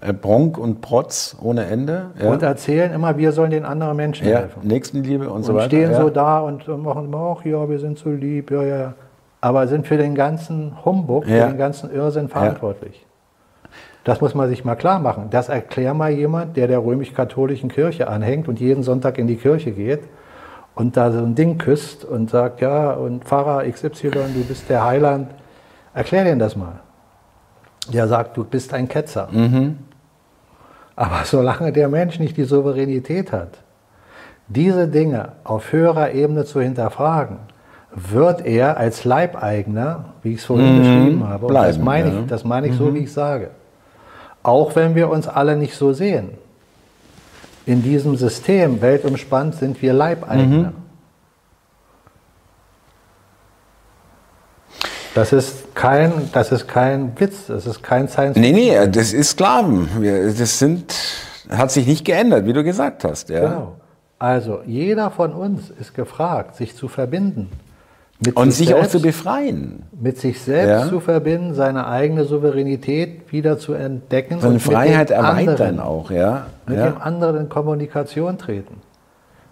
Äh, 0.00 0.12
Bronk 0.12 0.58
und 0.58 0.80
Protz 0.80 1.36
ohne 1.40 1.66
Ende. 1.66 2.06
Ja. 2.20 2.32
Und 2.32 2.42
erzählen 2.42 2.92
immer, 2.92 3.16
wir 3.16 3.30
sollen 3.30 3.52
den 3.52 3.64
anderen 3.64 3.96
Menschen 3.96 4.26
ja, 4.26 4.38
helfen. 4.38 4.66
Nächstenliebe 4.66 5.28
und, 5.28 5.36
und 5.36 5.42
so 5.44 5.54
weiter. 5.54 5.62
Und 5.62 5.68
stehen 5.68 5.90
ja. 5.92 6.00
so 6.00 6.10
da 6.10 6.40
und 6.40 6.66
machen 6.82 7.04
immer, 7.04 7.36
ach 7.38 7.44
ja, 7.44 7.68
wir 7.68 7.78
sind 7.78 7.98
so 7.98 8.10
lieb, 8.10 8.50
ja, 8.50 8.62
ja. 8.64 8.94
Aber 9.40 9.68
sind 9.68 9.86
für 9.86 9.96
den 9.96 10.16
ganzen 10.16 10.84
Humbug, 10.84 11.24
für 11.24 11.30
den 11.30 11.56
ganzen 11.56 11.94
Irrsinn 11.94 12.28
verantwortlich. 12.28 13.05
Das 14.06 14.20
muss 14.20 14.36
man 14.36 14.48
sich 14.48 14.64
mal 14.64 14.76
klar 14.76 15.00
machen. 15.00 15.30
Das 15.30 15.48
erklärt 15.48 15.96
mal 15.96 16.12
jemand, 16.12 16.56
der 16.56 16.68
der 16.68 16.78
römisch-katholischen 16.78 17.68
Kirche 17.68 18.06
anhängt 18.06 18.46
und 18.46 18.60
jeden 18.60 18.84
Sonntag 18.84 19.18
in 19.18 19.26
die 19.26 19.34
Kirche 19.34 19.72
geht 19.72 20.04
und 20.76 20.96
da 20.96 21.10
so 21.10 21.18
ein 21.18 21.34
Ding 21.34 21.58
küsst 21.58 22.04
und 22.04 22.30
sagt, 22.30 22.60
ja, 22.60 22.92
und 22.92 23.24
Pfarrer 23.24 23.68
XY, 23.68 24.10
du 24.10 24.44
bist 24.46 24.70
der 24.70 24.84
Heiland. 24.84 25.32
Erklär 25.92 26.22
denen 26.22 26.38
das 26.38 26.54
mal. 26.54 26.78
Der 27.92 28.06
sagt, 28.06 28.36
du 28.36 28.44
bist 28.44 28.72
ein 28.72 28.86
Ketzer. 28.88 29.26
Mhm. 29.32 29.78
Aber 30.94 31.22
solange 31.24 31.72
der 31.72 31.88
Mensch 31.88 32.20
nicht 32.20 32.36
die 32.36 32.44
Souveränität 32.44 33.32
hat, 33.32 33.58
diese 34.46 34.86
Dinge 34.86 35.32
auf 35.42 35.72
höherer 35.72 36.12
Ebene 36.12 36.44
zu 36.44 36.60
hinterfragen, 36.60 37.38
wird 37.90 38.46
er 38.46 38.76
als 38.76 39.04
Leibeigner, 39.04 40.12
wie 40.22 40.34
ich 40.34 40.38
es 40.38 40.44
vorhin 40.44 40.76
mhm. 40.76 40.78
beschrieben 40.78 41.28
habe, 41.28 41.48
Bleiben, 41.48 41.66
das 41.66 41.84
meine 41.84 42.08
ich, 42.08 42.26
das 42.26 42.44
meine 42.44 42.68
ich 42.68 42.74
mhm. 42.74 42.78
so, 42.78 42.94
wie 42.94 42.98
ich 43.00 43.12
sage, 43.12 43.50
auch 44.46 44.76
wenn 44.76 44.94
wir 44.94 45.10
uns 45.10 45.26
alle 45.26 45.56
nicht 45.56 45.74
so 45.74 45.92
sehen. 45.92 46.30
In 47.66 47.82
diesem 47.82 48.16
System 48.16 48.80
weltumspannt 48.80 49.56
sind 49.56 49.82
wir 49.82 49.92
Leibeigner. 49.92 50.68
Mhm. 50.68 50.72
Das 55.14 55.32
ist 55.32 55.74
kein, 55.74 56.30
das 56.32 56.52
ist 56.52 56.68
kein 56.68 57.18
Witz, 57.18 57.46
das 57.48 57.66
ist 57.66 57.82
kein 57.82 58.06
Science 58.06 58.36
Nee, 58.36 58.52
nee, 58.52 58.86
das 58.86 59.12
ist 59.12 59.30
Sklaven. 59.30 59.88
Das 60.38 60.58
sind, 60.58 60.94
hat 61.48 61.72
sich 61.72 61.86
nicht 61.86 62.04
geändert, 62.04 62.46
wie 62.46 62.52
du 62.52 62.62
gesagt 62.62 63.02
hast. 63.02 63.30
Ja. 63.30 63.40
Genau. 63.40 63.76
Also 64.18 64.60
jeder 64.64 65.10
von 65.10 65.32
uns 65.32 65.70
ist 65.70 65.94
gefragt, 65.94 66.54
sich 66.56 66.76
zu 66.76 66.86
verbinden 66.86 67.50
und 68.34 68.50
sich, 68.50 68.56
sich 68.56 68.68
selbst, 68.68 68.86
auch 68.86 68.90
zu 68.90 69.02
befreien. 69.02 69.82
Mit 69.98 70.18
sich 70.18 70.40
selbst 70.40 70.84
ja? 70.84 70.88
zu 70.88 71.00
verbinden, 71.00 71.54
seine 71.54 71.86
eigene 71.86 72.24
Souveränität 72.24 73.30
wieder 73.30 73.58
zu 73.58 73.74
entdecken. 73.74 74.40
Seine 74.40 74.58
Freiheit 74.58 75.10
erweitern 75.10 75.48
anderen, 75.48 75.80
auch, 75.80 76.10
ja. 76.10 76.46
Mit 76.66 76.78
ja. 76.78 76.88
dem 76.88 77.00
anderen 77.00 77.36
in 77.36 77.48
Kommunikation 77.48 78.38
treten. 78.38 78.80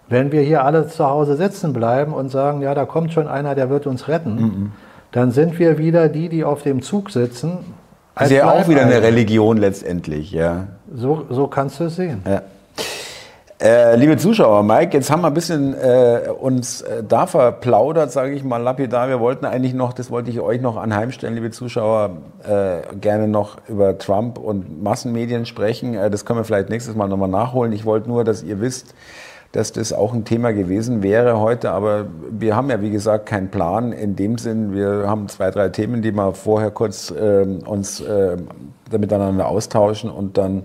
Wenn 0.09 0.31
wir 0.31 0.41
hier 0.41 0.63
alle 0.63 0.87
zu 0.87 1.05
Hause 1.05 1.35
sitzen 1.35 1.73
bleiben 1.73 2.13
und 2.13 2.29
sagen, 2.29 2.61
ja, 2.61 2.73
da 2.73 2.85
kommt 2.85 3.13
schon 3.13 3.27
einer, 3.27 3.55
der 3.55 3.69
wird 3.69 3.87
uns 3.87 4.07
retten, 4.07 4.35
mhm. 4.35 4.71
dann 5.11 5.31
sind 5.31 5.59
wir 5.59 5.77
wieder 5.77 6.09
die, 6.09 6.29
die 6.29 6.43
auf 6.43 6.63
dem 6.63 6.81
Zug 6.81 7.11
sitzen. 7.11 7.59
Das 8.15 8.31
ist 8.31 8.37
ja 8.37 8.49
auch 8.49 8.67
wieder 8.67 8.81
eine 8.81 9.01
Religion 9.01 9.57
letztendlich, 9.57 10.31
ja. 10.31 10.67
So, 10.93 11.25
so 11.29 11.47
kannst 11.47 11.79
du 11.79 11.85
es 11.85 11.95
sehen. 11.97 12.21
Ja. 12.25 12.41
Äh, 13.57 13.95
liebe 13.95 14.17
Zuschauer, 14.17 14.63
Mike, 14.63 14.97
jetzt 14.97 15.09
haben 15.09 15.21
wir 15.21 15.27
ein 15.27 15.33
bisschen 15.33 15.73
äh, 15.75 16.23
uns 16.29 16.81
äh, 16.81 17.03
da 17.07 17.25
verplaudert, 17.25 18.11
sage 18.11 18.33
ich 18.33 18.43
mal 18.43 18.57
lapidar. 18.57 19.07
Wir 19.07 19.21
wollten 19.21 19.45
eigentlich 19.45 19.73
noch, 19.73 19.93
das 19.93 20.11
wollte 20.11 20.29
ich 20.29 20.41
euch 20.41 20.59
noch 20.59 20.75
anheimstellen, 20.75 21.35
liebe 21.35 21.51
Zuschauer, 21.51 22.17
äh, 22.43 22.95
gerne 22.97 23.29
noch 23.29 23.57
über 23.69 23.97
Trump 23.97 24.37
und 24.37 24.83
Massenmedien 24.83 25.45
sprechen. 25.45 25.93
Das 25.93 26.25
können 26.25 26.39
wir 26.39 26.43
vielleicht 26.43 26.69
nächstes 26.69 26.95
Mal 26.95 27.07
nochmal 27.07 27.29
nachholen. 27.29 27.71
Ich 27.71 27.85
wollte 27.85 28.09
nur, 28.09 28.25
dass 28.25 28.43
ihr 28.43 28.59
wisst, 28.59 28.93
dass 29.53 29.71
das 29.71 29.93
auch 29.93 30.13
ein 30.13 30.25
Thema 30.25 30.51
gewesen 30.51 31.01
wäre 31.01 31.39
heute. 31.39 31.71
Aber 31.71 32.07
wir 32.29 32.57
haben 32.57 32.69
ja, 32.69 32.81
wie 32.81 32.91
gesagt, 32.91 33.25
keinen 33.25 33.51
Plan 33.51 33.93
in 33.93 34.17
dem 34.17 34.37
Sinn. 34.37 34.73
Wir 34.73 35.05
haben 35.07 35.29
zwei, 35.29 35.49
drei 35.49 35.69
Themen, 35.69 36.01
die 36.01 36.11
wir 36.11 36.33
vorher 36.33 36.71
kurz 36.71 37.13
ähm, 37.17 37.59
uns 37.65 38.01
äh, 38.01 38.35
miteinander 38.91 39.47
austauschen 39.47 40.09
und 40.09 40.37
dann 40.37 40.63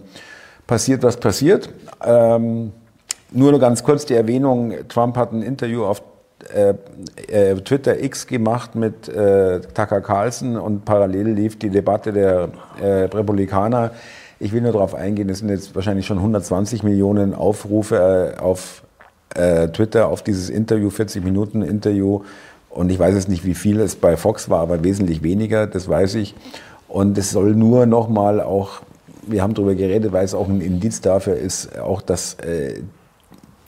passiert, 0.67 1.05
was 1.05 1.19
passiert. 1.19 1.71
Ähm, 2.05 2.73
nur 3.33 3.53
noch 3.53 3.61
ganz 3.61 3.83
kurz 3.83 4.07
die 4.07 4.15
Erwähnung, 4.15 4.75
Trump 4.89 5.17
hat 5.17 5.33
ein 5.33 5.43
Interview 5.43 5.85
auf 5.85 6.03
äh, 6.55 6.75
äh, 7.29 7.55
Twitter 7.57 8.03
X 8.03 8.27
gemacht 8.27 8.75
mit 8.75 9.09
äh, 9.09 9.61
Tucker 9.61 10.01
Carlson 10.01 10.57
und 10.57 10.85
parallel 10.85 11.29
lief 11.29 11.59
die 11.59 11.71
Debatte 11.71 12.13
der 12.13 12.49
äh, 12.81 13.05
Republikaner. 13.05 13.93
Ich 14.39 14.53
will 14.53 14.63
nur 14.63 14.73
darauf 14.73 14.95
eingehen, 14.95 15.29
es 15.29 15.41
sind 15.41 15.51
jetzt 15.51 15.75
wahrscheinlich 15.75 16.07
schon 16.07 16.17
120 16.17 16.83
Millionen 16.83 17.35
Aufrufe 17.35 18.35
äh, 18.37 18.41
auf 18.41 18.83
äh, 19.35 19.69
Twitter 19.69 20.09
auf 20.09 20.23
dieses 20.23 20.49
Interview, 20.49 20.91
40 20.91 21.23
Minuten 21.23 21.63
Interview. 21.63 22.23
Und 22.71 22.91
ich 22.91 22.99
weiß 22.99 23.15
jetzt 23.15 23.29
nicht, 23.29 23.45
wie 23.45 23.55
viel 23.55 23.79
es 23.81 23.97
bei 23.97 24.17
Fox 24.17 24.49
war, 24.49 24.61
aber 24.61 24.83
wesentlich 24.83 25.23
weniger, 25.23 25.67
das 25.67 25.89
weiß 25.89 26.15
ich. 26.15 26.35
Und 26.89 27.19
es 27.19 27.31
soll 27.31 27.55
nur 27.55 27.87
nochmal 27.87 28.41
auch, 28.41 28.81
wir 29.27 29.43
haben 29.43 29.55
darüber 29.55 29.75
geredet, 29.75 30.13
weil 30.13 30.25
es 30.25 30.35
auch 30.35 30.49
ein 30.49 30.61
Indiz 30.61 31.01
dafür 31.01 31.37
ist, 31.37 31.79
auch 31.79 32.01
dass 32.01 32.37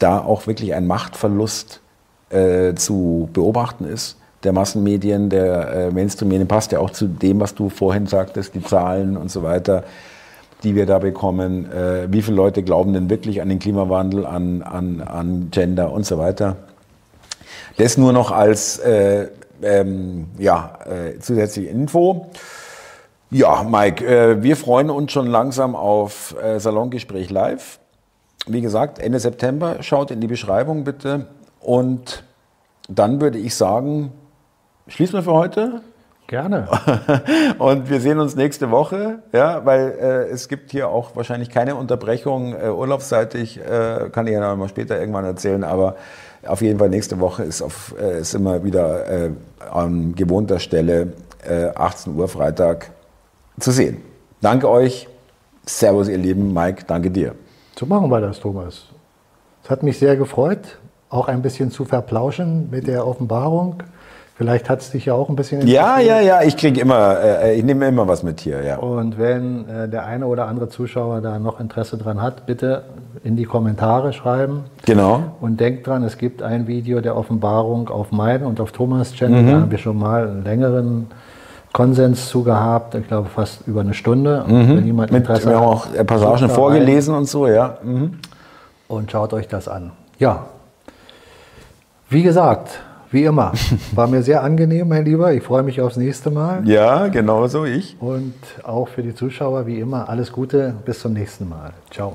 da 0.03 0.19
auch 0.19 0.47
wirklich 0.47 0.75
ein 0.75 0.87
Machtverlust 0.87 1.81
äh, 2.31 2.75
zu 2.75 3.29
beobachten 3.33 3.85
ist 3.85 4.17
der 4.45 4.53
Massenmedien, 4.53 5.31
der 5.31 5.69
äh, 5.69 5.91
Mainstream-Medien, 5.91 6.49
passt 6.49 6.73
ja 6.73 6.81
auch 6.81 6.91
zu 6.91 7.07
dem, 7.07 7.41
was 7.41 7.55
du 7.55 7.69
vorhin 7.69 8.07
sagtest, 8.07 8.55
die 8.55 8.63
Zahlen 8.63 9.17
und 9.17 9.31
so 9.31 9.43
weiter, 9.43 9.85
die 10.63 10.75
wir 10.75 10.87
da 10.87 10.99
bekommen. 10.99 11.71
Äh, 11.71 12.13
wie 12.13 12.23
viele 12.23 12.37
Leute 12.37 12.63
glauben 12.63 12.93
denn 12.93 13.11
wirklich 13.11 13.41
an 13.41 13.49
den 13.49 13.59
Klimawandel, 13.59 14.27
an, 14.27 14.63
an, 14.63 15.01
an 15.01 15.49
Gender 15.51 15.93
und 15.93 16.07
so 16.07 16.19
weiter? 16.19 16.57
Das 17.77 17.97
nur 17.97 18.13
noch 18.13 18.31
als 18.31 18.79
äh, 18.79 19.29
ähm, 19.63 20.27
ja, 20.39 20.79
äh, 20.85 21.19
zusätzliche 21.21 21.69
Info. 21.69 22.27
Ja, 23.31 23.63
Mike, 23.63 24.05
äh, 24.05 24.43
wir 24.43 24.57
freuen 24.57 24.91
uns 24.91 25.13
schon 25.13 25.27
langsam 25.27 25.75
auf 25.75 26.35
äh, 26.43 26.59
Salongespräch 26.59 27.31
live 27.31 27.79
wie 28.47 28.61
gesagt, 28.61 28.99
Ende 28.99 29.19
September, 29.19 29.83
schaut 29.83 30.11
in 30.11 30.21
die 30.21 30.27
Beschreibung 30.27 30.85
bitte. 30.85 31.27
Und 31.61 32.25
dann 32.89 33.21
würde 33.21 33.39
ich 33.39 33.55
sagen, 33.55 34.13
schließen 34.89 35.15
wir 35.15 35.23
für 35.23 35.33
heute. 35.33 35.81
Gerne. 36.27 36.67
Und 37.59 37.91
wir 37.91 38.01
sehen 38.01 38.19
uns 38.19 38.37
nächste 38.37 38.71
Woche, 38.71 39.19
ja, 39.33 39.67
weil 39.67 39.91
äh, 40.01 40.31
es 40.31 40.49
gibt 40.49 40.71
hier 40.71 40.89
auch 40.89 41.15
wahrscheinlich 41.15 41.51
keine 41.51 41.75
Unterbrechung 41.75 42.55
äh, 42.55 42.69
urlaubsseitig, 42.69 43.59
äh, 43.61 44.09
kann 44.11 44.27
ich 44.27 44.33
ja 44.33 44.41
noch 44.41 44.57
mal 44.57 44.69
später 44.69 44.99
irgendwann 44.99 45.27
erzählen, 45.27 45.63
aber 45.63 45.97
auf 46.47 46.63
jeden 46.63 46.79
Fall 46.79 46.89
nächste 46.89 47.21
Woche 47.21 47.43
ist, 47.43 47.61
auf, 47.61 47.95
äh, 48.01 48.21
ist 48.21 48.35
immer 48.35 48.65
wieder 48.65 49.07
äh, 49.09 49.31
an 49.71 50.15
gewohnter 50.15 50.59
Stelle 50.59 51.13
18 51.75 52.15
äh, 52.15 52.17
Uhr 52.17 52.29
Freitag 52.29 52.93
zu 53.59 53.71
sehen. 53.71 54.01
Danke 54.41 54.71
euch. 54.71 55.09
Servus, 55.67 56.09
ihr 56.09 56.19
Lieben. 56.19 56.53
Mike, 56.53 56.85
danke 56.87 57.11
dir. 57.11 57.35
So 57.79 57.87
machen 57.87 58.11
wir 58.11 58.21
das, 58.21 58.41
Thomas. 58.41 58.87
Es 59.65 59.71
hat 59.71 59.83
mich 59.83 59.99
sehr 59.99 60.17
gefreut 60.17 60.79
auch 61.13 61.29
ein 61.29 61.43
bisschen 61.43 61.71
zu 61.71 61.85
verplauschen 61.85 62.69
mit 62.71 62.87
der 62.87 63.07
Offenbarung. 63.07 63.83
Vielleicht 64.35 64.71
hat 64.71 64.81
es 64.81 64.91
dich 64.91 65.05
ja 65.05 65.15
auch 65.15 65.29
ein 65.29 65.37
bisschen 65.37 65.67
Ja, 65.67 66.01
ja, 66.01 66.21
ja, 66.21 66.43
ich 66.43 66.57
kriege 66.57 66.81
immer, 66.81 67.21
äh, 67.21 67.55
ich 67.55 67.65
nehme 67.65 67.87
immer 67.87 68.09
was 68.09 68.23
mit 68.23 68.41
hier, 68.41 68.65
ja. 68.65 68.79
Und 68.79 69.19
wenn 69.19 69.69
äh, 69.69 69.89
der 69.89 70.07
eine 70.07 70.27
oder 70.27 70.49
andere 70.49 70.71
Zuschauer 70.71 71.21
da 71.21 71.39
noch 71.39 71.61
Interesse 71.61 71.99
dran 71.99 72.23
hat, 72.23 72.47
bitte 72.47 72.85
in 73.23 73.37
die 73.37 73.45
Kommentare 73.45 74.15
schreiben. 74.15 74.65
Genau. 74.87 75.23
Und 75.41 75.61
denkt 75.61 75.87
dran, 75.87 76.03
es 76.03 76.17
gibt 76.17 76.43
ein 76.43 76.67
Video 76.67 77.03
der 77.03 77.15
Offenbarung 77.15 77.91
auf 77.91 78.11
meinem 78.11 78.47
und 78.47 78.59
auf 78.59 78.73
Thomas 78.73 79.13
Channel. 79.13 79.43
Mhm. 79.43 79.47
Da 79.47 79.61
haben 79.61 79.71
wir 79.71 79.79
schon 79.79 79.99
mal 79.99 80.27
einen 80.27 80.45
längeren 80.45 81.09
Konsens 81.73 82.29
zu 82.29 82.43
gehabt, 82.43 82.95
ich 82.95 83.09
glaube 83.09 83.29
fast 83.29 83.67
über 83.67 83.81
eine 83.81 83.95
Stunde. 83.95 84.45
Mhm. 84.47 84.77
Wenn 84.77 84.87
jemand 84.87 85.11
Interesse 85.11 85.47
Mit, 85.47 85.55
wir 85.55 85.61
haben 85.61 85.67
auch 85.67 85.87
Passagen 86.07 86.49
vorgelesen 86.51 87.15
und 87.15 87.27
so, 87.27 87.47
ja. 87.47 87.79
Mhm. 87.83 88.19
Und 88.89 89.11
schaut 89.11 89.33
euch 89.33 89.49
das 89.49 89.69
an. 89.69 89.93
Ja, 90.19 90.45
wie 92.13 92.23
gesagt, 92.23 92.79
wie 93.11 93.25
immer, 93.25 93.53
war 93.95 94.07
mir 94.07 94.23
sehr 94.23 94.43
angenehm, 94.43 94.89
mein 94.89 95.05
Lieber. 95.05 95.33
Ich 95.33 95.43
freue 95.43 95.63
mich 95.63 95.81
aufs 95.81 95.97
nächste 95.97 96.31
Mal. 96.31 96.67
Ja, 96.69 97.09
genauso 97.09 97.65
ich. 97.65 97.97
Und 98.01 98.35
auch 98.65 98.89
für 98.89 99.03
die 99.03 99.15
Zuschauer, 99.15 99.67
wie 99.67 99.81
immer, 99.81 100.09
alles 100.11 100.31
Gute. 100.31 100.75
Bis 100.85 101.01
zum 101.01 101.15
nächsten 101.15 101.49
Mal. 101.49 101.73
Ciao. 101.91 102.15